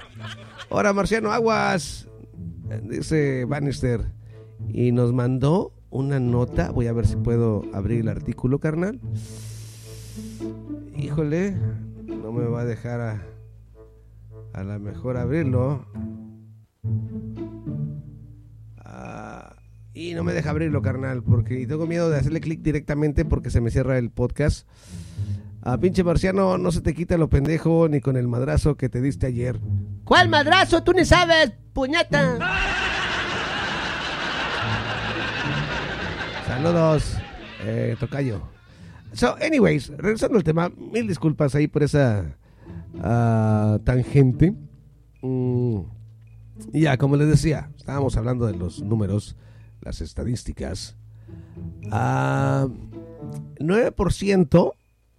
Ahora, 0.71 0.93
Marciano 0.93 1.33
Aguas, 1.33 2.07
dice 2.85 3.45
Bannister. 3.45 4.03
Y 4.69 4.93
nos 4.93 5.13
mandó 5.13 5.73
una 5.93 6.19
nota. 6.19 6.71
Voy 6.73 6.89
a 6.89 6.93
ver 6.93 7.07
si 7.07 7.17
puedo 7.17 7.63
abrir 7.73 8.01
el 8.01 8.09
artículo, 8.09 8.59
carnal. 8.59 8.99
Híjole, 10.97 11.57
no 12.07 12.33
me 12.33 12.45
va 12.47 12.63
a 12.63 12.65
dejar 12.65 13.01
a, 13.01 13.23
a 14.53 14.65
la 14.65 14.79
mejor 14.79 15.17
abrirlo. 15.17 15.87
Ah, 18.79 19.55
y 19.95 20.15
no 20.15 20.25
me 20.25 20.33
deja 20.33 20.51
abrirlo, 20.51 20.83
carnal, 20.83 21.23
porque 21.23 21.67
tengo 21.67 21.87
miedo 21.87 22.11
de 22.11 22.19
hacerle 22.19 22.41
clic 22.41 22.61
directamente 22.61 23.25
porque 23.25 23.51
se 23.51 23.61
me 23.61 23.71
cierra 23.71 23.99
el 23.99 24.11
podcast. 24.11 24.67
A 25.65 25.79
pinche 25.79 26.03
marciano, 26.03 26.59
no 26.59 26.73
se 26.73 26.81
te 26.81 26.93
quita 26.93 27.17
lo 27.17 27.29
pendejo 27.29 27.89
ni 27.89 28.01
con 28.01 28.17
el 28.17 28.27
madrazo 28.27 28.77
que 28.77 28.89
te 28.89 29.01
diste 29.01 29.27
ayer. 29.27 29.61
¿Cuál 30.05 30.29
madrazo? 30.29 30.83
Tú 30.83 30.93
ni 30.93 31.05
sabes, 31.05 31.53
puñeta. 31.73 32.39
Saludos, 36.53 37.17
eh, 37.65 37.97
Tocayo. 37.99 38.43
So, 39.15 39.37
anyways, 39.41 39.89
regresando 39.97 40.37
al 40.37 40.45
tema, 40.45 40.69
mil 40.69 41.09
disculpas 41.09 41.55
ahí 41.55 41.67
por 41.67 41.83
esa 41.83 42.37
uh, 42.93 43.79
tangente. 43.79 44.55
Mm, 45.23 45.81
ya, 46.75 46.99
como 46.99 47.17
les 47.17 47.29
decía, 47.29 47.71
estábamos 47.75 48.19
hablando 48.19 48.47
de 48.47 48.55
los 48.55 48.83
números, 48.83 49.35
las 49.81 50.03
estadísticas. 50.03 50.95
Uh, 51.87 51.89
ah, 51.91 52.69
9%, 53.59 54.73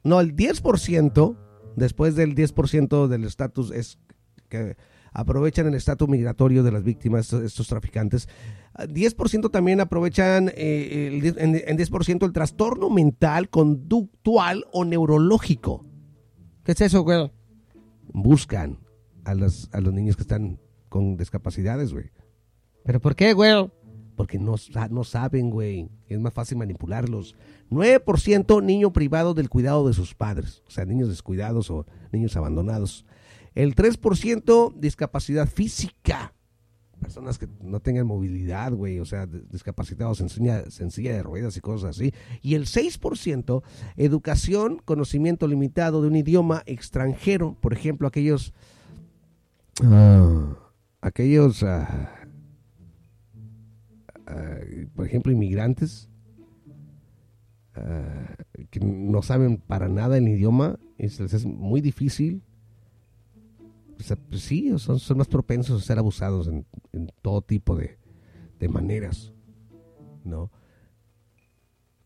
no, 0.04 0.22
el 0.22 0.36
10%, 0.36 1.38
después 1.76 2.16
del 2.16 2.36
10% 2.36 3.08
del 3.08 3.24
estatus 3.24 3.72
es 3.72 3.98
que 4.50 4.78
aprovechan 5.14 5.68
el 5.68 5.76
estatus 5.76 6.10
migratorio 6.10 6.64
de 6.64 6.72
las 6.72 6.84
víctimas, 6.84 7.32
estos, 7.34 7.68
traficantes. 7.68 8.28
10% 8.76 9.52
también 9.52 9.80
aprovechan 9.82 10.52
eh, 10.56 11.34
en, 11.38 11.78
10% 11.78 12.26
el 12.26 12.34
trastorno 12.34 12.90
mental, 12.90 13.50
conductual 13.50 14.66
o 14.72 14.84
neurológico. 14.84 15.86
¿Qué 16.64 16.72
es 16.72 16.82
eso, 16.82 17.02
güey? 17.02 17.32
Buscan 18.14 18.80
a 19.26 19.36
los, 19.36 19.70
a 19.74 19.82
los 19.82 19.94
niños 19.94 20.16
que 20.16 20.24
están 20.24 20.60
con 20.90 21.18
discapacidades, 21.18 21.94
güey. 21.94 22.12
¿Pero 22.84 23.00
por 23.00 23.16
qué, 23.16 23.34
güey? 23.34 23.72
Porque 24.16 24.40
no, 24.40 24.56
no 24.90 25.04
saben, 25.04 25.50
güey. 25.50 25.90
Es 26.08 26.20
más 26.20 26.34
fácil 26.34 26.58
manipularlos. 26.58 27.36
9% 27.70 28.64
niño 28.64 28.94
privado 28.94 29.34
del 29.34 29.50
cuidado 29.50 29.88
de 29.88 29.94
sus 29.94 30.14
padres. 30.14 30.64
O 30.68 30.72
sea, 30.72 30.86
niños 30.86 31.10
descuidados 31.10 31.70
o 31.72 31.86
niños 32.12 32.36
abandonados. 32.36 33.06
El 33.56 33.76
3% 33.76 34.74
discapacidad 34.76 35.48
física. 35.48 36.34
Personas 37.04 37.38
que 37.38 37.48
no 37.62 37.80
tengan 37.80 38.08
movilidad, 38.08 38.72
güey, 38.74 39.00
o 39.00 39.06
sea, 39.06 39.28
discapacitados 39.28 40.22
en 40.22 40.30
silla, 40.30 41.14
de 41.14 41.24
ruedas 41.24 41.56
y 41.58 41.62
cosas 41.62 41.98
así. 41.98 42.14
Y 42.42 42.56
el 42.56 42.66
6% 42.66 43.64
educación, 43.98 44.82
conocimiento 44.84 45.48
limitado 45.48 46.02
de 46.02 46.08
un 46.08 46.16
idioma 46.16 46.64
extranjero. 46.66 47.56
Por 47.60 47.74
ejemplo, 47.74 48.08
aquellos... 48.08 48.54
Ah, 49.84 50.58
aquellos... 51.02 51.64
Ah, 51.64 52.28
ah, 54.26 54.58
por 54.96 55.06
ejemplo, 55.06 55.32
inmigrantes 55.32 56.10
que 58.70 58.80
no 58.80 59.24
saben 59.24 59.58
para 59.58 59.90
nada 59.90 60.18
el 60.18 60.28
idioma, 60.28 60.80
es, 60.98 61.20
es 61.20 61.46
muy 61.46 61.82
difícil 61.82 62.44
pues 64.30 64.42
sí, 64.42 64.72
son, 64.78 65.00
más 65.18 65.28
propensos 65.28 65.82
a 65.82 65.86
ser 65.86 66.00
abusados 66.00 66.48
en, 66.48 66.66
todo 67.22 67.42
tipo 67.42 67.76
de, 67.76 67.98
maneras, 68.70 69.34
¿no? 70.24 70.50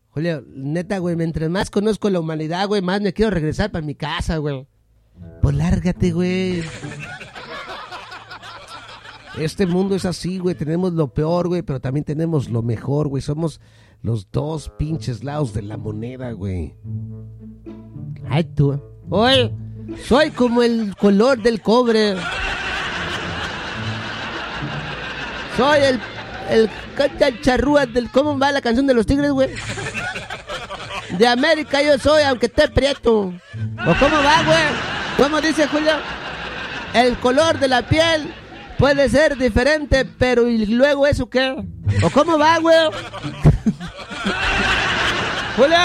Julio, 0.08 0.44
neta, 0.48 0.98
güey, 0.98 1.14
mientras 1.14 1.48
más 1.48 1.70
conozco 1.70 2.10
la 2.10 2.18
humanidad, 2.18 2.66
güey, 2.66 2.82
más 2.82 3.00
me 3.00 3.12
quiero 3.12 3.30
regresar 3.30 3.70
para 3.70 3.86
mi 3.86 3.94
casa, 3.94 4.38
güey. 4.38 4.66
Pues 5.40 5.54
lárgate, 5.54 6.10
güey. 6.10 6.62
Este 9.38 9.66
mundo 9.66 9.94
es 9.94 10.04
así, 10.04 10.38
güey. 10.38 10.56
Tenemos 10.56 10.94
lo 10.94 11.14
peor, 11.14 11.46
güey, 11.46 11.62
pero 11.62 11.80
también 11.80 12.04
tenemos 12.04 12.50
lo 12.50 12.62
mejor, 12.62 13.06
güey. 13.06 13.22
Somos 13.22 13.60
los 14.02 14.28
dos 14.32 14.70
pinches 14.78 15.22
lados 15.22 15.54
de 15.54 15.62
la 15.62 15.76
moneda, 15.76 16.32
güey. 16.32 16.74
Ay, 18.28 18.44
tú. 18.44 18.80
Oye. 19.10 19.54
Soy 19.96 20.30
como 20.30 20.62
el 20.62 20.94
color 20.96 21.40
del 21.40 21.62
cobre. 21.62 22.16
Soy 25.56 25.80
el, 25.80 26.00
el 26.50 26.70
charrúas 27.40 27.92
del... 27.92 28.10
¿Cómo 28.10 28.38
va 28.38 28.52
la 28.52 28.60
canción 28.60 28.86
de 28.86 28.94
los 28.94 29.06
tigres, 29.06 29.30
güey? 29.30 29.50
De 31.10 31.26
América 31.26 31.82
yo 31.82 31.98
soy, 31.98 32.22
aunque 32.22 32.46
esté 32.46 32.68
prieto. 32.68 33.32
¿O 33.86 33.94
cómo 33.98 34.16
va, 34.22 34.42
güey? 34.42 34.58
¿Cómo 35.16 35.40
dice 35.40 35.66
Julio? 35.66 35.92
El 36.92 37.16
color 37.18 37.58
de 37.58 37.68
la 37.68 37.82
piel 37.82 38.32
puede 38.78 39.08
ser 39.08 39.36
diferente, 39.36 40.04
pero 40.04 40.48
¿y 40.48 40.66
luego 40.66 41.06
eso 41.06 41.30
qué? 41.30 41.56
¿O 42.02 42.10
cómo 42.10 42.38
va, 42.38 42.58
güey? 42.58 42.76
Julio, 45.56 45.78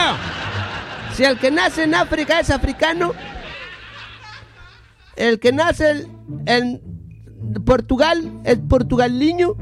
si 1.15 1.23
el 1.23 1.39
que 1.39 1.49
nace 1.51 1.83
en 1.83 1.95
África 1.95 2.39
es 2.39 2.49
africano, 2.49 3.13
el 5.15 5.39
que 5.39 5.51
nace 5.51 6.07
en 6.45 6.81
Portugal 7.65 8.41
es 8.43 8.57
portugaliño. 8.57 9.55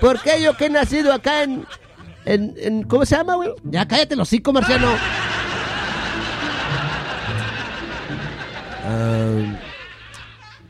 Porque 0.00 0.42
yo 0.42 0.56
que 0.56 0.66
he 0.66 0.70
nacido 0.70 1.12
acá 1.12 1.42
en, 1.42 1.66
en, 2.24 2.82
¿cómo 2.84 3.04
se 3.04 3.16
llama, 3.16 3.36
güey? 3.36 3.50
Ya 3.64 3.86
cállate 3.86 4.16
los 4.16 4.28
cinco, 4.28 4.52
Marciano. 4.52 4.88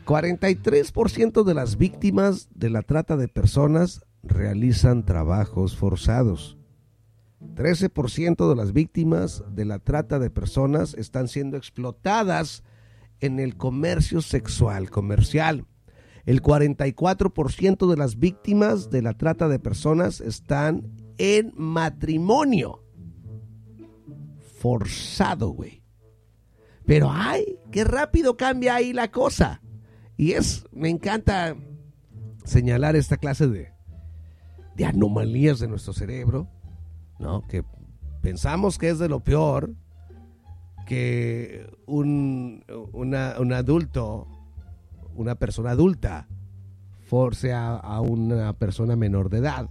43% 0.05 1.43
de 1.43 1.53
las 1.53 1.77
víctimas 1.77 2.49
de 2.53 2.69
la 2.69 2.81
trata 2.81 3.15
de 3.15 3.27
personas 3.27 4.01
realizan 4.23 5.05
trabajos 5.05 5.77
forzados. 5.77 6.57
13% 7.55 8.49
de 8.49 8.55
las 8.55 8.73
víctimas 8.73 9.43
de 9.49 9.65
la 9.65 9.79
trata 9.79 10.19
de 10.19 10.29
personas 10.29 10.93
están 10.93 11.27
siendo 11.27 11.57
explotadas 11.57 12.63
en 13.21 13.39
el 13.39 13.55
comercio 13.55 14.21
sexual 14.21 14.89
comercial. 14.89 15.65
El 16.25 16.41
44% 16.41 17.89
de 17.89 17.97
las 17.97 18.19
víctimas 18.19 18.89
de 18.89 19.01
la 19.01 19.13
trata 19.13 19.47
de 19.47 19.59
personas 19.59 20.21
están 20.21 20.91
en 21.17 21.53
matrimonio. 21.55 22.83
Forzado, 24.59 25.49
güey. 25.49 25.81
Pero 26.85 27.09
ay, 27.11 27.57
qué 27.71 27.83
rápido 27.83 28.37
cambia 28.37 28.75
ahí 28.75 28.93
la 28.93 29.09
cosa. 29.09 29.61
Y 30.17 30.33
es, 30.33 30.65
me 30.71 30.89
encanta 30.89 31.55
señalar 32.43 32.95
esta 32.95 33.17
clase 33.17 33.47
de, 33.47 33.71
de 34.75 34.85
anomalías 34.85 35.59
de 35.59 35.67
nuestro 35.67 35.93
cerebro, 35.93 36.47
¿no? 37.19 37.47
Que 37.47 37.63
pensamos 38.21 38.77
que 38.77 38.89
es 38.89 38.99
de 38.99 39.09
lo 39.09 39.23
peor, 39.23 39.73
que 40.91 41.73
un, 41.85 42.65
un 42.91 43.53
adulto, 43.53 44.27
una 45.15 45.35
persona 45.35 45.69
adulta, 45.71 46.27
force 47.07 47.53
a, 47.53 48.01
una 48.01 48.51
persona 48.51 48.97
menor 48.97 49.29
de 49.29 49.37
edad, 49.37 49.69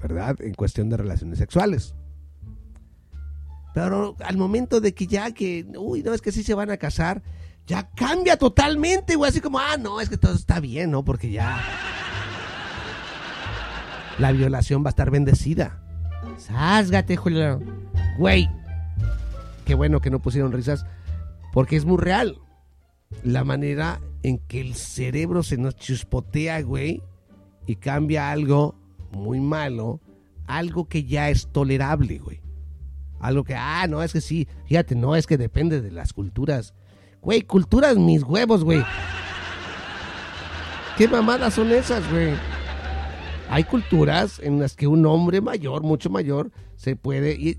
¿verdad? 0.00 0.34
En 0.40 0.52
cuestión 0.54 0.88
de 0.90 0.96
relaciones 0.96 1.38
sexuales. 1.38 1.94
Pero 3.72 4.16
al 4.24 4.36
momento 4.36 4.80
de 4.80 4.94
que 4.94 5.06
ya 5.06 5.30
que, 5.30 5.64
uy, 5.78 6.02
no, 6.02 6.12
es 6.12 6.22
que 6.22 6.32
sí 6.32 6.42
se 6.42 6.54
van 6.54 6.72
a 6.72 6.76
casar, 6.76 7.22
ya 7.68 7.88
cambia 7.90 8.36
totalmente, 8.36 9.14
güey. 9.14 9.28
Así 9.28 9.40
como, 9.40 9.60
ah, 9.60 9.76
no, 9.78 10.00
es 10.00 10.08
que 10.08 10.16
todo 10.16 10.34
está 10.34 10.58
bien, 10.58 10.90
¿no? 10.90 11.04
Porque 11.04 11.30
ya. 11.30 11.56
La 14.18 14.32
violación 14.32 14.82
va 14.82 14.88
a 14.88 14.90
estar 14.90 15.12
bendecida. 15.12 15.84
Sásgate, 16.36 17.16
Julio. 17.16 17.60
Güey, 18.18 18.50
qué 19.66 19.74
bueno 19.74 20.00
que 20.00 20.10
no 20.10 20.22
pusieron 20.22 20.52
risas, 20.52 20.86
porque 21.52 21.76
es 21.76 21.84
muy 21.84 21.98
real. 21.98 22.38
La 23.22 23.44
manera 23.44 24.00
en 24.22 24.38
que 24.38 24.60
el 24.60 24.74
cerebro 24.74 25.42
se 25.42 25.58
nos 25.58 25.76
chispotea, 25.76 26.62
güey, 26.62 27.02
y 27.66 27.76
cambia 27.76 28.30
algo 28.30 28.76
muy 29.10 29.40
malo, 29.40 30.00
algo 30.46 30.88
que 30.88 31.04
ya 31.04 31.28
es 31.28 31.48
tolerable, 31.48 32.18
güey. 32.18 32.40
Algo 33.20 33.44
que, 33.44 33.54
ah, 33.54 33.86
no, 33.88 34.02
es 34.02 34.12
que 34.12 34.20
sí, 34.20 34.46
fíjate, 34.66 34.94
no, 34.94 35.16
es 35.16 35.26
que 35.26 35.36
depende 35.36 35.80
de 35.80 35.90
las 35.90 36.12
culturas. 36.12 36.72
Güey, 37.20 37.42
culturas 37.42 37.96
mis 37.96 38.22
huevos, 38.22 38.62
güey. 38.62 38.84
¿Qué 40.96 41.08
mamadas 41.08 41.54
son 41.54 41.72
esas, 41.72 42.08
güey? 42.10 42.34
Hay 43.50 43.64
culturas 43.64 44.38
en 44.38 44.60
las 44.60 44.76
que 44.76 44.86
un 44.86 45.04
hombre 45.06 45.40
mayor, 45.40 45.82
mucho 45.82 46.08
mayor, 46.08 46.52
se 46.76 46.94
puede... 46.94 47.58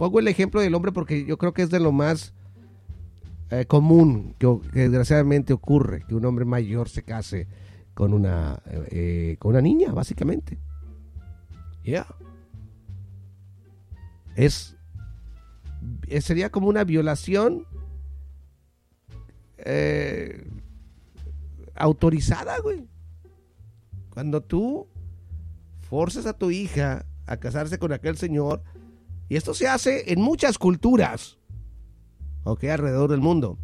pongo 0.00 0.18
el 0.18 0.28
ejemplo 0.28 0.62
del 0.62 0.74
hombre 0.74 0.92
porque 0.92 1.26
yo 1.26 1.36
creo 1.36 1.52
que 1.52 1.60
es 1.60 1.68
de 1.68 1.78
lo 1.78 1.92
más 1.92 2.32
eh, 3.50 3.66
común 3.66 4.34
que, 4.38 4.46
desgraciadamente 4.72 5.52
ocurre, 5.52 6.06
que 6.08 6.14
un 6.14 6.24
hombre 6.24 6.46
mayor 6.46 6.88
se 6.88 7.02
case 7.02 7.48
con 7.92 8.14
una, 8.14 8.62
eh, 8.64 9.36
con 9.38 9.50
una 9.50 9.60
niña, 9.60 9.92
básicamente. 9.92 10.58
Ya. 11.84 12.06
Es, 14.36 14.74
sería 16.22 16.50
como 16.50 16.68
una 16.68 16.84
violación 16.84 17.66
eh, 19.58 20.48
autorizada, 21.74 22.58
güey. 22.60 22.88
Cuando 24.08 24.40
tú 24.40 24.88
forces 25.90 26.24
a 26.24 26.32
tu 26.32 26.50
hija 26.50 27.04
a 27.26 27.36
casarse 27.36 27.78
con 27.78 27.92
aquel 27.92 28.16
señor, 28.16 28.62
y 29.30 29.36
esto 29.36 29.54
se 29.54 29.68
hace 29.68 30.12
en 30.12 30.20
muchas 30.20 30.58
culturas, 30.58 31.38
ok, 32.42 32.64
alrededor 32.64 33.12
del 33.12 33.20
mundo. 33.20 33.58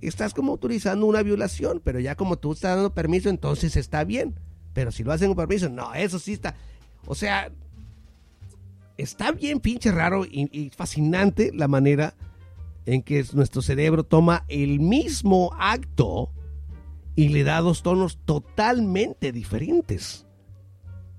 Estás 0.00 0.32
como 0.32 0.52
autorizando 0.52 1.04
una 1.04 1.22
violación, 1.22 1.82
pero 1.84 2.00
ya 2.00 2.14
como 2.14 2.38
tú 2.38 2.52
estás 2.52 2.74
dando 2.74 2.94
permiso, 2.94 3.28
entonces 3.28 3.76
está 3.76 4.04
bien. 4.04 4.40
Pero 4.72 4.90
si 4.90 5.04
lo 5.04 5.12
hacen 5.12 5.28
con 5.28 5.36
permiso, 5.36 5.68
no, 5.68 5.92
eso 5.92 6.18
sí 6.18 6.32
está. 6.32 6.54
O 7.04 7.14
sea, 7.14 7.52
está 8.96 9.32
bien 9.32 9.60
pinche 9.60 9.92
raro 9.92 10.24
y, 10.24 10.70
fascinante 10.74 11.50
la 11.52 11.68
manera 11.68 12.14
en 12.86 13.02
que 13.02 13.26
nuestro 13.34 13.60
cerebro 13.60 14.02
toma 14.02 14.46
el 14.48 14.80
mismo 14.80 15.50
acto 15.58 16.32
y 17.14 17.28
le 17.28 17.44
da 17.44 17.60
dos 17.60 17.82
tonos 17.82 18.18
totalmente 18.24 19.30
diferentes. 19.30 20.26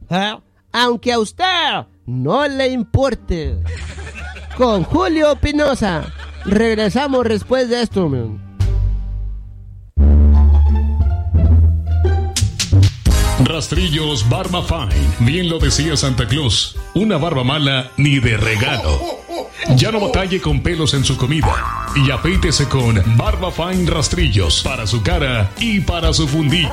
¿Ah? 0.09 0.41
Aunque 0.71 1.13
a 1.13 1.19
usted 1.19 1.85
no 2.09 2.47
le 2.47 2.67
importe. 2.67 3.57
Con 4.57 4.83
Julio 4.83 5.35
Pinoza. 5.35 6.03
Regresamos 6.45 7.23
después 7.25 7.69
de 7.69 7.81
esto. 7.83 8.09
Rastrillos 13.43 14.27
Barba 14.27 14.63
Fine. 14.63 15.09
Bien 15.19 15.49
lo 15.49 15.59
decía 15.59 15.95
Santa 15.95 16.27
Claus. 16.27 16.75
Una 16.93 17.17
barba 17.17 17.43
mala 17.43 17.91
ni 17.97 18.19
de 18.19 18.37
regalo. 18.37 18.99
Ya 19.75 19.91
no 19.91 19.99
batalle 19.99 20.41
con 20.41 20.61
pelos 20.61 20.93
en 20.93 21.03
su 21.03 21.15
comida. 21.15 21.85
Y 21.95 22.09
afeítese 22.09 22.67
con 22.67 23.01
Barba 23.17 23.51
Fine 23.51 23.89
Rastrillos 23.89 24.63
para 24.63 24.87
su 24.87 25.03
cara 25.03 25.51
y 25.59 25.79
para 25.81 26.11
su 26.13 26.27
fundillo. 26.27 26.71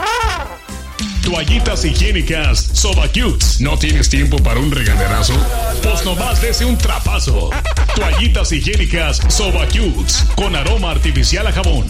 Toallitas 1.26 1.84
higiénicas 1.84 2.70
Soba 2.72 3.08
Cutes. 3.08 3.60
¿No 3.60 3.76
tienes 3.76 4.08
tiempo 4.08 4.36
para 4.38 4.60
un 4.60 4.70
regaderazo? 4.70 5.34
Pues 5.82 6.04
nomás 6.04 6.40
dese 6.40 6.64
un 6.64 6.78
trapazo. 6.78 7.50
Toallitas 7.96 8.52
higiénicas 8.52 9.20
Soba 9.28 9.66
Cutes 9.66 10.24
con 10.36 10.54
aroma 10.54 10.92
artificial 10.92 11.48
a 11.48 11.52
jabón. 11.52 11.86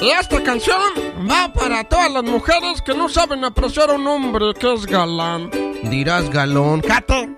Y 0.00 0.10
esta 0.10 0.44
canción 0.44 0.80
va 1.28 1.52
para 1.52 1.82
todas 1.82 2.12
las 2.12 2.22
mujeres 2.22 2.80
que 2.82 2.94
no 2.94 3.08
saben 3.08 3.44
apreciar 3.44 3.90
a 3.90 3.94
un 3.94 4.06
hombre 4.06 4.54
que 4.56 4.72
es 4.72 4.86
galán. 4.86 5.50
Dirás 5.90 6.30
galón. 6.30 6.82
¡Cate! 6.82 7.30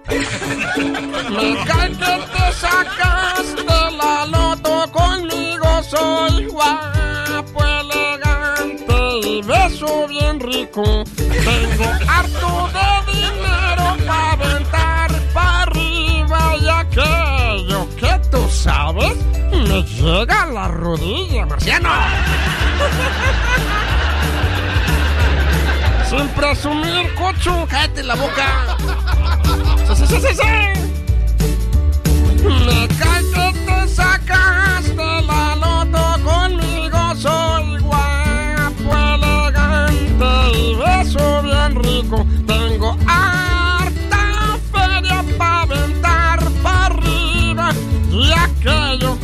Me 1.31 1.57
cae 1.65 1.89
que 1.89 2.21
te 2.37 2.53
sacas 2.53 3.57
de 3.57 3.97
la 3.97 4.27
loto 4.27 4.93
conmigo, 4.93 5.83
soy 5.89 6.37
elegante 6.45 7.06
bien 10.09 10.41
rico. 10.41 11.05
Tengo 11.17 11.85
harto 12.09 12.71
de 12.73 13.13
dinero 13.13 13.97
para 14.07 14.33
aventar 14.33 15.11
para 15.35 15.63
arriba 15.63 16.57
y 16.61 16.69
aquello 16.69 17.87
que 17.97 18.21
tú 18.31 18.49
sabes 18.51 19.17
me 19.51 19.83
llega 19.83 20.43
a 20.43 20.47
la 20.47 20.69
rodilla, 20.69 21.45
marciano. 21.45 21.91
Sin 26.09 26.27
presumir, 26.29 27.13
cocho, 27.15 27.67
cállate 27.69 28.03
la 28.03 28.15
boca. 28.15 28.79
Sí, 29.95 30.07
sí, 30.07 30.07
sí, 30.07 30.17
Me 32.45 32.89
cae 32.97 33.23
que 33.35 33.53
te 33.67 33.79
sacaste 33.89 35.23
la 35.23 35.57
loto 35.57 36.17
conmigo. 36.25 36.86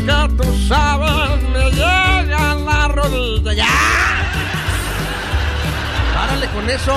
Tú 0.07 0.45
sabes 0.69 1.43
me 1.53 1.71
llega 1.71 2.53
a 2.53 2.55
la 2.55 2.89
rodilla. 2.89 3.53
¡Ya! 3.53 3.67
Párale 6.15 6.47
con 6.49 6.71
eso. 6.71 6.95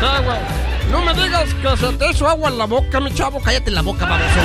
¿Qué, 0.00 0.24
güey? 0.24 0.38
No 0.90 1.02
me 1.02 1.14
digas 1.14 1.48
que 1.54 1.76
se 1.76 1.92
te 1.94 2.10
hizo 2.10 2.28
agua 2.28 2.50
en 2.50 2.58
la 2.58 2.66
boca, 2.66 3.00
mi 3.00 3.12
chavo. 3.12 3.40
Cállate 3.40 3.70
la 3.70 3.82
boca, 3.82 4.06
baboso. 4.06 4.40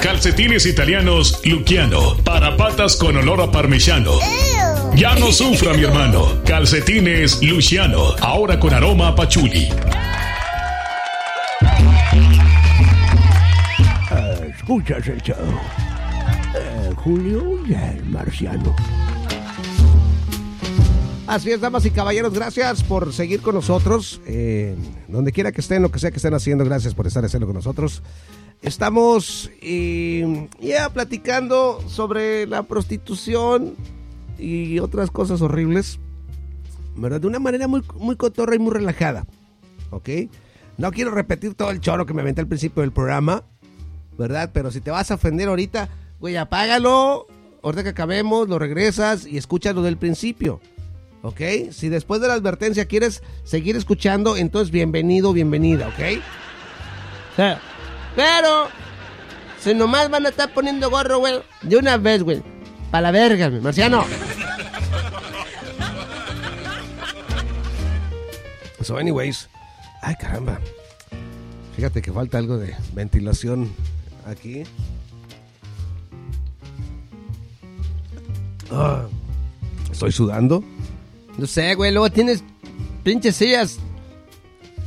Calcetines 0.00 0.66
italianos 0.66 1.40
Luciano 1.44 2.16
para 2.24 2.56
patas 2.56 2.96
con 2.96 3.16
olor 3.16 3.40
a 3.40 3.50
parmigiano. 3.50 4.18
Ya 4.94 5.14
no 5.14 5.32
sufra, 5.32 5.74
mi 5.74 5.84
hermano. 5.84 6.42
Calcetines 6.44 7.40
Luciano, 7.42 8.14
ahora 8.20 8.58
con 8.58 8.74
aroma 8.74 9.08
a 9.08 9.14
pachuli. 9.14 9.68
Escuchas 14.62 15.08
el. 15.08 15.18
Eh, 15.18 16.94
Julio 16.98 17.66
y 17.66 17.74
el 17.74 18.04
marciano. 18.04 18.72
Así 21.26 21.50
es, 21.50 21.60
damas 21.60 21.84
y 21.84 21.90
caballeros, 21.90 22.32
gracias 22.32 22.84
por 22.84 23.12
seguir 23.12 23.42
con 23.42 23.56
nosotros. 23.56 24.20
Eh, 24.24 24.76
donde 25.08 25.32
quiera 25.32 25.50
que 25.50 25.60
estén, 25.60 25.82
lo 25.82 25.90
que 25.90 25.98
sea 25.98 26.12
que 26.12 26.18
estén 26.18 26.34
haciendo, 26.34 26.64
gracias 26.64 26.94
por 26.94 27.08
estar 27.08 27.24
haciendo 27.24 27.46
con 27.46 27.56
nosotros. 27.56 28.04
Estamos 28.62 29.50
eh, 29.62 30.48
ya 30.60 30.90
platicando 30.90 31.82
sobre 31.88 32.46
la 32.46 32.62
prostitución 32.62 33.74
y 34.38 34.78
otras 34.78 35.10
cosas 35.10 35.42
horribles, 35.42 35.98
¿verdad? 36.94 37.20
De 37.20 37.26
una 37.26 37.40
manera 37.40 37.66
muy, 37.66 37.82
muy 37.96 38.14
cotorra 38.14 38.54
y 38.54 38.60
muy 38.60 38.70
relajada, 38.70 39.26
¿ok? 39.90 40.08
No 40.78 40.92
quiero 40.92 41.10
repetir 41.10 41.54
todo 41.54 41.70
el 41.70 41.80
choro 41.80 42.06
que 42.06 42.14
me 42.14 42.22
aventé 42.22 42.42
al 42.42 42.46
principio 42.46 42.82
del 42.82 42.92
programa, 42.92 43.42
¿verdad? 44.18 44.50
Pero 44.52 44.70
si 44.70 44.80
te 44.80 44.90
vas 44.90 45.10
a 45.10 45.14
ofender 45.14 45.48
ahorita, 45.48 45.88
güey, 46.20 46.36
apágalo, 46.36 47.26
ahorita 47.62 47.82
que 47.82 47.88
acabemos, 47.90 48.48
lo 48.48 48.58
regresas 48.58 49.26
y 49.26 49.38
escúchalo 49.38 49.82
del 49.82 49.96
principio. 49.96 50.60
¿Ok? 51.22 51.40
Si 51.70 51.88
después 51.88 52.20
de 52.20 52.28
la 52.28 52.34
advertencia 52.34 52.86
quieres 52.86 53.22
seguir 53.44 53.76
escuchando, 53.76 54.36
entonces 54.36 54.72
bienvenido, 54.72 55.32
bienvenida, 55.32 55.88
¿ok? 55.88 56.20
Pero, 58.16 58.68
si 59.60 59.74
nomás 59.74 60.10
van 60.10 60.26
a 60.26 60.30
estar 60.30 60.52
poniendo 60.52 60.90
gorro, 60.90 61.18
güey, 61.18 61.34
de 61.62 61.76
una 61.76 61.96
vez, 61.96 62.22
güey. 62.22 62.42
Para 62.90 63.02
la 63.02 63.10
verga, 63.12 63.48
mi 63.48 63.60
marciano. 63.60 64.04
So, 68.82 68.98
anyways. 68.98 69.48
Ay, 70.02 70.16
caramba. 70.16 70.58
Fíjate 71.76 72.02
que 72.02 72.12
falta 72.12 72.38
algo 72.38 72.58
de 72.58 72.74
ventilación 72.92 73.72
aquí. 74.26 74.64
Ah, 78.70 79.02
estoy 79.90 80.12
sudando. 80.12 80.62
No 81.38 81.46
sé, 81.46 81.74
güey, 81.74 81.92
luego 81.92 82.10
tienes 82.10 82.42
pinches 83.02 83.36
sillas 83.36 83.78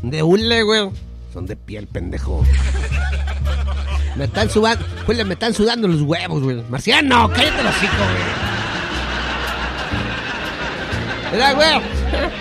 de 0.03 0.23
hule, 0.23 0.63
güey. 0.63 0.89
Son 1.33 1.45
de 1.45 1.55
piel, 1.55 1.87
pendejo. 1.87 2.43
Me 4.15 4.25
están 4.25 4.49
sudando, 4.49 4.85
güey, 5.05 5.23
me 5.25 5.33
están 5.33 5.53
sudando 5.53 5.87
los 5.87 6.01
huevos, 6.01 6.41
güey. 6.41 6.63
Marciano, 6.69 7.29
cállate 7.29 7.63
los 7.63 7.75
hocico, 7.75 7.93
güey. 7.97 8.45
Mira, 11.33 11.53
güey, 11.53 11.81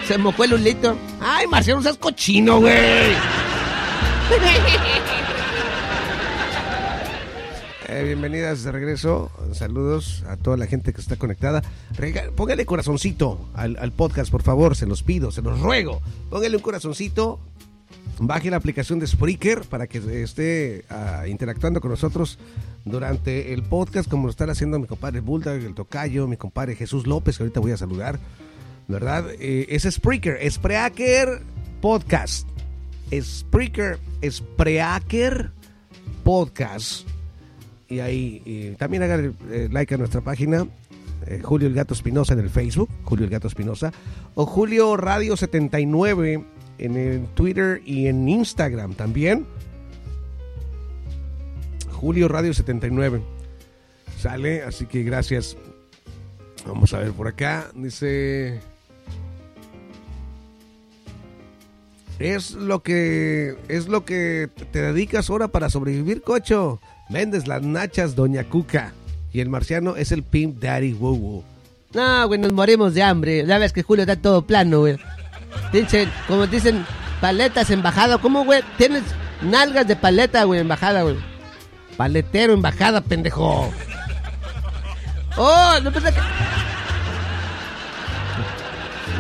se 0.06 0.18
mojó 0.18 0.44
el 0.44 0.54
hulito. 0.54 0.96
Ay, 1.20 1.46
Marciano, 1.48 1.82
seas 1.82 1.98
cochino, 1.98 2.60
güey. 2.60 3.14
Eh, 7.94 8.02
bienvenidas 8.02 8.64
de 8.64 8.72
regreso. 8.72 9.30
Saludos 9.52 10.24
a 10.26 10.36
toda 10.36 10.56
la 10.56 10.66
gente 10.66 10.92
que 10.92 11.00
está 11.00 11.14
conectada. 11.14 11.62
Póngale 12.34 12.66
corazoncito 12.66 13.48
al, 13.54 13.76
al 13.76 13.92
podcast, 13.92 14.32
por 14.32 14.42
favor. 14.42 14.74
Se 14.74 14.84
los 14.84 15.04
pido, 15.04 15.30
se 15.30 15.42
los 15.42 15.60
ruego. 15.60 16.02
Póngale 16.28 16.56
un 16.56 16.62
corazoncito 16.62 17.38
baje 18.18 18.50
la 18.50 18.56
aplicación 18.56 18.98
de 18.98 19.06
Spreaker 19.06 19.60
para 19.62 19.86
que 19.86 20.24
esté 20.24 20.84
ah, 20.90 21.28
interactuando 21.28 21.80
con 21.80 21.92
nosotros 21.92 22.40
durante 22.84 23.52
el 23.54 23.62
podcast, 23.62 24.10
como 24.10 24.24
lo 24.24 24.30
están 24.30 24.50
haciendo 24.50 24.80
mi 24.80 24.88
compadre 24.88 25.20
Bulldog, 25.20 25.54
el 25.54 25.74
Tocayo, 25.74 26.26
mi 26.26 26.36
compadre 26.36 26.74
Jesús 26.74 27.06
López, 27.06 27.36
que 27.36 27.44
ahorita 27.44 27.60
voy 27.60 27.70
a 27.70 27.76
saludar. 27.76 28.18
¿Verdad? 28.88 29.26
Eh, 29.38 29.66
es 29.68 29.84
Spreaker, 29.84 30.50
Spreaker 30.50 31.42
Podcast. 31.80 32.48
Spreaker, 33.12 34.00
Spreaker 34.28 35.52
Podcast. 36.24 37.13
Y 37.94 38.00
ahí 38.00 38.74
también 38.76 39.04
hagan 39.04 39.36
eh, 39.50 39.68
like 39.70 39.94
a 39.94 39.98
nuestra 39.98 40.20
página. 40.20 40.66
eh, 41.26 41.40
Julio 41.42 41.68
el 41.68 41.74
Gato 41.74 41.94
Espinosa 41.94 42.34
en 42.34 42.40
el 42.40 42.50
Facebook, 42.50 42.88
Julio 43.04 43.24
el 43.24 43.30
Gato 43.30 43.46
Espinosa, 43.46 43.92
o 44.34 44.46
Julio 44.46 44.96
Radio 44.96 45.36
79 45.36 46.44
en 46.78 46.96
el 46.96 47.26
Twitter 47.34 47.80
y 47.84 48.08
en 48.08 48.28
Instagram 48.28 48.94
también. 48.94 49.46
Julio 51.92 52.28
Radio 52.28 52.52
79. 52.52 53.22
Sale, 54.18 54.62
así 54.62 54.86
que 54.86 55.02
gracias. 55.04 55.56
Vamos 56.66 56.92
a 56.94 56.98
ver 56.98 57.12
por 57.12 57.28
acá. 57.28 57.70
Dice. 57.74 58.60
Es 62.18 62.52
lo 62.52 62.82
que 62.82 63.56
es 63.68 63.88
lo 63.88 64.04
que 64.04 64.48
te 64.72 64.80
dedicas 64.82 65.30
ahora 65.30 65.48
para 65.48 65.68
sobrevivir, 65.70 66.22
cocho. 66.22 66.80
Vendes 67.08 67.46
las 67.46 67.62
nachas, 67.62 68.14
Doña 68.14 68.44
Cuca. 68.44 68.92
Y 69.32 69.40
el 69.40 69.48
marciano 69.48 69.96
es 69.96 70.12
el 70.12 70.22
Pimp 70.22 70.62
Daddy 70.62 70.92
Woo 70.92 71.14
Woo. 71.14 71.44
No, 71.92 72.26
güey, 72.26 72.40
nos 72.40 72.52
morimos 72.52 72.94
de 72.94 73.02
hambre. 73.02 73.44
Ya 73.46 73.58
ves 73.58 73.72
que 73.72 73.82
Julio 73.82 74.02
está 74.02 74.16
todo 74.16 74.42
plano, 74.42 74.80
güey. 74.80 74.98
Dicen, 75.72 76.10
como 76.26 76.46
dicen, 76.46 76.84
paletas 77.20 77.70
en 77.70 77.82
bajada. 77.82 78.18
¿Cómo, 78.18 78.44
güey? 78.44 78.62
Tienes 78.78 79.02
nalgas 79.42 79.86
de 79.86 79.96
paleta, 79.96 80.44
güey, 80.44 80.60
en 80.60 80.68
bajada, 80.68 81.02
güey. 81.02 81.16
Paletero 81.96 82.54
en 82.54 82.62
bajada, 82.62 83.00
pendejo. 83.00 83.72
Oh, 85.36 85.74
no 85.82 85.92
pensé 85.92 86.12
que... 86.12 86.20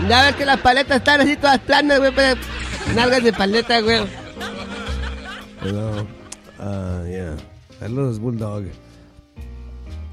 Ya 0.08 0.24
ves 0.24 0.36
que 0.36 0.44
las 0.44 0.60
paletas 0.60 0.98
están 0.98 1.20
así 1.20 1.36
todas 1.36 1.58
planas, 1.60 1.98
güey. 1.98 2.12
pero 2.14 2.40
Nalgas 2.94 3.24
de 3.24 3.32
paleta, 3.32 3.80
güey. 3.80 4.00
Hello. 5.62 6.06
Ah, 6.58 7.02
yeah. 7.08 7.36
Saludos, 7.84 8.18
Bulldog. 8.18 8.64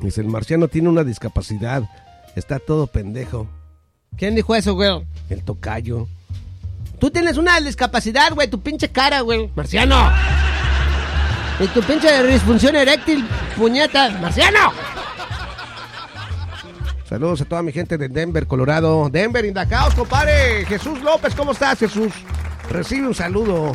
Dice, 0.01 0.19
el 0.19 0.28
marciano 0.28 0.67
tiene 0.67 0.89
una 0.89 1.05
discapacidad. 1.05 1.84
Está 2.36 2.59
todo 2.59 2.86
pendejo. 2.86 3.47
¿Quién 4.17 4.36
dijo 4.36 4.53
eso, 4.55 4.74
güey? 4.74 5.05
El 5.30 5.41
tocayo. 5.45 6.05
Tú 6.99 7.09
tienes 7.11 7.38
una 7.38 7.61
discapacidad, 7.61 8.34
güey, 8.34 8.49
tu 8.49 8.59
pinche 8.59 8.89
cara, 8.89 9.22
güey. 9.22 9.49
Marciano. 9.55 10.11
Y 11.61 11.67
tu 11.67 11.82
pinche 11.84 12.22
disfunción 12.28 12.76
eréctil, 12.76 13.26
puñeta. 13.55 14.19
Marciano. 14.19 14.74
Saludos 17.07 17.39
a 17.39 17.45
toda 17.45 17.63
mi 17.63 17.72
gente 17.72 17.97
de 17.97 18.09
Denver, 18.09 18.47
Colorado. 18.47 19.09
Denver, 19.09 19.45
in 19.45 19.53
the 19.53 19.65
house, 19.67 19.95
compadre. 19.95 20.65
Jesús 20.65 21.01
López, 21.01 21.34
¿cómo 21.36 21.53
estás, 21.53 21.80
Jesús? 21.80 22.11
Recibe 22.69 23.07
un 23.07 23.15
saludo 23.15 23.72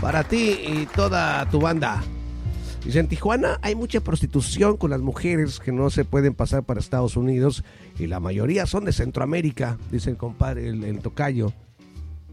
para 0.00 0.24
ti 0.24 0.58
y 0.66 0.86
toda 0.86 1.44
tu 1.50 1.60
banda. 1.60 2.02
Dice, 2.86 3.00
en 3.00 3.08
Tijuana 3.08 3.58
hay 3.62 3.74
mucha 3.74 4.00
prostitución 4.00 4.76
con 4.76 4.90
las 4.90 5.00
mujeres 5.00 5.58
que 5.58 5.72
no 5.72 5.90
se 5.90 6.04
pueden 6.04 6.34
pasar 6.34 6.62
para 6.62 6.78
Estados 6.78 7.16
Unidos 7.16 7.64
y 7.98 8.06
la 8.06 8.20
mayoría 8.20 8.64
son 8.64 8.84
de 8.84 8.92
Centroamérica, 8.92 9.76
dice 9.90 10.10
el 10.10 10.16
compadre, 10.16 10.68
el, 10.68 10.84
el 10.84 11.00
tocayo. 11.00 11.52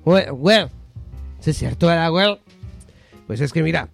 Güey, 0.06 0.30
güey. 0.30 0.68
¿Sí 1.40 1.50
es 1.50 1.58
cierto, 1.58 1.88
verdad, 1.88 2.12
güey? 2.12 2.40
Pues 3.26 3.42
es 3.42 3.52
que 3.52 3.64
mira, 3.64 3.90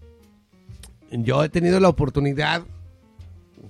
yo 1.11 1.43
he 1.45 1.49
tenido 1.49 1.79
la 1.79 1.87
oportunidad 1.87 2.63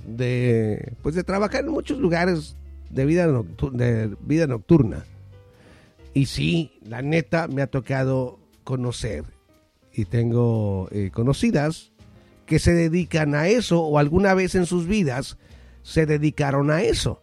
de, 0.07 0.93
pues 1.03 1.13
de 1.13 1.23
trabajar 1.23 1.65
en 1.65 1.69
muchos 1.71 1.99
lugares 1.99 2.57
de 2.89 3.05
vida, 3.05 3.27
noctu- 3.27 3.71
de 3.71 4.15
vida 4.21 4.47
nocturna. 4.47 5.05
Y 6.15 6.25
sí, 6.25 6.71
la 6.83 7.03
neta 7.03 7.47
me 7.47 7.61
ha 7.61 7.67
tocado 7.67 8.39
conocer 8.63 9.25
y 9.93 10.05
tengo 10.05 10.87
eh, 10.91 11.11
conocidas 11.13 11.91
que 12.49 12.57
se 12.57 12.73
dedican 12.73 13.35
a 13.35 13.47
eso 13.47 13.79
o 13.79 13.99
alguna 13.99 14.33
vez 14.33 14.55
en 14.55 14.65
sus 14.65 14.87
vidas 14.87 15.37
se 15.83 16.07
dedicaron 16.07 16.71
a 16.71 16.81
eso. 16.81 17.21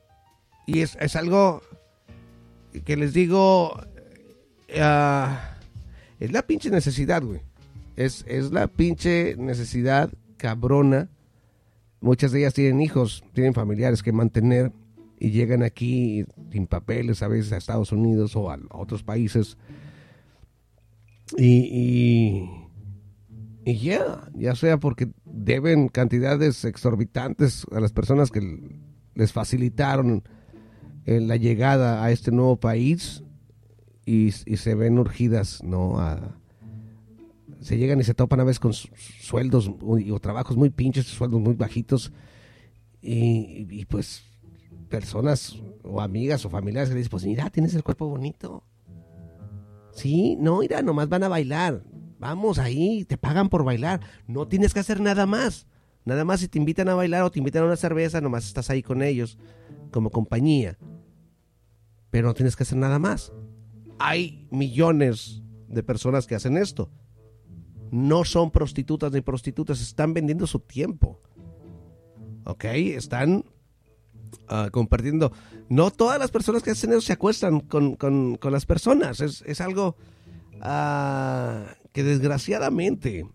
Y 0.68 0.82
es, 0.82 0.96
es 1.00 1.16
algo 1.16 1.62
que 2.84 2.96
les 2.96 3.12
digo, 3.12 3.76
ah, 4.78 5.56
es 6.20 6.30
la 6.30 6.46
pinche 6.46 6.70
necesidad, 6.70 7.24
güey. 7.24 7.40
Es, 7.96 8.24
es 8.28 8.52
la 8.52 8.68
pinche 8.68 9.34
necesidad 9.36 10.10
cabrona. 10.36 11.08
Muchas 12.00 12.30
de 12.30 12.38
ellas 12.38 12.54
tienen 12.54 12.80
hijos, 12.80 13.24
tienen 13.32 13.52
familiares 13.52 14.04
que 14.04 14.12
mantener 14.12 14.70
y 15.18 15.32
llegan 15.32 15.64
aquí 15.64 16.24
sin 16.52 16.68
papeles 16.68 17.20
a 17.24 17.26
veces 17.26 17.50
a 17.52 17.56
Estados 17.56 17.90
Unidos 17.90 18.36
o 18.36 18.48
a, 18.48 18.60
otros 18.70 19.02
países. 19.02 19.58
Y, 21.36 22.48
y 23.66 23.78
ya, 23.78 24.30
ya 24.32 24.54
sea 24.54 24.78
porque 24.78 25.08
deben 25.24 25.88
cantidades 25.88 26.64
exorbitantes 26.64 27.66
a 27.72 27.80
las 27.80 27.92
personas 27.92 28.30
que 28.30 28.60
les 29.16 29.32
facilitaron 29.32 30.22
eh, 31.04 31.18
la 31.20 31.34
llegada 31.34 32.04
a 32.04 32.12
este 32.12 32.30
nuevo 32.30 32.60
país 32.60 33.24
y, 34.04 34.30
se 34.30 34.74
ven 34.76 35.00
urgidas, 35.00 35.64
¿no? 35.64 35.98
A, 35.98 36.38
se 37.60 37.76
llegan 37.76 37.98
y 37.98 38.04
se 38.04 38.14
topan 38.14 38.38
a 38.38 38.44
veces 38.44 38.60
con 38.60 38.72
su- 38.72 38.88
sueldos 38.94 39.68
o 39.80 40.20
trabajos 40.20 40.56
muy 40.56 40.70
pinches, 40.70 41.06
sueldos 41.06 41.40
muy 41.40 41.54
bajitos 41.54 42.12
y, 43.02 43.66
y, 43.68 43.84
pues 43.86 44.22
personas 44.88 45.60
o 45.82 46.00
amigas 46.00 46.44
o 46.44 46.50
familiares 46.50 46.88
que 46.88 46.94
le 46.94 46.98
dicen, 46.98 47.10
pues 47.10 47.24
mira, 47.24 47.50
tienes 47.50 47.74
el 47.74 47.82
cuerpo 47.82 48.06
bonito. 48.06 48.62
Sí, 49.92 50.36
no, 50.38 50.60
mira, 50.60 50.82
nomás 50.82 51.08
van 51.08 51.24
a 51.24 51.28
bailar. 51.28 51.82
Vamos 52.18 52.58
ahí, 52.58 53.04
te 53.04 53.18
pagan 53.18 53.48
por 53.48 53.64
bailar. 53.64 54.00
No 54.26 54.48
tienes 54.48 54.72
que 54.74 54.80
hacer 54.80 55.00
nada 55.00 55.26
más. 55.26 55.66
Nada 56.04 56.24
más 56.24 56.40
si 56.40 56.48
te 56.48 56.58
invitan 56.58 56.88
a 56.88 56.94
bailar 56.94 57.22
o 57.22 57.30
te 57.30 57.38
invitan 57.40 57.62
a 57.62 57.66
una 57.66 57.76
cerveza, 57.76 58.20
nomás 58.20 58.46
estás 58.46 58.70
ahí 58.70 58.82
con 58.82 59.02
ellos 59.02 59.38
como 59.90 60.10
compañía. 60.10 60.78
Pero 62.10 62.28
no 62.28 62.34
tienes 62.34 62.56
que 62.56 62.62
hacer 62.62 62.78
nada 62.78 62.98
más. 62.98 63.32
Hay 63.98 64.46
millones 64.50 65.42
de 65.68 65.82
personas 65.82 66.26
que 66.26 66.34
hacen 66.34 66.56
esto. 66.56 66.90
No 67.90 68.24
son 68.24 68.50
prostitutas 68.50 69.12
ni 69.12 69.20
prostitutas, 69.20 69.80
están 69.80 70.14
vendiendo 70.14 70.46
su 70.46 70.60
tiempo. 70.60 71.20
¿Ok? 72.44 72.64
Están 72.64 73.44
ah, 74.48 74.68
compartiendo. 74.70 75.32
No 75.68 75.90
todas 75.90 76.18
las 76.18 76.30
personas 76.30 76.62
que 76.62 76.70
hacen 76.70 76.90
eso 76.90 77.00
se 77.00 77.12
acuestan 77.12 77.60
con, 77.60 77.96
con- 77.96 78.36
con 78.36 78.52
las 78.52 78.64
personas. 78.66 79.20
Es, 79.20 79.42
es 79.46 79.60
algo 79.60 79.96
ah, 80.61 81.66
que 81.92 82.02
desgraciadamente 82.02 83.26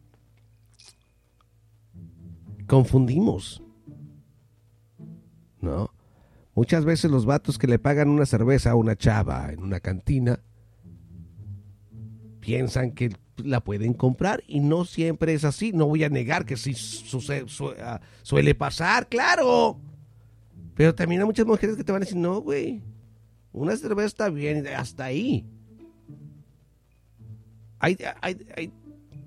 confundimos. 2.67 3.61
¿No? 5.59 5.91
Muchas 6.55 6.85
veces 6.85 7.11
los 7.11 7.25
vatos 7.25 7.57
que 7.57 7.67
le 7.67 7.79
pagan 7.79 8.09
una 8.09 8.25
cerveza 8.25 8.71
a 8.71 8.75
una 8.75 8.95
chava 8.95 9.51
en 9.53 9.61
una 9.63 9.79
cantina 9.79 10.39
piensan 12.39 12.91
que 12.91 13.15
la 13.37 13.63
pueden 13.63 13.93
comprar 13.93 14.43
y 14.47 14.59
no 14.59 14.85
siempre 14.85 15.33
es 15.33 15.43
así. 15.45 15.71
No 15.71 15.85
voy 15.87 16.03
a 16.03 16.09
negar 16.09 16.45
que 16.45 16.57
sí 16.57 16.73
suce- 16.73 17.47
su- 17.47 17.73
ah, 17.79 18.01
suele 18.23 18.55
pasar, 18.55 19.07
claro. 19.07 19.79
Pero 20.75 20.95
también 20.95 21.21
hay 21.21 21.27
muchas 21.27 21.45
mujeres 21.45 21.75
que 21.77 21.83
te 21.83 21.91
van 21.91 22.01
a 22.01 22.05
decir, 22.05 22.17
no, 22.17 22.41
güey, 22.41 22.81
una 23.51 23.75
cerveza 23.77 24.07
está 24.07 24.29
bien, 24.29 24.65
hasta 24.67 25.05
ahí. 25.05 25.45
Hay, 27.81 27.97
hay- 28.21 28.37
hay- 28.55 28.71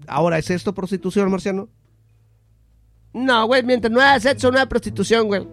Ahora, 0.06 0.38
¿es 0.38 0.50
esto 0.50 0.74
prostitución, 0.74 1.30
Marciano? 1.30 1.68
No, 3.12 3.46
güey, 3.46 3.62
mientras 3.62 3.92
no 3.92 4.00
haya 4.00 4.20
sexo, 4.20 4.50
no 4.50 4.58
hay 4.58 4.66
prostitución, 4.66 5.26
güey. 5.28 5.46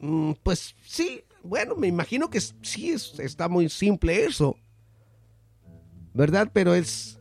Mm, 0.00 0.32
pues 0.42 0.74
sí, 0.84 1.22
bueno, 1.42 1.74
me 1.76 1.86
imagino 1.88 2.30
que 2.30 2.40
sí 2.40 2.90
es- 2.90 3.18
está 3.20 3.48
muy 3.48 3.68
simple 3.68 4.24
eso. 4.24 4.56
¿Verdad? 6.14 6.50
Pero 6.52 6.74
es, 6.74 7.20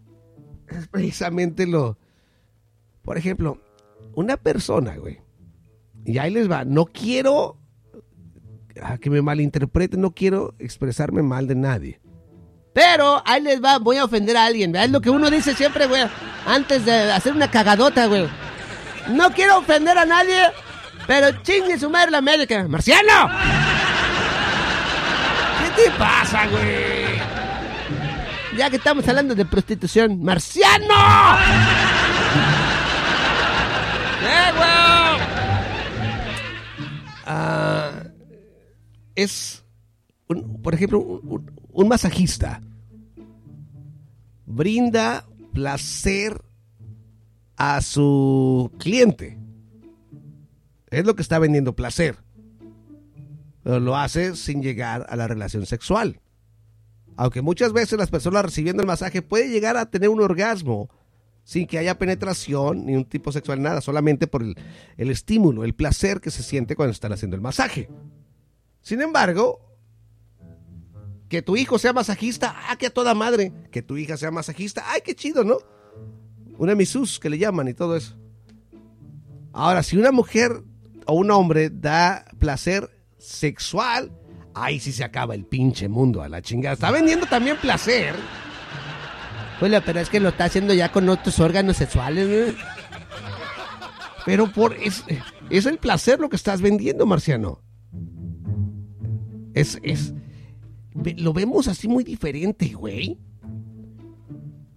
es 0.70 0.88
precisamente 0.88 1.68
lo... 1.68 1.98
Por 3.04 3.18
ejemplo, 3.18 3.62
una 4.16 4.38
persona, 4.38 4.96
güey. 4.98 5.20
Y 6.06 6.18
ahí 6.18 6.32
les 6.32 6.50
va. 6.50 6.66
No 6.66 6.86
quiero 6.86 7.57
ah, 8.84 8.98
que 8.98 9.10
me 9.10 9.22
malinterpreten, 9.22 10.02
no 10.02 10.12
quiero 10.12 10.56
expresarme 10.60 11.22
mal 11.22 11.48
de 11.48 11.56
nadie. 11.56 12.00
Pero 12.74 13.24
ahí 13.26 13.42
les 13.42 13.64
va, 13.64 13.80
voy 13.80 13.98
a 13.98 14.06
ofender 14.06 14.38
a 14.38 14.46
alguien. 14.46 14.72
¿verdad? 14.72 14.86
Es 14.86 14.92
lo 14.92 15.02
que 15.02 15.10
uno 15.10 15.32
dice 15.32 15.56
siempre, 15.56 15.88
güey. 15.88 16.04
Antes 16.46 16.86
de 16.86 17.12
hacer 17.12 17.34
una 17.34 17.50
cagadota, 17.50 18.06
güey. 18.06 18.28
No 19.10 19.32
quiero 19.32 19.58
ofender 19.58 19.98
a 19.98 20.06
nadie, 20.06 20.38
pero 21.08 21.32
chingue 21.44 21.80
su 21.80 21.90
madre 21.90 22.12
la 22.12 22.20
América. 22.20 22.68
¡Marciano! 22.68 23.30
te 25.78 25.92
pasa, 25.92 26.48
güey? 26.48 27.18
Ya 28.58 28.70
que 28.70 28.78
estamos 28.78 29.08
hablando 29.08 29.36
de 29.36 29.46
prostitución, 29.46 30.24
marciano. 30.24 31.38
¡Eh, 34.24 34.52
güey! 34.58 35.28
Ah, 37.28 37.87
es, 39.18 39.66
un- 40.30 40.62
por 40.62 40.74
ejemplo, 40.74 41.00
un, 41.00 41.88
masajista 41.88 42.62
brinda 44.46 45.26
placer 45.54 46.42
a 47.58 47.82
su 47.82 48.72
cliente. 48.80 49.38
Es 50.90 51.06
lo 51.06 51.16
que 51.16 51.22
está 51.24 51.40
vendiendo 51.40 51.76
placer. 51.76 52.18
Pero 53.64 53.80
lo 53.80 53.98
hace 53.98 54.36
sin 54.36 54.62
llegar 54.62 55.06
a 55.10 55.16
la 55.18 55.28
relación 55.28 55.66
sexual. 55.66 56.22
Aunque 57.18 57.42
muchas 57.42 57.74
veces 57.74 57.98
las 57.98 58.12
personas 58.12 58.46
recibiendo 58.46 58.82
el 58.84 58.88
masaje 58.88 59.22
pueden 59.24 59.52
llegar 59.52 59.76
a 59.76 59.88
tener 59.90 60.10
un 60.10 60.22
orgasmo 60.22 60.90
sin 61.44 61.66
que 61.66 61.80
haya 61.80 61.98
penetración 61.98 62.86
ni 62.86 62.96
un 62.96 63.06
tipo 63.06 63.32
sexual, 63.32 63.62
nada, 63.62 63.82
solamente 63.82 64.28
por 64.28 64.44
el, 64.44 64.56
el 64.98 65.10
estímulo, 65.10 65.64
el 65.64 65.74
placer 65.74 66.22
que 66.22 66.30
se 66.30 66.44
siente 66.44 66.76
cuando 66.76 66.92
están 66.92 67.14
haciendo 67.14 67.36
el 67.36 67.42
masaje. 67.42 67.90
Sin 68.88 69.02
embargo, 69.02 69.60
que 71.28 71.42
tu 71.42 71.58
hijo 71.58 71.78
sea 71.78 71.92
masajista, 71.92 72.56
ah, 72.70 72.78
que 72.78 72.86
a 72.86 72.90
toda 72.90 73.14
madre. 73.14 73.52
Que 73.70 73.82
tu 73.82 73.98
hija 73.98 74.16
sea 74.16 74.32
masajista, 74.32 74.86
ay, 74.88 75.02
qué 75.04 75.14
chido, 75.14 75.44
¿no? 75.44 75.58
Una 76.58 76.74
misus 76.74 77.20
que 77.20 77.30
le 77.30 77.38
llaman 77.38 77.68
y 77.68 77.74
todo 77.74 77.98
eso. 77.98 78.16
Ahora, 79.52 79.84
si 79.84 79.98
una 79.98 80.14
mujer 80.14 80.64
o 81.06 81.16
un 81.16 81.32
hombre 81.32 81.70
da 81.70 82.24
placer 82.40 82.90
sexual, 83.18 84.10
ahí 84.54 84.80
sí 84.80 84.94
se 84.94 85.04
acaba 85.04 85.36
el 85.36 85.44
pinche 85.44 85.90
mundo 85.90 86.22
a 86.22 86.30
la 86.30 86.42
chingada. 86.42 86.76
Está 86.76 86.90
vendiendo 86.90 87.26
también 87.26 87.58
placer. 87.58 88.16
Julio, 89.60 89.82
pero 89.86 90.00
es 90.00 90.10
que 90.10 90.22
lo 90.22 90.30
está 90.30 90.46
haciendo 90.46 90.74
ya 90.74 90.94
con 90.94 91.10
otros 91.10 91.38
órganos 91.42 91.76
sexuales. 91.76 92.56
Pero 94.26 94.50
por 94.50 94.76
es, 94.76 95.04
es 95.50 95.66
el 95.66 95.78
placer 95.78 96.22
lo 96.22 96.30
que 96.30 96.38
estás 96.38 96.62
vendiendo, 96.62 97.06
Marciano. 97.06 97.67
Es, 99.58 99.80
es, 99.82 100.14
lo 101.18 101.34
vemos 101.34 101.68
así 101.68 101.88
muy 101.88 102.04
diferente, 102.04 102.74
güey. 102.74 103.18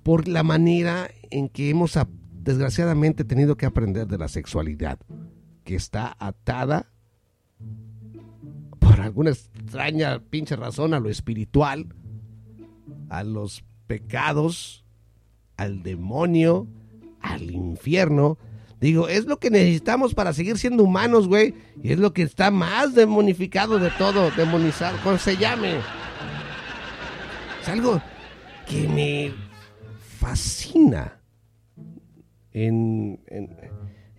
Por 0.02 0.26
la 0.26 0.42
manera 0.42 1.10
en 1.30 1.50
que 1.50 1.68
hemos, 1.68 1.98
desgraciadamente, 2.32 3.24
tenido 3.24 3.58
que 3.58 3.66
aprender 3.66 4.06
de 4.06 4.16
la 4.16 4.28
sexualidad. 4.28 4.98
Que 5.64 5.74
está 5.74 6.16
atada, 6.18 6.90
por 8.78 9.00
alguna 9.02 9.30
extraña 9.30 10.18
pinche 10.30 10.56
razón, 10.56 10.94
a 10.94 11.00
lo 11.00 11.10
espiritual, 11.10 11.94
a 13.10 13.22
los 13.22 13.62
pecados, 13.86 14.86
al 15.58 15.82
demonio, 15.82 16.66
al 17.20 17.50
infierno. 17.50 18.38
Digo, 18.80 19.08
es 19.08 19.26
lo 19.26 19.38
que 19.38 19.50
necesitamos 19.50 20.14
para 20.14 20.32
seguir 20.32 20.56
siendo 20.56 20.82
humanos, 20.84 21.28
güey. 21.28 21.54
Y 21.82 21.92
es 21.92 21.98
lo 21.98 22.12
que 22.14 22.22
está 22.22 22.50
más 22.50 22.94
demonificado 22.94 23.78
de 23.78 23.90
todo, 23.90 24.30
demonizado, 24.30 24.96
como 25.02 25.18
se 25.18 25.36
llame. 25.36 25.74
Es 27.60 27.68
algo 27.68 28.00
que 28.66 28.88
me 28.88 29.34
fascina 30.18 31.20
en, 32.52 33.20
en- 33.26 33.56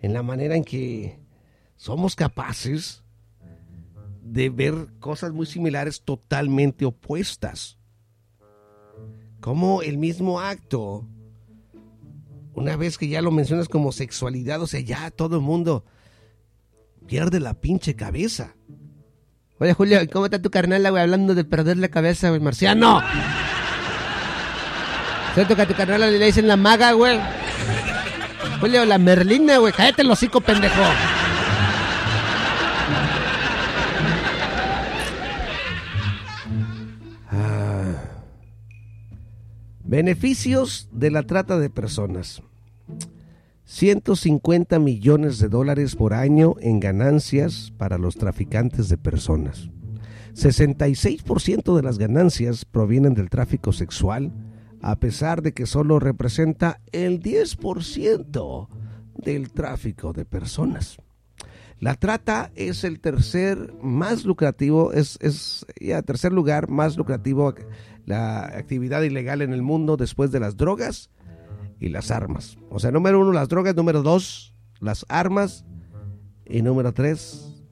en 0.00 0.12
la 0.12 0.22
manera 0.22 0.54
en 0.56 0.64
que 0.64 1.18
somos 1.76 2.14
capaces 2.16 3.02
de 4.22 4.48
ver 4.48 4.74
cosas 5.00 5.32
muy 5.32 5.46
similares 5.46 6.02
totalmente 6.02 6.84
opuestas. 6.84 7.78
Como 9.40 9.82
el 9.82 9.98
mismo 9.98 10.38
acto 10.40 11.06
una 12.54 12.76
vez 12.76 12.98
que 12.98 13.08
ya 13.08 13.22
lo 13.22 13.30
mencionas 13.30 13.68
como 13.68 13.92
sexualidad, 13.92 14.60
o 14.62 14.66
sea, 14.66 14.80
ya 14.80 15.10
todo 15.10 15.36
el 15.36 15.42
mundo 15.42 15.84
pierde 17.06 17.40
la 17.40 17.54
pinche 17.54 17.96
cabeza. 17.96 18.54
Oye, 19.58 19.74
Julio, 19.74 20.02
¿y 20.02 20.08
¿cómo 20.08 20.24
está 20.26 20.42
tu 20.42 20.50
carnal, 20.50 20.88
güey? 20.90 21.02
Hablando 21.02 21.34
de 21.34 21.44
perder 21.44 21.76
la 21.76 21.88
cabeza, 21.88 22.28
güey, 22.28 22.40
marciano. 22.40 23.00
Siento 25.34 25.56
que 25.56 25.62
a 25.62 25.68
tu 25.68 25.74
carnal 25.74 26.00
le 26.00 26.24
dicen 26.24 26.48
la 26.48 26.56
maga, 26.56 26.92
güey. 26.92 27.18
Julio, 28.60 28.84
la 28.84 28.98
merlina, 28.98 29.58
güey. 29.58 29.72
Cállate 29.72 30.02
el 30.02 30.10
hocico, 30.10 30.40
pendejo. 30.40 30.82
Beneficios 39.92 40.88
de 40.90 41.10
la 41.10 41.22
trata 41.24 41.58
de 41.58 41.68
personas. 41.68 42.42
150 43.66 44.78
millones 44.78 45.38
de 45.38 45.50
dólares 45.50 45.96
por 45.96 46.14
año 46.14 46.54
en 46.60 46.80
ganancias 46.80 47.74
para 47.76 47.98
los 47.98 48.16
traficantes 48.16 48.88
de 48.88 48.96
personas. 48.96 49.68
66% 50.34 51.76
de 51.76 51.82
las 51.82 51.98
ganancias 51.98 52.64
provienen 52.64 53.12
del 53.12 53.28
tráfico 53.28 53.70
sexual, 53.74 54.32
a 54.80 54.96
pesar 54.96 55.42
de 55.42 55.52
que 55.52 55.66
solo 55.66 55.98
representa 55.98 56.80
el 56.92 57.22
10% 57.22 58.68
del 59.18 59.52
tráfico 59.52 60.14
de 60.14 60.24
personas. 60.24 60.96
La 61.82 61.96
trata 61.96 62.52
es 62.54 62.84
el 62.84 63.00
tercer 63.00 63.74
más 63.82 64.24
lucrativo, 64.24 64.92
es, 64.92 65.18
es 65.20 65.66
ya 65.80 66.00
tercer 66.00 66.32
lugar 66.32 66.70
más 66.70 66.96
lucrativo 66.96 67.52
la 68.04 68.44
actividad 68.44 69.02
ilegal 69.02 69.42
en 69.42 69.52
el 69.52 69.62
mundo 69.62 69.96
después 69.96 70.30
de 70.30 70.40
las 70.40 70.56
drogas 70.56 71.10
y 71.78 71.88
las 71.88 72.10
armas. 72.10 72.58
O 72.70 72.78
sea, 72.78 72.90
número 72.90 73.20
uno 73.20 73.32
las 73.32 73.48
drogas, 73.48 73.74
número 73.74 74.02
dos 74.02 74.54
las 74.80 75.06
armas 75.08 75.64
y 76.46 76.62
número 76.62 76.92
tres 76.92 77.64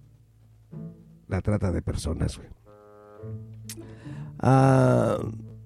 la 1.29 1.41
trata 1.41 1.73
de 1.73 1.83
personas. 1.83 2.41
Ah, 4.39 5.19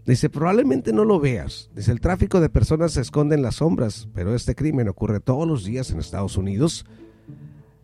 dice, 0.05 0.29
probablemente 0.29 0.93
no 0.93 1.05
lo 1.05 1.21
veas. 1.21 1.71
Dice, 1.75 1.93
el 1.93 2.01
tráfico 2.01 2.41
de 2.41 2.51
personas 2.51 2.93
se 2.93 3.01
esconde 3.01 3.35
en 3.35 3.43
las 3.43 3.57
sombras, 3.57 4.09
pero 4.15 4.35
este 4.35 4.55
crimen 4.55 4.89
ocurre 4.89 5.21
todos 5.21 5.47
los 5.47 5.65
días 5.65 5.91
en 5.91 6.01
Estados 6.01 6.37
Unidos. 6.37 6.85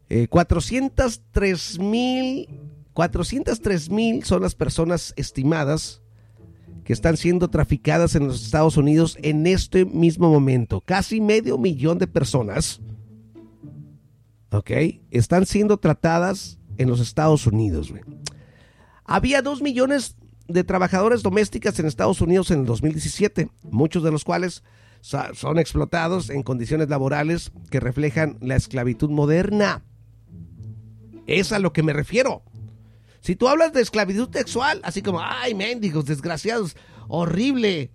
Eh, 0.09 0.27
403 0.29 1.79
mil 1.79 2.49
403 2.93 3.91
mil 3.91 4.25
son 4.25 4.43
las 4.43 4.55
personas 4.55 5.15
estimadas 5.17 6.00
que 6.91 6.95
están 6.95 7.17
siendo 7.17 7.49
traficadas 7.49 8.17
en 8.17 8.27
los 8.27 8.43
Estados 8.43 8.77
Unidos 8.77 9.17
en 9.23 9.47
este 9.47 9.85
mismo 9.85 10.29
momento. 10.29 10.81
Casi 10.81 11.21
medio 11.21 11.57
millón 11.57 11.99
de 11.99 12.09
personas, 12.09 12.81
¿ok? 14.51 14.73
Están 15.13 15.47
siendo 15.47 15.77
tratadas 15.77 16.59
en 16.79 16.89
los 16.89 16.99
Estados 16.99 17.47
Unidos. 17.47 17.95
Había 19.05 19.41
dos 19.41 19.63
millones 19.63 20.17
de 20.49 20.65
trabajadores 20.65 21.23
domésticas 21.23 21.79
en 21.79 21.87
Estados 21.87 22.21
Unidos 22.21 22.51
en 22.51 22.59
el 22.59 22.67
2017, 22.67 23.51
muchos 23.71 24.03
de 24.03 24.11
los 24.11 24.25
cuales 24.25 24.65
son 25.01 25.61
explotados 25.61 26.29
en 26.29 26.43
condiciones 26.43 26.89
laborales 26.89 27.53
que 27.71 27.79
reflejan 27.79 28.37
la 28.41 28.57
esclavitud 28.57 29.11
moderna. 29.11 29.85
Es 31.29 31.53
a 31.53 31.61
lo 31.61 31.73
que 31.73 31.85
me 31.85 31.93
refiero. 31.93 32.43
Si 33.21 33.37
tú 33.37 33.49
hablas 33.49 33.73
de 33.73 33.83
esclavitud 33.83 34.29
sexual, 34.33 34.81
así 34.83 35.03
como, 35.03 35.21
ay, 35.21 35.55
mendigos, 35.55 36.07
desgraciados, 36.07 36.77
horrible. 37.09 37.91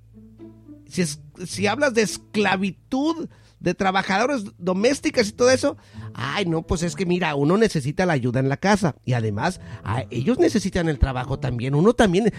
Si, 0.88 1.02
es- 1.02 1.20
si 1.46 1.68
hablas 1.68 1.94
de 1.94 2.04
esclavitud 2.04 3.28
de 3.60 3.74
trabajadores 3.74 4.44
domésticas 4.60 5.28
y 5.30 5.32
todo 5.32 5.50
eso, 5.50 5.78
ay, 6.14 6.46
no, 6.46 6.62
pues 6.62 6.84
es 6.84 6.96
que 6.96 7.06
mira, 7.08 7.34
uno 7.34 7.58
necesita 7.58 8.06
la 8.06 8.14
ayuda 8.14 8.40
en 8.40 8.50
la 8.50 8.58
casa 8.58 8.96
y 9.04 9.14
además 9.14 9.60
a- 9.84 10.04
ellos 10.12 10.38
necesitan 10.38 10.88
el 10.90 11.00
trabajo 11.00 11.40
también, 11.40 11.74
uno 11.74 11.94
también, 11.94 12.32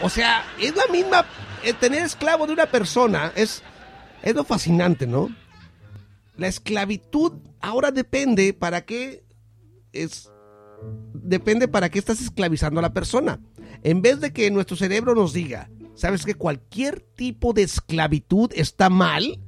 o, 0.00 0.08
sea, 0.08 0.42
es 0.58 0.74
la 0.74 0.86
misma, 0.90 1.26
eh, 1.64 1.74
tener 1.74 2.02
esclavo 2.02 2.46
de 2.46 2.54
una 2.54 2.66
persona 2.66 3.32
es, 3.36 3.62
es 4.22 4.34
lo 4.34 4.44
fascinante, 4.44 5.06
¿no? 5.06 5.28
La 6.38 6.46
esclavitud 6.48 7.32
ahora 7.60 7.90
depende 7.90 8.54
para 8.54 8.86
qué 8.86 9.24
es 9.92 10.30
depende 11.14 11.68
para 11.68 11.88
qué 11.88 11.98
estás 11.98 12.20
esclavizando 12.20 12.80
a 12.80 12.82
la 12.82 12.92
persona. 12.92 13.40
En 13.82 14.02
vez 14.02 14.20
de 14.20 14.32
que 14.32 14.50
nuestro 14.50 14.76
cerebro 14.76 15.14
nos 15.14 15.32
diga, 15.32 15.70
¿sabes 15.94 16.24
que 16.24 16.34
cualquier 16.34 17.00
tipo 17.00 17.52
de 17.52 17.62
esclavitud 17.62 18.50
está 18.54 18.88
mal? 18.88 19.40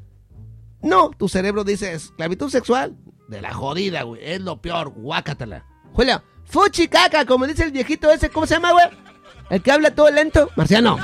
No, 0.82 1.10
tu 1.10 1.28
cerebro 1.28 1.64
dice 1.64 1.92
esclavitud 1.92 2.50
sexual 2.50 2.96
de 3.28 3.40
la 3.40 3.52
jodida, 3.52 4.02
güey. 4.02 4.20
Es 4.24 4.40
lo 4.40 4.60
peor, 4.60 4.90
guácatela. 4.90 5.64
Julio, 5.92 6.22
fuchi 6.44 6.88
caca, 6.88 7.24
como 7.24 7.46
dice 7.46 7.64
el 7.64 7.72
viejito 7.72 8.10
ese, 8.10 8.30
¿cómo 8.30 8.46
se 8.46 8.54
llama, 8.54 8.72
güey? 8.72 8.86
El 9.50 9.62
que 9.62 9.72
habla 9.72 9.94
todo 9.94 10.10
lento. 10.10 10.50
Marciano. 10.56 10.98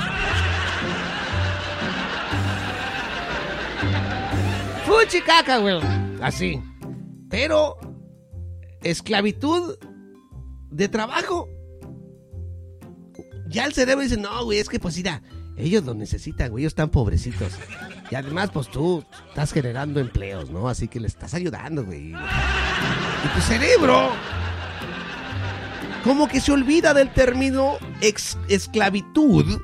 Fuchi 4.85 5.21
caca, 5.21 5.57
güey. 5.59 5.79
Así. 6.21 6.61
Pero 7.29 7.77
esclavitud 8.83 9.77
de 10.71 10.87
trabajo. 10.89 11.47
ya 13.47 13.65
el 13.65 13.73
cerebro 13.73 14.01
dice, 14.03 14.17
no, 14.17 14.43
güey, 14.45 14.59
es 14.59 14.69
que 14.69 14.79
pues 14.79 14.95
mira, 14.97 15.21
ellos 15.57 15.83
lo 15.83 15.93
necesitan, 15.93 16.49
güey, 16.49 16.63
ellos 16.63 16.71
están 16.71 16.89
pobrecitos. 16.89 17.51
Y 18.09 18.15
además, 18.15 18.49
pues 18.51 18.69
tú 18.69 19.03
estás 19.29 19.51
generando 19.53 19.99
empleos, 19.99 20.49
¿no? 20.49 20.67
Así 20.69 20.87
que 20.87 20.99
le 20.99 21.07
estás 21.07 21.33
ayudando, 21.33 21.85
güey. 21.85 22.11
Y 22.11 22.15
tu 23.35 23.41
cerebro, 23.41 24.09
como 26.03 26.27
que 26.27 26.41
se 26.41 26.51
olvida 26.51 26.93
del 26.93 27.13
término 27.13 27.75
ex- 28.01 28.37
esclavitud 28.49 29.61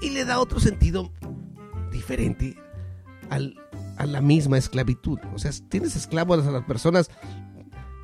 y 0.00 0.10
le 0.10 0.24
da 0.24 0.38
otro 0.38 0.60
sentido 0.60 1.12
diferente 1.90 2.56
al- 3.30 3.56
a 3.98 4.06
la 4.06 4.20
misma 4.20 4.56
esclavitud. 4.58 5.18
O 5.34 5.38
sea, 5.38 5.50
tienes 5.68 5.96
esclavos 5.96 6.46
a 6.46 6.50
las 6.50 6.64
personas. 6.64 7.10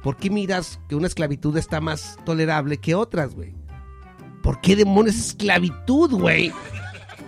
¿Por 0.03 0.17
qué 0.17 0.31
miras 0.31 0.81
que 0.89 0.95
una 0.95 1.07
esclavitud 1.07 1.57
está 1.57 1.81
más 1.81 2.19
tolerable 2.25 2.79
que 2.79 2.95
otras, 2.95 3.35
güey? 3.35 3.55
¿Por 4.43 4.61
qué 4.61 4.77
demonios 4.77 5.17
es 5.17 5.29
esclavitud, 5.29 6.13
güey? 6.13 6.53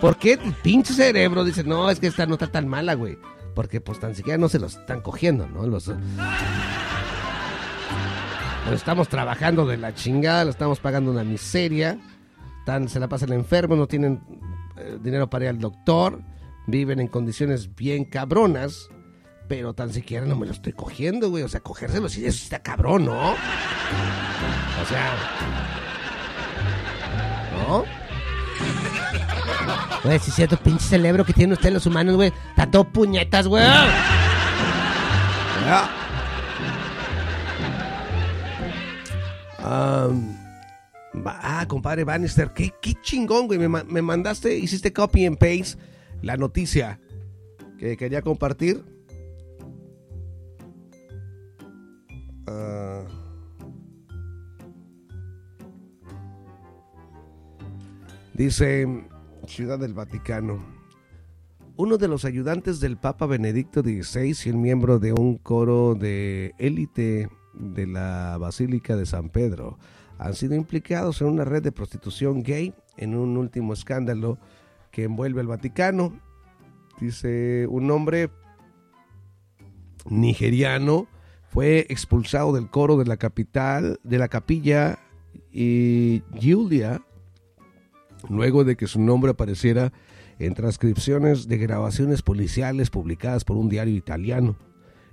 ¿Por 0.01 0.17
qué 0.17 0.37
tu 0.37 0.53
pinche 0.63 0.95
cerebro 0.95 1.45
dice, 1.45 1.65
no, 1.65 1.91
es 1.91 2.01
que 2.01 2.07
esta 2.07 2.27
no 2.27 2.35
está 2.35 2.47
tan 2.47 2.69
mala, 2.69 2.95
güey? 2.95 3.19
Porque 3.55 3.81
pues 3.81 3.99
tan 3.99 4.15
siquiera 4.15 4.39
no 4.39 4.49
se 4.49 4.59
los 4.59 4.77
están 4.77 5.03
cogiendo, 5.03 5.47
¿no? 5.47 5.67
Los, 5.67 5.89
los 5.89 5.99
estamos 8.73 9.09
trabajando 9.09 9.67
de 9.67 9.77
la 9.77 9.95
chingada, 9.95 10.45
le 10.45 10.51
estamos 10.51 10.81
pagando 10.81 11.11
una 11.11 11.25
miseria. 11.25 11.99
Tan, 12.65 12.89
se 12.89 13.01
la 13.01 13.09
pasan 13.09 13.33
enfermos, 13.33 13.77
no 13.77 13.87
tienen 13.87 14.23
eh, 14.77 14.99
dinero 15.03 15.29
para 15.29 15.47
ir 15.47 15.51
al 15.51 15.59
doctor, 15.59 16.23
viven 16.67 17.01
en 17.01 17.09
condiciones 17.09 17.75
bien 17.75 18.05
cabronas, 18.05 18.89
pero 19.51 19.75
tan 19.75 19.93
siquiera 19.93 20.25
no 20.27 20.37
me 20.37 20.47
lo 20.47 20.53
estoy 20.53 20.73
cogiendo, 20.73 21.29
güey. 21.29 21.43
O 21.43 21.49
sea, 21.49 21.59
cogérselo 21.59 22.09
sí, 22.09 22.25
eso 22.25 22.45
está 22.45 22.61
cabrón, 22.61 23.07
¿no? 23.07 23.33
O 23.33 24.87
sea. 24.89 25.13
¿No? 27.59 27.85
Güey, 30.05 30.21
si 30.21 30.31
es 30.31 30.37
cierto, 30.37 30.57
pinche 30.57 30.85
cerebro 30.85 31.25
que 31.25 31.33
tienen 31.33 31.55
ustedes 31.55 31.75
los 31.75 31.85
humanos, 31.85 32.15
güey. 32.15 32.33
Está 32.51 32.71
todo 32.71 32.85
puñetas, 32.85 33.49
güey. 33.49 33.65
Ah, 41.25 41.65
compadre 41.67 42.05
Bannister, 42.05 42.53
qué, 42.55 42.73
qué 42.81 42.95
chingón, 43.03 43.49
güey. 43.49 43.59
Me, 43.59 43.67
me 43.69 44.01
mandaste, 44.01 44.57
hiciste 44.57 44.93
copy 44.93 45.27
and 45.27 45.39
paste 45.39 45.77
la 46.23 46.37
noticia 46.37 47.01
que 47.81 47.97
quería 47.97 48.23
compartir. 48.23 49.00
Ah. 52.53 53.05
dice 58.35 59.05
Ciudad 59.47 59.79
del 59.79 59.95
Vaticano. 59.95 60.61
Uno 61.77 61.97
de 61.97 62.09
los 62.09 62.25
ayudantes 62.25 62.81
del 62.81 62.97
Papa 62.97 63.27
Benedicto 63.27 63.83
XVI 63.83 64.37
y 64.45 64.49
el 64.49 64.57
miembro 64.57 64.99
de 64.99 65.13
un 65.13 65.37
coro 65.37 65.95
de 65.95 66.55
élite 66.59 67.29
de 67.55 67.87
la 67.87 68.37
Basílica 68.39 68.97
de 68.97 69.07
San 69.07 69.29
Pedro 69.29 69.79
han 70.19 70.35
sido 70.35 70.55
implicados 70.55 71.21
en 71.21 71.29
una 71.29 71.45
red 71.45 71.63
de 71.63 71.73
prostitución 71.73 72.43
gay 72.43 72.75
en 72.97 73.15
un 73.15 73.37
último 73.37 73.73
escándalo 73.73 74.39
que 74.91 75.05
envuelve 75.05 75.41
al 75.41 75.47
Vaticano. 75.47 76.19
Dice 76.99 77.67
un 77.69 77.91
hombre 77.91 78.31
nigeriano 80.09 81.07
fue 81.51 81.87
expulsado 81.89 82.53
del 82.53 82.71
coro 82.71 82.97
de 82.97 83.07
la 83.07 83.17
capital 83.17 83.99
de 84.05 84.19
la 84.19 84.29
capilla 84.29 85.01
y 85.53 86.23
Giulia 86.33 87.03
luego 88.29 88.65
de 88.65 88.77
que 88.77 88.87
su 88.87 89.01
nombre 89.01 89.33
apareciera 89.33 89.93
en 90.39 90.55
transcripciones 90.55 91.49
de 91.49 91.59
grabaciones 91.59 92.23
policiales 92.23 92.89
publicadas 92.91 93.45
por 93.45 93.57
un 93.57 93.69
diario 93.69 93.97
italiano. 93.97 94.57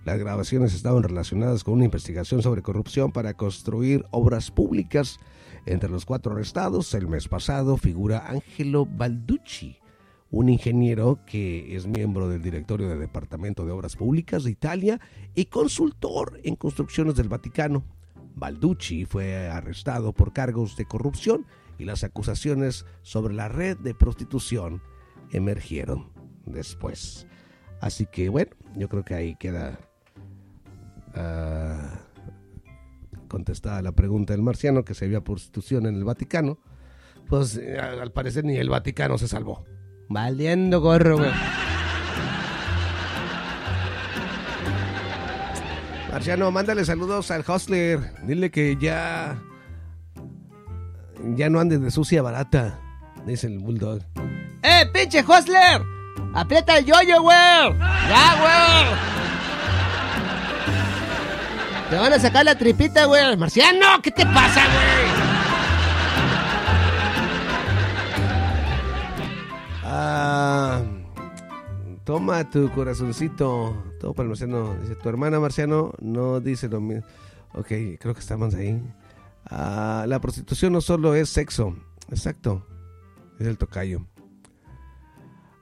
Las 0.05 0.19
grabaciones 0.19 0.73
estaban 0.73 1.03
relacionadas 1.03 1.63
con 1.63 1.73
una 1.73 1.85
investigación 1.85 2.41
sobre 2.41 2.61
corrupción 2.61 3.11
para 3.11 3.33
construir 3.33 4.05
obras 4.11 4.51
públicas. 4.51 5.19
Entre 5.65 5.89
los 5.89 6.05
cuatro 6.05 6.33
arrestados, 6.33 6.93
el 6.93 7.07
mes 7.07 7.27
pasado 7.27 7.75
figura 7.77 8.25
Angelo 8.27 8.85
Balducci, 8.85 9.79
un 10.29 10.49
ingeniero 10.49 11.19
que 11.25 11.75
es 11.75 11.87
miembro 11.87 12.27
del 12.27 12.41
directorio 12.41 12.89
del 12.89 12.99
Departamento 12.99 13.65
de 13.65 13.71
Obras 13.71 13.95
Públicas 13.95 14.43
de 14.43 14.51
Italia 14.51 14.99
y 15.35 15.45
consultor 15.45 16.39
en 16.43 16.55
construcciones 16.55 17.15
del 17.15 17.29
Vaticano. 17.29 17.83
Balducci 18.35 19.05
fue 19.05 19.47
arrestado 19.47 20.13
por 20.13 20.33
cargos 20.33 20.75
de 20.75 20.85
corrupción 20.85 21.45
y 21.79 21.85
las 21.85 22.03
acusaciones 22.03 22.85
sobre 23.01 23.33
la 23.33 23.47
red 23.47 23.77
de 23.77 23.93
prostitución 23.93 24.81
emergieron 25.31 26.09
después. 26.45 27.27
Así 27.79 28.05
que 28.05 28.29
bueno, 28.29 28.51
yo 28.75 28.89
creo 28.89 29.05
que 29.05 29.13
ahí 29.13 29.35
queda 29.35 29.79
ah, 31.15 31.99
contestada 33.27 33.81
la 33.81 33.93
pregunta 33.93 34.33
del 34.33 34.41
marciano 34.41 34.83
que 34.83 34.93
se 34.93 35.05
había 35.05 35.23
prostitución 35.23 35.85
en 35.85 35.95
el 35.95 36.03
Vaticano. 36.03 36.59
Pues 37.27 37.57
eh, 37.57 37.77
al 37.79 38.11
parecer 38.11 38.45
ni 38.45 38.57
el 38.57 38.69
Vaticano 38.69 39.17
se 39.17 39.27
salvó. 39.27 39.65
Valiendo 40.09 40.79
gorro, 40.81 41.17
güey. 41.17 41.31
Marciano, 46.11 46.49
mándale 46.51 46.85
saludos 46.85 47.29
al 47.31 47.43
Hustler. 47.47 47.99
Dile 48.23 48.49
que 48.49 48.77
ya. 48.79 49.37
Ya 51.35 51.49
no 51.49 51.59
andes 51.59 51.81
de 51.81 51.91
sucia 51.91 52.21
barata. 52.21 52.79
Dice 53.25 53.47
el 53.47 53.59
Bulldog. 53.59 54.01
¡Eh, 54.63 54.85
pinche 54.93 55.23
Hostler! 55.27 55.81
¡Aprieta 56.33 56.77
el 56.77 56.85
yoyo, 56.85 57.21
güey! 57.21 57.37
¡Ya, 57.37 58.35
güey! 58.39 58.95
Te 61.89 61.95
van 61.95 62.13
a 62.13 62.19
sacar 62.19 62.45
la 62.45 62.57
tripita, 62.57 63.05
güey. 63.05 63.37
Marciano, 63.37 64.01
¿qué 64.01 64.11
te 64.11 64.25
pasa, 64.25 64.63
güey? 64.65 64.86
Toma 72.07 72.49
tu 72.49 72.71
corazoncito. 72.71 73.75
Todo 73.99 74.13
para 74.13 74.23
el 74.23 74.29
Marciano. 74.29 74.75
Dice, 74.81 74.95
tu 74.95 75.09
hermana 75.09 75.39
Marciano 75.39 75.93
no 75.99 76.39
dice 76.39 76.69
lo 76.69 76.79
mismo. 76.79 77.03
Ok, 77.53 77.67
creo 77.99 78.13
que 78.13 78.19
estamos 78.19 78.53
ahí. 78.55 78.81
Ah, 79.45 80.05
la 80.07 80.19
prostitución 80.19 80.73
no 80.73 80.81
solo 80.81 81.15
es 81.15 81.29
sexo. 81.29 81.75
Exacto. 82.09 82.65
Es 83.39 83.47
el 83.47 83.57
tocayo. 83.57 84.05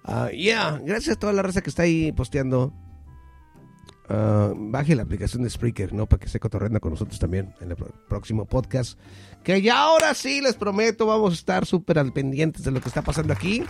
Ah, 0.04 0.30
yeah, 0.30 0.80
gracias 0.86 1.18
a 1.18 1.20
toda 1.20 1.34
la 1.34 1.42
raza 1.42 1.62
que 1.62 1.70
está 1.70 1.84
ahí 1.84 2.12
posteando. 2.12 2.72
Ah, 4.08 4.54
baje 4.56 4.96
la 4.96 5.02
aplicación 5.02 5.42
de 5.42 5.50
Spreaker, 5.50 5.94
¿no? 5.94 6.06
Para 6.06 6.20
que 6.20 6.30
se 6.30 6.40
cotorrenda 6.40 6.80
con 6.80 6.92
nosotros 6.92 7.20
también 7.20 7.56
en 7.60 7.72
el 7.72 7.78
próximo 8.08 8.46
podcast. 8.46 9.00
Que 9.46 9.62
ya 9.62 9.78
ahora 9.84 10.16
sí, 10.16 10.42
les 10.42 10.56
prometo, 10.56 11.06
vamos 11.06 11.32
a 11.32 11.36
estar 11.36 11.66
súper 11.68 12.00
al 12.00 12.12
pendientes 12.12 12.64
de 12.64 12.72
lo 12.72 12.82
que 12.82 12.90
está 12.90 13.04
pasando 13.04 13.32
aquí. 13.32 13.64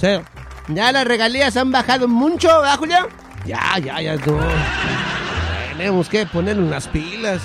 Sí. 0.00 0.08
Ya 0.68 0.92
las 0.92 1.06
regalías 1.06 1.58
han 1.58 1.70
bajado 1.70 2.08
mucho, 2.08 2.48
¿verdad, 2.48 2.78
Julio? 2.78 2.96
Ya, 3.44 3.78
ya, 3.78 4.00
ya, 4.00 4.16
no. 4.16 4.40
Tenemos 5.76 6.08
que 6.08 6.24
poner 6.24 6.58
unas 6.58 6.88
pilas. 6.88 7.42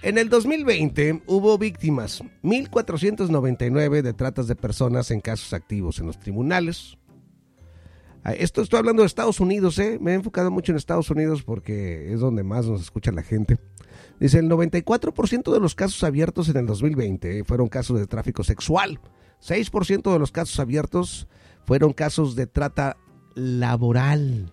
En 0.00 0.16
el 0.16 0.30
2020 0.30 1.24
hubo 1.26 1.58
víctimas, 1.58 2.22
1.499 2.42 4.00
de 4.00 4.14
tratas 4.14 4.46
de 4.46 4.56
personas 4.56 5.10
en 5.10 5.20
casos 5.20 5.52
activos 5.52 5.98
en 5.98 6.06
los 6.06 6.18
tribunales. 6.18 6.96
Ah, 8.24 8.32
Esto 8.32 8.62
estoy 8.62 8.78
hablando 8.78 9.02
de 9.02 9.06
Estados 9.06 9.40
Unidos, 9.40 9.78
¿eh? 9.78 9.98
Me 10.00 10.12
he 10.12 10.14
enfocado 10.14 10.50
mucho 10.50 10.72
en 10.72 10.76
Estados 10.78 11.10
Unidos 11.10 11.42
porque 11.42 12.14
es 12.14 12.20
donde 12.20 12.44
más 12.44 12.64
nos 12.64 12.80
escucha 12.80 13.12
la 13.12 13.22
gente. 13.22 13.58
Dice, 14.20 14.38
el 14.40 14.48
94% 14.48 15.52
de 15.52 15.60
los 15.60 15.74
casos 15.74 16.02
abiertos 16.02 16.48
en 16.48 16.56
el 16.56 16.66
2020 16.66 17.44
fueron 17.44 17.68
casos 17.68 17.98
de 17.98 18.06
tráfico 18.06 18.42
sexual. 18.42 19.00
6% 19.40 20.12
de 20.12 20.18
los 20.18 20.32
casos 20.32 20.58
abiertos 20.58 21.28
fueron 21.64 21.92
casos 21.92 22.34
de 22.34 22.46
trata 22.46 22.96
laboral. 23.34 24.52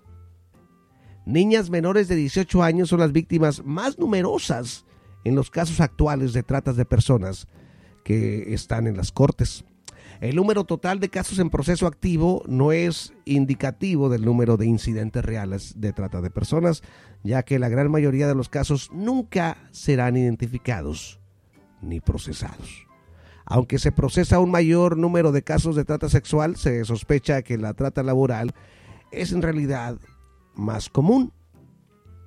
Niñas 1.25 1.71
menores 1.71 2.07
de 2.07 2.15
18 2.15 2.61
años 2.61 2.89
son 2.89 2.99
las 2.99 3.11
víctimas 3.11 3.65
más 3.65 3.97
numerosas 3.97 4.85
en 5.23 5.35
los 5.35 5.49
casos 5.49 5.79
actuales 5.79 6.33
de 6.33 6.43
tratas 6.43 6.75
de 6.75 6.85
personas 6.85 7.47
que 8.03 8.53
están 8.53 8.85
en 8.85 8.95
las 8.95 9.11
cortes. 9.11 9.65
El 10.25 10.37
número 10.37 10.63
total 10.63 10.99
de 10.99 11.09
casos 11.09 11.37
en 11.37 11.51
proceso 11.51 11.85
activo 11.85 12.41
no 12.47 12.71
es 12.71 13.13
indicativo 13.25 14.09
del 14.09 14.25
número 14.25 14.57
de 14.57 14.65
incidentes 14.65 15.23
reales 15.23 15.79
de 15.79 15.93
trata 15.93 16.19
de 16.19 16.31
personas, 16.31 16.81
ya 17.23 17.43
que 17.43 17.59
la 17.59 17.69
gran 17.69 17.91
mayoría 17.91 18.27
de 18.27 18.33
los 18.33 18.49
casos 18.49 18.89
nunca 18.91 19.55
serán 19.69 20.17
identificados 20.17 21.19
ni 21.79 21.99
procesados. 21.99 22.87
Aunque 23.45 23.77
se 23.77 23.91
procesa 23.91 24.39
un 24.39 24.49
mayor 24.49 24.97
número 24.97 25.31
de 25.31 25.43
casos 25.43 25.75
de 25.75 25.85
trata 25.85 26.09
sexual, 26.09 26.55
se 26.55 26.83
sospecha 26.85 27.43
que 27.43 27.59
la 27.59 27.75
trata 27.75 28.01
laboral 28.01 28.55
es 29.11 29.31
en 29.31 29.43
realidad 29.43 29.99
más 30.55 30.89
común. 30.89 31.33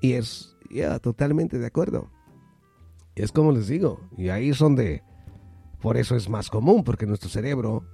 Y 0.00 0.12
es 0.12 0.56
ya 0.70 1.00
totalmente 1.00 1.58
de 1.58 1.66
acuerdo. 1.66 2.12
Es 3.16 3.32
como 3.32 3.50
les 3.50 3.66
digo, 3.66 4.08
y 4.16 4.28
ahí 4.28 4.50
es 4.50 4.58
donde 4.60 5.02
Por 5.80 5.96
eso 5.96 6.16
es 6.16 6.28
más 6.28 6.50
común, 6.50 6.82
porque 6.84 7.06
nuestro 7.06 7.28
cerebro 7.28 7.84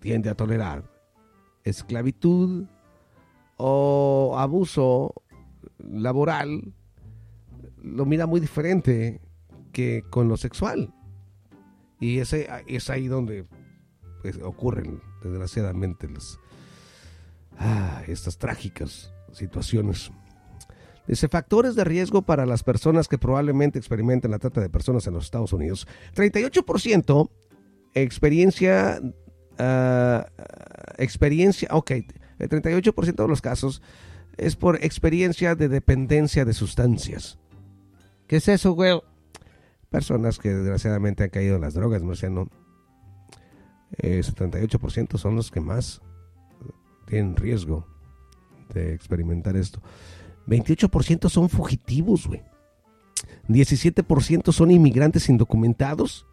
tiende 0.00 0.30
a 0.30 0.34
tolerar 0.34 0.90
esclavitud 1.64 2.66
o 3.56 4.34
abuso 4.36 5.14
laboral, 5.78 6.72
lo 7.82 8.06
mira 8.06 8.26
muy 8.26 8.40
diferente 8.40 9.20
que 9.72 10.04
con 10.10 10.28
lo 10.28 10.36
sexual. 10.36 10.92
Y 12.00 12.18
ese, 12.18 12.48
es 12.66 12.90
ahí 12.90 13.06
donde 13.06 13.46
pues, 14.22 14.38
ocurren, 14.42 15.00
desgraciadamente, 15.22 16.08
las, 16.08 16.38
ah, 17.58 18.02
estas 18.08 18.38
trágicas 18.38 19.12
situaciones. 19.32 20.10
Dice, 21.06 21.28
factores 21.28 21.74
de 21.74 21.84
riesgo 21.84 22.22
para 22.22 22.46
las 22.46 22.62
personas 22.62 23.08
que 23.08 23.18
probablemente 23.18 23.78
experimenten 23.78 24.30
la 24.30 24.38
trata 24.38 24.60
de 24.60 24.70
personas 24.70 25.06
en 25.06 25.14
los 25.14 25.24
Estados 25.24 25.52
Unidos. 25.52 25.86
38% 26.14 27.28
experiencia, 27.94 29.00
ah, 29.58 30.26
experiencia, 30.98 31.68
ok, 31.72 31.90
el 32.38 32.48
38% 32.48 33.22
de 33.22 33.28
los 33.28 33.40
casos 33.40 33.82
es 34.36 34.56
por 34.56 34.76
experiencia 34.84 35.54
de 35.54 35.68
dependencia 35.68 36.44
de 36.44 36.54
sustancias. 36.54 37.38
¿Qué 38.26 38.36
es 38.36 38.48
eso, 38.48 38.72
güey? 38.72 39.00
Personas 39.90 40.38
que 40.38 40.50
desgraciadamente 40.50 41.24
han 41.24 41.30
caído 41.30 41.56
en 41.56 41.60
las 41.60 41.74
drogas, 41.74 42.02
Marciano. 42.02 42.48
Eh, 43.98 44.22
78% 44.24 45.18
son 45.18 45.36
los 45.36 45.50
que 45.50 45.60
más 45.60 46.00
tienen 47.06 47.36
riesgo 47.36 47.86
de 48.72 48.94
experimentar 48.94 49.54
esto. 49.56 49.82
28% 50.46 51.28
son 51.28 51.48
fugitivos, 51.48 52.26
güey. 52.26 52.42
17% 53.48 54.52
son 54.52 54.70
inmigrantes 54.70 55.28
indocumentados. 55.28 56.26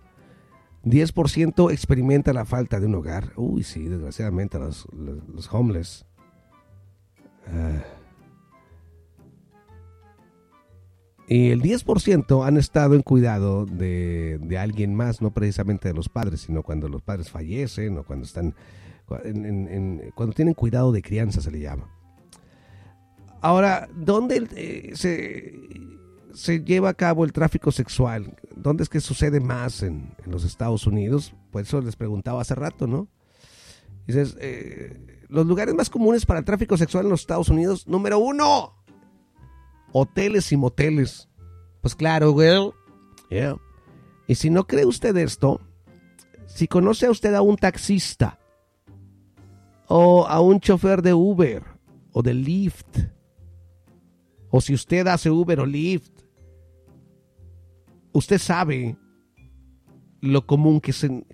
10% 0.86 1.72
experimenta 1.72 2.34
la 2.34 2.46
falta 2.46 2.80
de 2.80 2.86
un 2.86 2.96
hogar. 2.96 3.34
Uy, 3.36 3.64
sí, 3.64 3.88
desgraciadamente 3.88 4.58
los, 4.60 4.88
los, 4.94 5.54
homeless. 5.54 6.06
Ah. 7.48 7.84
Y 11.28 11.52
el 11.52 11.62
10% 11.62 12.48
han 12.48 12.58
estado 12.58 12.96
en 12.96 13.04
cuidado 13.04 13.66
de, 13.66 14.40
de, 14.42 14.58
alguien 14.58 14.96
más, 14.96 15.22
no 15.22 15.32
precisamente 15.32 15.90
de 15.90 15.94
los 15.94 16.10
padres, 16.10 16.42
sino 16.42 16.64
cuando 16.64 16.90
los 16.90 17.04
padres 17.04 17.30
fallecen 17.30 18.00
o 18.00 18.04
cuando 18.04 18.26
están, 18.26 18.56
en, 19.24 20.12
cuando 20.16 20.34
tienen 20.34 20.56
cuidado 20.56 20.92
de 20.92 21.04
crianza 21.04 21.42
se 21.42 21.52
le 21.52 21.60
llama. 21.60 21.99
Ahora, 23.42 23.88
¿dónde 23.96 24.48
eh, 24.56 24.92
se, 26.34 26.64
lleva 26.64 26.90
a 26.90 26.94
cabo 26.94 27.24
el 27.24 27.32
tráfico 27.32 27.72
sexual? 27.72 28.36
¿Dónde 28.56 28.84
es 28.84 28.90
que 28.90 29.00
sucede 29.00 29.40
más 29.40 29.82
en, 29.84 30.14
los 30.26 30.44
Estados 30.44 30.86
Unidos? 30.88 31.34
Pues 31.52 31.68
eso 31.68 31.82
les 31.82 31.96
preguntaba 31.96 32.42
hace 32.42 32.56
rato, 32.56 32.86
¿no? 32.88 33.08
Dices, 34.08 34.36
eh, 34.40 35.24
los 35.30 35.46
lugares 35.46 35.74
más 35.76 35.90
comunes 35.90 36.26
para 36.26 36.40
el 36.40 36.46
tráfico 36.46 36.76
sexual 36.76 37.06
en 37.06 37.12
los 37.12 37.22
Estados 37.22 37.50
Unidos, 37.50 37.88
número 37.88 38.20
uno, 38.20 38.74
hoteles 39.94 40.52
y 40.52 40.58
moteles. 40.58 41.30
Pues 41.82 41.96
claro, 41.96 42.32
güey. 42.32 42.74
Y 44.28 44.36
si 44.36 44.50
no 44.50 44.68
cree 44.68 44.86
usted 44.86 45.16
esto, 45.18 45.62
si 46.48 46.68
conoce 46.68 47.06
a 47.06 47.12
usted 47.12 47.34
a 47.36 47.42
un 47.42 47.56
taxista 47.56 48.40
o 49.88 50.28
a 50.28 50.42
un 50.42 50.60
chofer 50.60 51.02
de 51.02 51.14
Uber 51.14 51.64
o 52.12 52.22
de 52.22 52.34
Lyft, 52.34 53.00
o 54.50 54.62
si 54.62 54.74
usted 54.74 55.08
hace 55.08 55.30
Uber 55.30 55.60
o 55.60 55.66
Lyft, 55.66 56.12
usted 58.14 58.38
sabe 58.38 58.98
lo 60.22 60.46
común 60.46 60.82
que 60.82 60.94
son, 60.94 61.26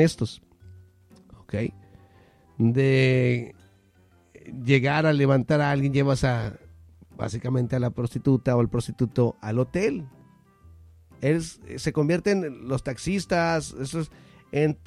estos. 0.00 0.42
¿Ok? 1.38 1.54
De 2.58 3.54
llegar 4.64 5.06
a 5.06 5.12
levantar 5.12 5.60
a 5.60 5.70
alguien, 5.70 5.92
llevas 5.92 6.24
a 6.24 6.58
básicamente 7.16 7.76
a 7.76 7.80
la 7.80 7.90
prostituta 7.90 8.56
o 8.56 8.60
el 8.60 8.68
prostituto 8.68 9.36
al 9.40 9.58
hotel. 9.58 10.08
Es, 11.20 11.60
se 11.76 11.92
convierten 11.92 12.68
los 12.68 12.82
taxistas, 12.82 13.74
esos, 13.80 14.10
en 14.50 14.78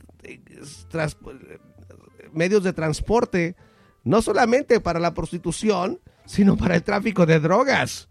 medios 2.34 2.64
de 2.64 2.74
transporte, 2.74 3.56
no 4.04 4.22
solamente 4.22 4.82
para 4.82 5.00
la 5.00 5.14
prostitución, 5.14 6.00
sino 6.26 6.58
para 6.58 6.76
el 6.76 6.84
tráfico 6.84 7.26
de 7.26 7.40
drogas. 7.40 8.10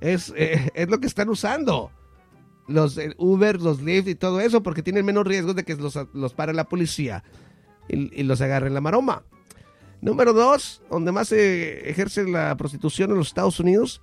Es, 0.00 0.32
eh, 0.36 0.70
es 0.74 0.88
lo 0.88 1.00
que 1.00 1.06
están 1.06 1.28
usando. 1.28 1.90
Los 2.68 2.98
Uber, 3.18 3.60
los 3.60 3.82
Lyft 3.82 4.08
y 4.08 4.14
todo 4.14 4.40
eso, 4.40 4.62
porque 4.62 4.82
tienen 4.82 5.04
menos 5.04 5.26
riesgos 5.26 5.56
de 5.56 5.64
que 5.64 5.74
los, 5.76 5.98
los 6.12 6.34
pare 6.34 6.54
la 6.54 6.68
policía 6.68 7.24
y, 7.88 8.22
los 8.22 8.40
agarre 8.40 8.68
en 8.68 8.74
la 8.74 8.80
maroma. 8.80 9.24
Número 10.00 10.32
dos, 10.32 10.82
donde 10.90 11.12
más 11.12 11.28
se 11.28 11.88
ejerce 11.88 12.24
la 12.24 12.56
prostitución 12.56 13.10
en 13.10 13.18
los 13.18 13.28
Estados 13.28 13.60
Unidos, 13.60 14.02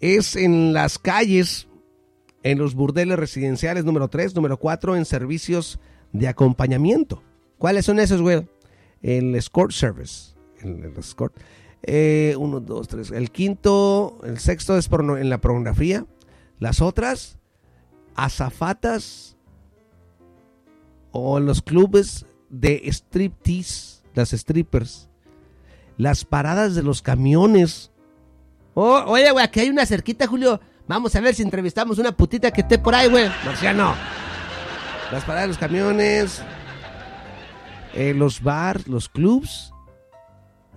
es 0.00 0.36
en 0.36 0.72
las 0.72 0.98
calles, 0.98 1.68
en 2.42 2.58
los 2.58 2.74
burdeles 2.74 3.18
residenciales. 3.18 3.84
Número 3.84 4.08
tres. 4.08 4.34
Número 4.34 4.56
cuatro, 4.58 4.96
en 4.96 5.04
servicios 5.04 5.80
de 6.12 6.28
acompañamiento. 6.28 7.22
¿Cuáles 7.58 7.86
son 7.86 7.98
esos, 7.98 8.22
güey? 8.22 8.48
El 9.02 9.34
escort 9.34 9.72
service. 9.72 10.34
El 10.62 10.92
escort. 10.96 11.34
Eh, 11.82 12.34
uno, 12.38 12.60
dos, 12.60 12.88
tres. 12.88 13.10
El 13.10 13.30
quinto, 13.30 14.18
el 14.24 14.38
sexto 14.38 14.76
es 14.76 14.88
porno, 14.88 15.16
en 15.16 15.30
la 15.30 15.40
pornografía. 15.40 16.06
Las 16.58 16.80
otras, 16.80 17.38
azafatas 18.14 19.36
o 21.12 21.40
los 21.40 21.62
clubes 21.62 22.26
de 22.48 22.82
striptease, 22.86 24.02
las 24.14 24.30
strippers. 24.30 25.08
Las 25.96 26.24
paradas 26.24 26.74
de 26.74 26.82
los 26.82 27.02
camiones. 27.02 27.90
Oh, 28.74 29.02
oye, 29.06 29.30
güey, 29.32 29.44
aquí 29.44 29.60
hay 29.60 29.70
una 29.70 29.86
cerquita, 29.86 30.26
Julio. 30.26 30.60
Vamos 30.86 31.14
a 31.16 31.20
ver 31.20 31.34
si 31.34 31.42
entrevistamos 31.42 31.98
una 31.98 32.12
putita 32.12 32.50
que 32.50 32.60
esté 32.60 32.78
por 32.78 32.94
ahí, 32.94 33.08
güey. 33.08 33.28
Marciano. 33.44 33.94
Las 35.10 35.24
paradas 35.24 35.44
de 35.44 35.48
los 35.48 35.58
camiones. 35.58 36.42
Eh, 37.94 38.14
los 38.14 38.42
bars, 38.42 38.86
los 38.86 39.08
clubs 39.08 39.72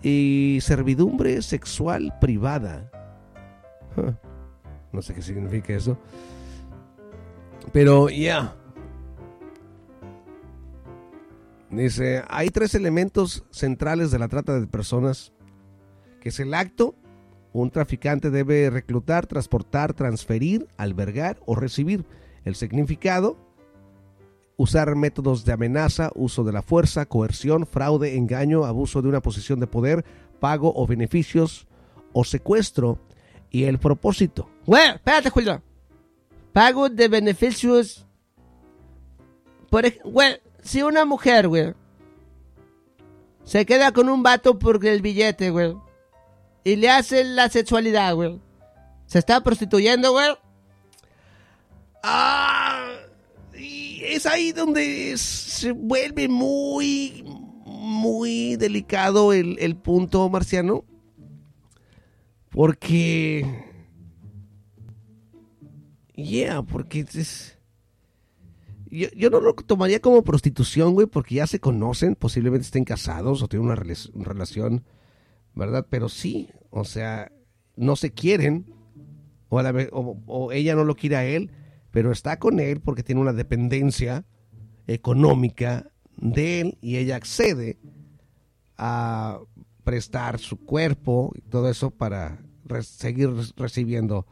y 0.02 0.60
servidumbre 0.62 1.42
sexual 1.42 2.14
privada. 2.20 2.92
No 4.92 5.02
sé 5.02 5.14
qué 5.14 5.22
significa 5.22 5.74
eso. 5.74 5.98
Pero 7.72 8.10
ya. 8.10 8.56
Dice, 11.70 12.24
hay 12.28 12.50
tres 12.50 12.76
elementos 12.76 13.46
centrales 13.52 14.12
de 14.12 14.20
la 14.20 14.28
trata 14.28 14.60
de 14.60 14.68
personas, 14.68 15.32
que 16.20 16.30
es 16.30 16.40
el 16.42 16.54
acto, 16.54 16.96
un 17.54 17.70
traficante 17.70 18.30
debe 18.30 18.70
reclutar, 18.70 19.28
transportar, 19.28 19.94
transferir, 19.94 20.68
albergar 20.78 21.40
o 21.46 21.56
recibir. 21.56 22.06
El 22.44 22.56
significado, 22.56 23.38
usar 24.62 24.96
métodos 24.96 25.44
de 25.44 25.54
amenaza, 25.54 26.12
uso 26.14 26.44
de 26.44 26.52
la 26.52 26.62
fuerza, 26.62 27.08
coerción, 27.08 27.66
fraude, 27.66 28.16
engaño, 28.16 28.64
abuso 28.64 29.02
de 29.02 29.10
una 29.10 29.22
posición 29.22 29.60
de 29.60 29.66
poder, 29.66 30.06
pago 30.40 30.72
o 30.76 30.86
beneficios 30.86 31.68
o 32.14 32.24
secuestro. 32.24 33.00
Y 33.50 33.66
el 33.66 33.80
propósito. 33.80 34.50
Güey, 34.66 34.92
espérate, 34.92 35.30
Julio. 35.30 35.62
Pago 36.54 36.90
de 36.90 37.08
beneficios. 37.10 38.06
Por 39.70 39.86
güey, 40.04 40.40
si 40.62 40.84
una 40.84 41.06
mujer, 41.06 41.48
güey, 41.48 41.74
se 43.44 43.66
queda 43.66 43.92
con 43.92 44.10
un 44.10 44.24
vato 44.24 44.58
por 44.60 44.86
el 44.86 45.02
billete, 45.02 45.50
güey, 45.50 45.76
y 46.64 46.76
le 46.76 46.90
hace 46.90 47.24
la 47.24 47.50
sexualidad, 47.50 48.14
güey, 48.16 48.40
¿se 49.06 49.20
está 49.20 49.42
prostituyendo, 49.42 50.12
güey? 50.12 50.30
Ah 52.04 53.01
es 54.02 54.26
ahí 54.26 54.52
donde 54.52 55.18
se 55.18 55.72
vuelve 55.72 56.28
muy, 56.28 57.24
muy 57.66 58.56
delicado 58.56 59.34
el, 59.34 59.58
el 59.60 59.76
punto 59.76 60.30
marciano. 60.30 60.86
Porque... 62.50 63.70
Yeah, 66.16 66.62
porque. 66.62 67.06
Yo, 68.90 69.08
yo, 69.16 69.30
no 69.30 69.40
lo 69.40 69.54
tomaría 69.56 70.02
como 70.02 70.24
prostitución, 70.24 70.94
güey, 70.94 71.08
porque 71.08 71.36
ya 71.36 71.48
se 71.48 71.60
conocen, 71.60 72.16
posiblemente 72.16 72.66
estén 72.66 72.84
casados 72.84 73.42
o 73.42 73.48
tienen 73.48 73.70
una 73.70 73.76
relación, 74.26 74.84
¿verdad? 75.56 75.88
Pero 75.90 76.10
sí, 76.10 76.50
o 76.70 76.84
sea, 76.84 77.32
no 77.78 77.96
se 77.96 78.12
quieren, 78.12 78.74
o, 79.48 79.60
a 79.60 79.64
la, 79.64 79.88
o, 79.94 80.18
o 80.28 80.52
ella 80.52 80.76
no 80.76 80.84
lo 80.84 80.96
quiere 80.96 81.16
a 81.16 81.26
él, 81.26 81.52
pero 81.92 82.12
está 82.12 82.40
con 82.40 82.60
él 82.60 82.82
porque 82.82 83.04
tiene 83.04 83.22
una 83.22 83.34
dependencia 83.34 84.26
económica 84.88 85.92
de 86.18 86.62
él 86.62 86.78
y 86.82 86.98
ella 86.98 87.16
accede 87.16 87.78
a 88.78 89.40
prestar 89.84 90.40
su 90.40 90.58
cuerpo 90.58 91.32
y 91.36 91.42
todo 91.42 91.70
eso 91.70 91.92
para 91.92 92.44
re 92.66 92.84
seguir 92.84 93.30
recibiendo 93.56 94.26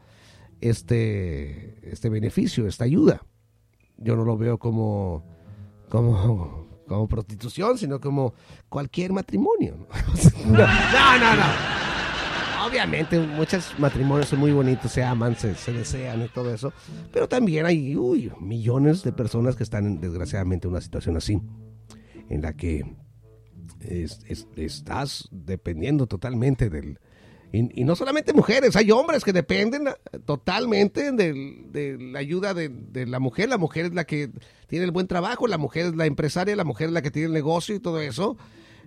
este, 0.60 1.78
este 1.90 2.08
beneficio, 2.08 2.66
esta 2.66 2.84
ayuda 2.84 3.22
yo 4.00 4.16
no 4.16 4.24
lo 4.24 4.36
veo 4.36 4.58
como, 4.58 5.22
como, 5.88 6.66
como 6.88 7.06
prostitución, 7.06 7.78
sino 7.78 8.00
como 8.00 8.34
cualquier 8.68 9.12
matrimonio. 9.12 9.76
¿no? 10.46 10.52
no, 10.58 11.18
no, 11.18 11.36
no. 11.36 11.79
Obviamente, 12.70 13.18
muchos 13.18 13.74
matrimonios 13.78 14.28
son 14.28 14.38
muy 14.38 14.52
bonitos, 14.52 14.92
se 14.92 15.02
aman, 15.02 15.36
se, 15.36 15.54
se 15.56 15.72
desean 15.72 16.22
y 16.22 16.28
todo 16.28 16.54
eso. 16.54 16.72
Pero 17.12 17.28
también 17.28 17.66
hay 17.66 17.96
uy, 17.96 18.30
millones 18.40 19.02
de 19.02 19.12
personas 19.12 19.56
que 19.56 19.64
están, 19.64 20.00
desgraciadamente, 20.00 20.68
en 20.68 20.72
una 20.72 20.80
situación 20.80 21.16
así, 21.16 21.40
en 22.28 22.42
la 22.42 22.52
que 22.54 22.84
es- 23.80 24.20
es- 24.28 24.46
estás 24.56 25.28
dependiendo 25.32 26.06
totalmente 26.06 26.70
del... 26.70 26.98
Y, 27.52 27.80
y 27.80 27.84
no 27.84 27.96
solamente 27.96 28.32
mujeres, 28.32 28.76
hay 28.76 28.92
hombres 28.92 29.24
que 29.24 29.32
dependen 29.32 29.88
ah, 29.88 29.96
totalmente 30.24 31.10
de 31.10 31.96
la 31.98 32.20
ayuda 32.20 32.54
de, 32.54 32.68
de 32.68 33.06
la 33.06 33.18
mujer. 33.18 33.48
La 33.48 33.58
mujer 33.58 33.86
es 33.86 33.94
la 33.94 34.04
que 34.04 34.30
tiene 34.68 34.84
el 34.84 34.92
buen 34.92 35.08
trabajo, 35.08 35.48
la 35.48 35.58
mujer 35.58 35.86
es 35.86 35.96
la 35.96 36.06
empresaria, 36.06 36.54
la 36.54 36.62
mujer 36.62 36.86
es 36.86 36.92
la 36.92 37.02
que 37.02 37.10
tiene 37.10 37.26
el 37.26 37.32
negocio 37.32 37.74
y 37.74 37.80
todo 37.80 38.00
eso. 38.00 38.36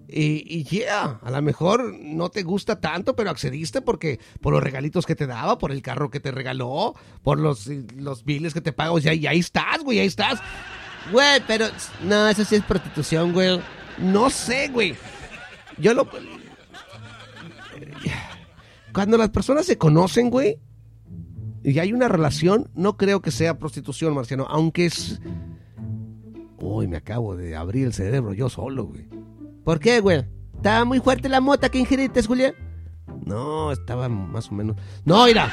Y, 0.08 0.44
y 0.48 0.64
yeah, 0.66 1.20
a 1.24 1.32
lo 1.32 1.42
mejor 1.42 1.94
no 1.98 2.30
te 2.30 2.44
gusta 2.44 2.80
tanto, 2.80 3.16
pero 3.16 3.30
accediste 3.30 3.82
porque 3.82 4.20
por 4.42 4.54
los 4.54 4.62
regalitos 4.62 5.06
que 5.06 5.16
te 5.16 5.28
daba, 5.28 5.58
por 5.58 5.72
el 5.72 5.82
carro 5.82 6.10
que 6.10 6.20
te 6.20 6.32
regaló, 6.32 6.94
por 7.24 7.40
los, 7.40 7.68
los 7.68 8.24
biles 8.26 8.54
que 8.54 8.62
te 8.62 8.74
paga, 8.74 8.92
o 8.92 9.02
sea, 9.02 9.14
y 9.14 9.26
ahí 9.28 9.40
estás, 9.40 9.82
güey, 9.84 10.00
ahí 10.00 10.08
estás. 10.08 10.40
Güey, 11.12 11.42
pero 11.48 11.68
no, 12.04 12.28
eso 12.28 12.46
sí 12.46 12.56
es 12.56 12.64
prostitución, 12.64 13.34
güey. 13.34 13.60
No 13.98 14.30
sé, 14.30 14.70
güey. 14.70 14.96
Yo 15.78 15.94
lo. 15.94 16.08
Cuando 18.94 19.18
las 19.18 19.30
personas 19.30 19.66
se 19.66 19.78
conocen, 19.78 20.30
güey, 20.30 20.60
y 21.64 21.80
hay 21.80 21.94
una 21.94 22.08
relación, 22.08 22.70
no 22.76 22.98
creo 22.98 23.22
que 23.22 23.32
sea 23.32 23.58
prostitución, 23.58 24.14
Marciano, 24.14 24.46
aunque 24.50 24.86
es. 24.86 25.20
Uy, 26.60 26.88
me 26.88 26.98
acabo 26.98 27.36
de 27.36 27.56
abrir 27.56 27.88
el 27.88 27.94
cerebro 27.94 28.34
yo 28.34 28.50
solo, 28.50 28.86
güey. 28.86 29.08
¿Por 29.64 29.80
qué, 29.80 30.00
güey? 30.00 30.26
¿Estaba 30.56 30.86
muy 30.86 31.00
fuerte 31.00 31.30
la 31.30 31.42
mota 31.42 31.70
que 31.70 31.80
ingeriste, 31.80 32.24
Julián? 32.24 32.54
No, 33.26 33.72
estaba 33.72 34.10
más 34.10 34.50
o 34.50 34.56
menos. 34.56 34.76
No, 35.06 35.26
mira. 35.26 35.50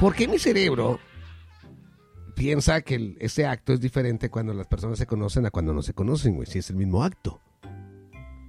¿Por 0.00 0.14
qué 0.14 0.28
mi 0.28 0.38
cerebro 0.38 1.00
piensa 2.34 2.80
que 2.82 2.94
el- 2.94 3.16
ese 3.20 3.46
acto 3.46 3.72
es 3.72 3.80
diferente 3.80 4.30
cuando 4.30 4.54
las 4.54 4.66
personas 4.68 4.98
se 4.98 5.06
conocen 5.06 5.46
a 5.46 5.50
cuando 5.50 5.72
no 5.74 5.82
se 5.82 5.92
conocen, 5.92 6.34
güey? 6.36 6.46
Si 6.46 6.58
es 6.60 6.70
el 6.70 6.76
mismo 6.76 7.02
acto. 7.02 7.40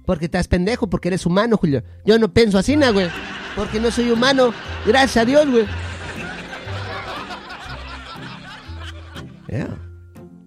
Porque 0.06 0.26
estás 0.26 0.48
pendejo, 0.48 0.88
porque 0.88 1.08
eres 1.08 1.26
humano, 1.26 1.56
Julio. 1.56 1.82
Yo 2.04 2.18
no 2.18 2.32
pienso 2.32 2.58
así, 2.58 2.76
na, 2.76 2.90
güey. 2.90 3.08
Porque 3.56 3.80
no 3.80 3.90
soy 3.90 4.10
humano. 4.10 4.52
Gracias 4.86 5.16
a 5.18 5.24
Dios, 5.24 5.48
güey. 5.48 5.66
Ya. 9.48 9.68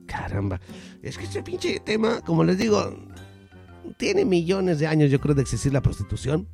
Caramba. 0.07 0.59
Es 1.03 1.17
que 1.17 1.25
este 1.25 1.43
pinche 1.43 1.79
tema, 1.81 2.21
como 2.21 2.43
les 2.43 2.57
digo, 2.57 2.95
tiene 3.97 4.25
millones 4.25 4.79
de 4.79 4.87
años, 4.87 5.11
yo 5.11 5.19
creo, 5.19 5.35
de 5.35 5.41
existir 5.43 5.71
la 5.73 5.81
prostitución. 5.81 6.47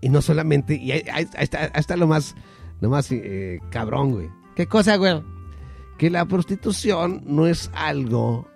Y 0.00 0.08
no 0.08 0.20
solamente, 0.22 0.74
y 0.74 0.90
ahí, 0.92 1.02
ahí- 1.12 1.28
ahí 1.36 1.44
está, 1.44 1.60
ahí 1.64 1.70
está 1.74 1.96
lo 1.96 2.06
más, 2.06 2.34
lo 2.80 2.88
más 2.90 3.10
eh, 3.12 3.58
cabrón, 3.70 4.12
güey. 4.12 4.30
¿Qué 4.56 4.66
cosa, 4.66 4.96
güey? 4.96 5.22
Que 5.98 6.10
la 6.10 6.24
prostitución 6.24 7.22
no 7.26 7.46
es 7.46 7.70
algo 7.74 8.48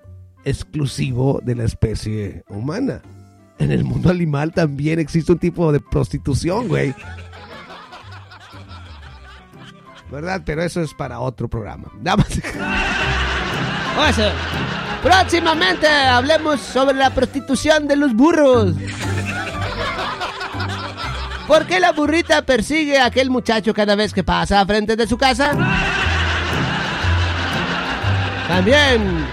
exclusivo 0.45 1.41
de 1.45 1.55
la 1.55 1.65
especie 1.65 2.43
humana. 2.49 3.03
En 3.59 3.73
el 3.73 3.85
mundo 3.85 4.09
animal 4.11 4.53
también 4.53 4.99
existe 5.01 5.33
un 5.33 5.39
tipo 5.39 5.71
de 5.73 5.81
prostitución, 5.81 6.69
güey. 6.69 6.95
¿Verdad? 10.11 10.43
Pero 10.47 10.63
eso 10.63 10.81
es 10.81 10.95
para 10.95 11.21
otro 11.21 11.49
programa. 11.49 11.91
Nada 12.01 12.17
más. 12.19 12.29
Próximamente 15.03 15.87
hablemos 15.87 16.61
sobre 16.61 16.97
la 16.97 17.11
prostitución 17.11 17.87
de 17.87 17.97
los 17.97 18.15
burros. 18.15 18.75
¿Por 21.47 21.67
qué 21.67 21.81
la 21.81 21.93
burrita 21.93 22.43
persigue 22.43 22.99
a 22.99 23.07
aquel 23.07 23.31
muchacho 23.31 23.73
cada 23.73 23.95
vez 23.95 24.13
que 24.13 24.23
pasa 24.23 24.67
frente 24.67 24.97
de 24.97 25.07
su 25.07 25.17
casa? 25.17 25.53
También, 28.49 29.27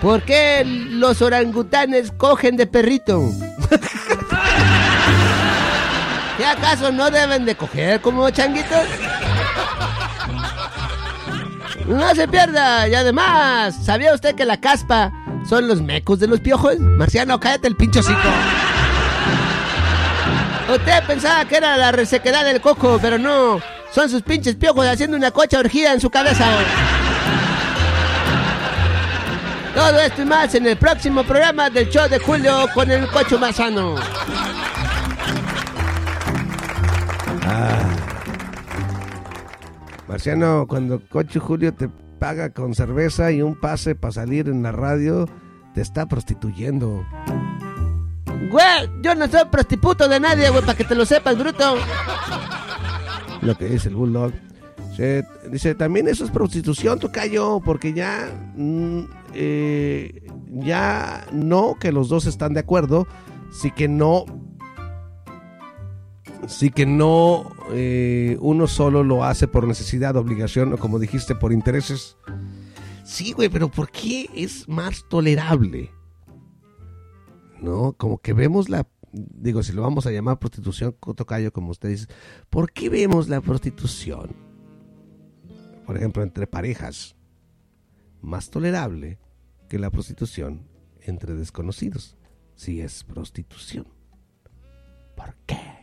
¿por 0.00 0.22
qué 0.22 0.62
los 0.64 1.20
orangutanes 1.20 2.12
cogen 2.12 2.56
de 2.56 2.66
perrito? 2.66 3.22
¿Qué 6.38 6.46
acaso 6.46 6.90
no 6.90 7.10
deben 7.10 7.44
de 7.44 7.54
coger 7.54 8.00
como 8.00 8.30
changuitos? 8.30 8.86
No 11.86 12.14
se 12.14 12.28
pierda. 12.28 12.88
Y 12.88 12.94
además, 12.94 13.76
¿sabía 13.84 14.14
usted 14.14 14.34
que 14.34 14.44
la 14.44 14.60
caspa 14.60 15.12
son 15.48 15.68
los 15.68 15.80
mecos 15.82 16.18
de 16.18 16.26
los 16.26 16.40
piojos? 16.40 16.78
Marciano, 16.78 17.38
cállate 17.40 17.68
el 17.68 17.76
pincho 17.76 18.00
hocico. 18.00 18.18
Usted 20.72 21.02
pensaba 21.06 21.44
que 21.44 21.56
era 21.56 21.76
la 21.76 21.92
resequedad 21.92 22.44
del 22.44 22.60
coco, 22.60 22.98
pero 23.02 23.18
no. 23.18 23.60
Son 23.92 24.08
sus 24.08 24.22
pinches 24.22 24.54
piojos 24.56 24.86
haciendo 24.86 25.16
una 25.16 25.30
cocha 25.30 25.58
orgía 25.58 25.92
en 25.92 26.00
su 26.00 26.08
cabeza. 26.08 26.46
Todo 29.74 29.98
esto 30.00 30.22
y 30.22 30.24
más 30.24 30.54
en 30.54 30.66
el 30.66 30.76
próximo 30.76 31.24
programa 31.24 31.68
del 31.70 31.88
show 31.88 32.08
de 32.08 32.18
Julio 32.18 32.68
con 32.74 32.90
el 32.90 33.06
cocho 33.08 33.38
más 33.38 33.56
sano. 33.56 33.96
Marciano, 40.12 40.66
cuando 40.68 41.00
Cocho 41.08 41.40
Julio 41.40 41.72
te 41.72 41.88
paga 42.18 42.50
con 42.50 42.74
cerveza 42.74 43.32
y 43.32 43.40
un 43.40 43.58
pase 43.58 43.94
para 43.94 44.12
salir 44.12 44.46
en 44.50 44.62
la 44.62 44.70
radio, 44.70 45.26
te 45.74 45.80
está 45.80 46.04
prostituyendo. 46.06 47.02
Güey, 48.50 48.90
yo 49.02 49.14
no 49.14 49.26
soy 49.26 49.46
prostituto 49.50 50.06
de 50.08 50.20
nadie, 50.20 50.50
güey, 50.50 50.60
para 50.60 50.76
que 50.76 50.84
te 50.84 50.94
lo 50.94 51.06
sepas, 51.06 51.38
bruto. 51.38 51.76
Lo 53.40 53.56
que 53.56 53.64
dice 53.70 53.88
el 53.88 53.94
Bulldog. 53.96 54.32
Se- 54.94 55.24
dice, 55.50 55.74
también 55.74 56.06
eso 56.08 56.26
es 56.26 56.30
prostitución, 56.30 56.98
tocayo, 56.98 57.60
porque 57.64 57.94
ya, 57.94 58.28
mm, 58.54 59.00
eh, 59.32 60.26
ya 60.50 61.24
no 61.32 61.76
que 61.80 61.90
los 61.90 62.10
dos 62.10 62.26
están 62.26 62.52
de 62.52 62.60
acuerdo, 62.60 63.06
sí 63.50 63.70
que 63.70 63.88
no, 63.88 64.26
sí 66.46 66.70
que 66.70 66.86
no, 66.86 67.50
eh, 67.72 68.36
uno 68.40 68.66
solo 68.66 69.02
lo 69.02 69.24
hace 69.24 69.48
por 69.48 69.66
necesidad, 69.66 70.16
obligación, 70.16 70.72
o 70.72 70.78
como 70.78 70.98
dijiste, 70.98 71.34
por 71.34 71.52
intereses. 71.52 72.16
Sí, 73.04 73.32
güey, 73.32 73.48
pero 73.48 73.70
¿por 73.70 73.90
qué 73.90 74.28
es 74.34 74.68
más 74.68 75.04
tolerable? 75.08 75.90
¿No? 77.60 77.92
Como 77.92 78.18
que 78.18 78.32
vemos 78.32 78.68
la, 78.68 78.86
digo, 79.12 79.62
si 79.62 79.72
lo 79.72 79.82
vamos 79.82 80.06
a 80.06 80.10
llamar 80.10 80.38
prostitución, 80.38 80.96
tocayo, 81.16 81.52
como 81.52 81.70
usted 81.70 81.90
dice, 81.90 82.06
¿por 82.50 82.72
qué 82.72 82.88
vemos 82.88 83.28
la 83.28 83.40
prostitución? 83.40 84.52
por 85.86 85.96
ejemplo, 85.96 86.22
entre 86.22 86.46
parejas, 86.46 87.16
más 88.20 88.50
tolerable 88.50 89.18
que 89.68 89.78
la 89.78 89.90
prostitución 89.90 90.66
entre 91.02 91.34
desconocidos, 91.34 92.16
si 92.54 92.80
es 92.80 93.04
prostitución. 93.04 93.86
¿Por 95.16 95.34
qué? 95.46 95.81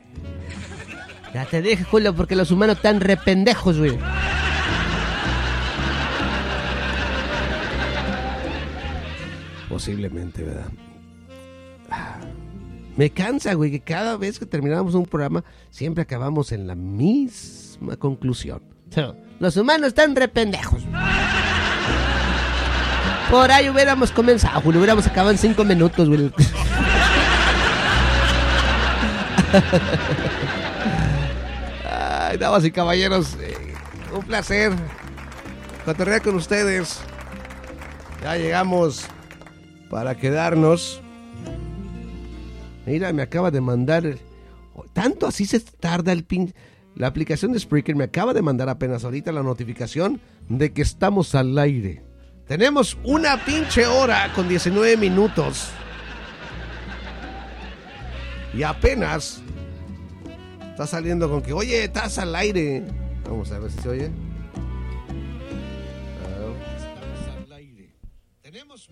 Ya 1.33 1.45
te 1.45 1.61
dije, 1.61 1.83
Julio, 1.83 2.15
porque 2.15 2.35
los 2.35 2.51
humanos 2.51 2.77
están 2.77 2.99
rependejos, 2.99 3.77
güey. 3.77 3.97
Posiblemente, 9.69 10.43
¿verdad? 10.43 10.71
Me 12.97 13.11
cansa, 13.11 13.53
güey, 13.53 13.71
que 13.71 13.79
cada 13.79 14.17
vez 14.17 14.39
que 14.39 14.45
terminamos 14.45 14.95
un 14.95 15.05
programa, 15.05 15.43
siempre 15.69 16.01
acabamos 16.01 16.51
en 16.51 16.67
la 16.67 16.75
misma 16.75 17.95
conclusión. 17.95 18.61
Los 19.39 19.55
humanos 19.55 19.89
están 19.89 20.15
rependejos. 20.15 20.81
Por 23.29 23.51
ahí 23.51 23.69
hubiéramos 23.69 24.11
comenzado, 24.11 24.59
Julio. 24.61 24.79
Hubiéramos 24.79 25.05
acabado 25.05 25.31
en 25.31 25.37
cinco 25.37 25.63
minutos, 25.63 26.09
güey. 26.09 26.31
Ay, 31.89 32.37
damas 32.37 32.63
y 32.65 32.71
caballeros, 32.71 33.35
eh, 33.41 33.55
un 34.13 34.23
placer 34.23 34.73
cotorrear 35.85 36.21
con 36.21 36.35
ustedes. 36.35 36.99
Ya 38.21 38.35
llegamos 38.35 39.05
para 39.89 40.15
quedarnos. 40.15 41.01
Mira, 42.85 43.11
me 43.13 43.21
acaba 43.21 43.51
de 43.51 43.61
mandar. 43.61 44.03
Tanto 44.93 45.27
así 45.27 45.45
se 45.45 45.59
tarda 45.59 46.11
el 46.11 46.23
pin. 46.23 46.53
La 46.95 47.07
aplicación 47.07 47.51
de 47.53 47.59
Spreaker 47.59 47.95
me 47.95 48.03
acaba 48.03 48.33
de 48.33 48.41
mandar 48.41 48.69
apenas 48.69 49.03
ahorita 49.03 49.31
la 49.31 49.43
notificación 49.43 50.19
de 50.47 50.73
que 50.73 50.81
estamos 50.81 51.33
al 51.33 51.57
aire. 51.57 52.03
Tenemos 52.47 52.97
una 53.03 53.43
pinche 53.45 53.85
hora 53.85 54.31
con 54.35 54.47
19 54.49 54.97
minutos. 54.97 55.71
Y 58.53 58.63
apenas 58.63 59.41
está 60.71 60.87
saliendo 60.87 61.29
con 61.29 61.41
que, 61.41 61.53
oye, 61.53 61.83
estás 61.83 62.17
al 62.17 62.35
aire. 62.35 62.83
Vamos 63.25 63.51
a 63.51 63.59
ver 63.59 63.71
si 63.71 63.79
se 63.79 63.89
oye. 63.89 64.11
Tenemos 68.41 68.89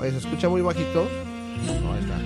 Oye, 0.00 0.10
se 0.10 0.18
escucha 0.18 0.48
muy 0.48 0.62
bajito. 0.62 1.06
Ahí 1.68 2.00
está. 2.00 2.18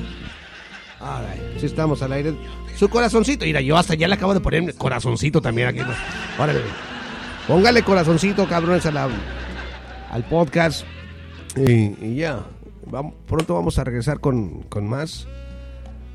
All 1.00 1.24
right. 1.24 1.60
Sí, 1.60 1.66
estamos 1.66 2.02
al 2.02 2.12
aire. 2.12 2.34
Su 2.76 2.88
corazoncito. 2.88 3.44
Mira, 3.44 3.60
yo 3.60 3.76
hasta 3.76 3.94
ya 3.94 4.06
le 4.06 4.14
acabo 4.14 4.34
de 4.34 4.40
poner 4.40 4.74
corazoncito 4.74 5.40
también 5.40 5.68
aquí. 5.68 5.80
Órale. 6.38 6.60
Póngale 7.46 7.82
corazoncito, 7.82 8.46
cabrones, 8.46 8.86
a 8.86 8.92
la, 8.92 9.08
al 10.10 10.24
podcast. 10.24 10.84
Y, 11.56 12.14
ya. 12.14 12.44
Pronto 13.26 13.54
vamos 13.54 13.78
a 13.78 13.84
regresar 13.84 14.20
con, 14.20 14.62
con 14.64 14.86
más 14.86 15.26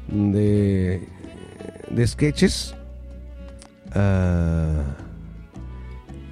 de, 0.07 1.07
de 1.89 2.07
sketches. 2.07 2.75
Ah, 3.93 4.81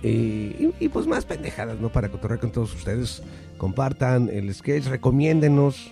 y, 0.03 0.71
y- 0.79 0.89
pues 0.89 1.05
más 1.07 1.25
pendejadas, 1.25 1.79
¿no? 1.79 1.89
Para 1.89 2.09
cotorrear 2.09 2.39
con 2.39 2.51
todos 2.51 2.73
ustedes. 2.73 3.21
Compartan 3.57 4.29
el 4.33 4.51
sketch, 4.53 4.85
recomiéndenos, 4.87 5.91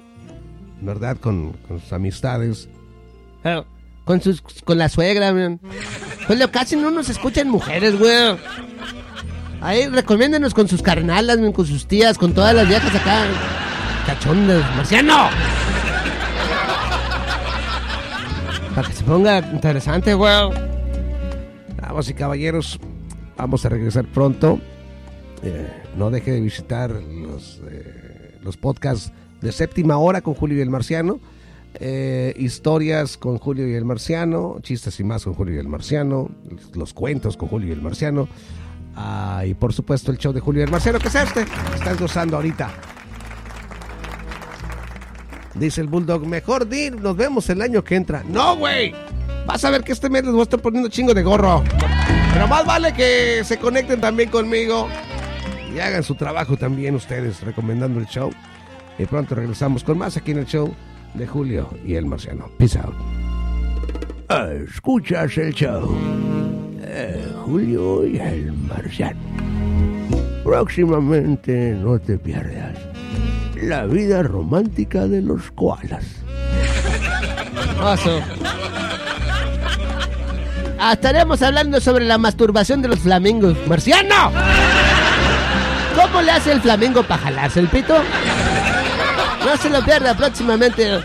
¿verdad? 0.81 1.17
Con, 1.17 1.53
con 1.67 1.79
sus 1.79 1.93
amistades. 1.93 2.67
Con, 4.05 4.21
sus, 4.21 4.41
con 4.41 4.79
la 4.79 4.89
suegra, 4.89 5.31
man. 5.31 5.59
Julio, 6.27 6.51
casi 6.51 6.75
no 6.75 6.89
nos 6.89 7.09
escuchan 7.09 7.47
mujeres, 7.49 7.97
güey. 7.99 8.35
Ahí, 9.61 9.87
recomiéndenos 9.87 10.53
con 10.55 10.67
sus 10.67 10.81
carnalas, 10.81 11.37
con 11.53 11.65
sus 11.67 11.85
tías, 11.85 12.17
con 12.17 12.33
todas 12.33 12.55
las 12.55 12.67
viejas 12.67 12.95
acá. 12.95 13.25
Cachondas, 14.07 14.63
marciano. 14.75 15.29
Que 18.87 18.93
se 18.93 19.03
ponga 19.03 19.39
interesante, 19.39 20.13
güey. 20.13 20.33
Vamos 21.81 22.09
y 22.09 22.13
caballeros, 22.13 22.79
vamos 23.35 23.65
a 23.65 23.69
regresar 23.69 24.05
pronto. 24.05 24.59
Eh, 25.43 25.67
no 25.97 26.09
deje 26.09 26.31
de 26.31 26.39
visitar 26.39 26.91
los, 26.91 27.61
eh, 27.69 28.37
los 28.41 28.55
podcasts 28.55 29.11
de 29.41 29.51
séptima 29.51 29.97
hora 29.97 30.21
con 30.21 30.33
Julio 30.33 30.57
y 30.57 30.61
el 30.61 30.69
Marciano. 30.69 31.19
Eh, 31.75 32.33
historias 32.37 33.17
con 33.17 33.37
Julio 33.37 33.67
y 33.67 33.73
el 33.73 33.85
Marciano, 33.85 34.59
chistes 34.61 34.99
y 34.99 35.03
más 35.03 35.25
con 35.25 35.33
Julio 35.33 35.55
y 35.55 35.57
el 35.59 35.67
Marciano, 35.67 36.29
los, 36.73 36.93
cuentos 36.93 37.35
con 37.35 37.49
Julio 37.49 37.69
y 37.69 37.71
el 37.71 37.81
Marciano. 37.81 38.29
Ah, 38.95 39.43
y 39.45 39.53
por 39.55 39.73
supuesto 39.73 40.11
el 40.11 40.17
show 40.17 40.31
de 40.31 40.39
Julio 40.39 40.61
y 40.61 40.65
el 40.65 40.71
Marciano, 40.71 40.99
que 40.99 41.09
es 41.09 41.15
este, 41.15 41.45
estás 41.75 41.99
gozando 41.99 42.37
ahorita. 42.37 42.71
Dice 45.55 45.81
el 45.81 45.87
Bulldog, 45.87 46.25
mejor 46.25 46.67
di, 46.67 46.91
nos 46.91 47.15
vemos 47.15 47.49
el 47.49 47.61
año 47.61 47.83
que 47.83 47.95
entra. 47.95 48.23
No, 48.27 48.55
güey. 48.55 48.93
Vas 49.45 49.65
a 49.65 49.71
ver 49.71 49.83
que 49.83 49.93
este 49.93 50.09
mes 50.09 50.23
les 50.23 50.31
voy 50.31 50.41
a 50.41 50.43
estar 50.43 50.61
poniendo 50.61 50.89
chingo 50.89 51.13
de 51.13 51.23
gorro. 51.23 51.63
Pero 52.33 52.47
más 52.47 52.65
vale 52.65 52.93
que 52.93 53.43
se 53.43 53.57
conecten 53.57 53.99
también 53.99 54.29
conmigo 54.29 54.87
y 55.73 55.79
hagan 55.79 56.03
su 56.03 56.15
trabajo 56.15 56.57
también 56.57 56.95
ustedes 56.95 57.41
recomendando 57.41 57.99
el 57.99 58.07
show. 58.07 58.31
Y 58.97 59.05
pronto 59.05 59.35
regresamos 59.35 59.83
con 59.83 59.97
más 59.97 60.17
aquí 60.17 60.31
en 60.31 60.39
el 60.39 60.45
show 60.45 60.73
de 61.13 61.25
Julio 61.25 61.69
y 61.85 61.95
el 61.95 62.05
Marciano. 62.05 62.49
Peace 62.57 62.77
out. 62.79 62.95
Escuchas 64.69 65.37
el 65.37 65.53
show 65.53 65.95
de 66.79 67.33
Julio 67.45 68.05
y 68.05 68.19
el 68.19 68.51
Marciano. 68.51 69.19
Próximamente 70.43 71.75
no 71.79 71.99
te 71.99 72.17
pierdas 72.17 72.88
la 73.61 73.85
vida 73.85 74.23
romántica 74.23 75.07
de 75.07 75.21
los 75.21 75.51
koalas. 75.51 76.05
Oso. 77.81 78.21
Ah, 80.79 80.93
estaremos 80.93 81.41
hablando 81.41 81.81
sobre 81.81 82.05
la 82.05 82.17
masturbación 82.17 82.81
de 82.81 82.87
los 82.87 82.99
flamingos. 82.99 83.55
¡Marciano! 83.67 84.31
¿Cómo 85.95 86.21
le 86.21 86.31
hace 86.31 86.53
el 86.53 86.61
flamingo 86.61 87.03
para 87.03 87.23
jalarse 87.23 87.59
el 87.59 87.67
pito? 87.67 87.95
No 89.45 89.57
se 89.57 89.69
lo 89.69 89.83
pierda 89.83 90.15
próximamente 90.15 90.99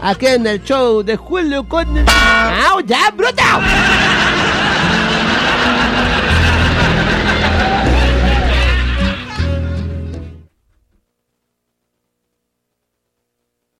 aquí 0.00 0.26
en 0.26 0.46
el 0.46 0.62
show 0.62 1.02
de 1.02 1.16
Julio 1.16 1.68
con... 1.68 1.86
¡Au, 1.98 2.80
ya, 2.80 3.10
bruto! 3.14 3.42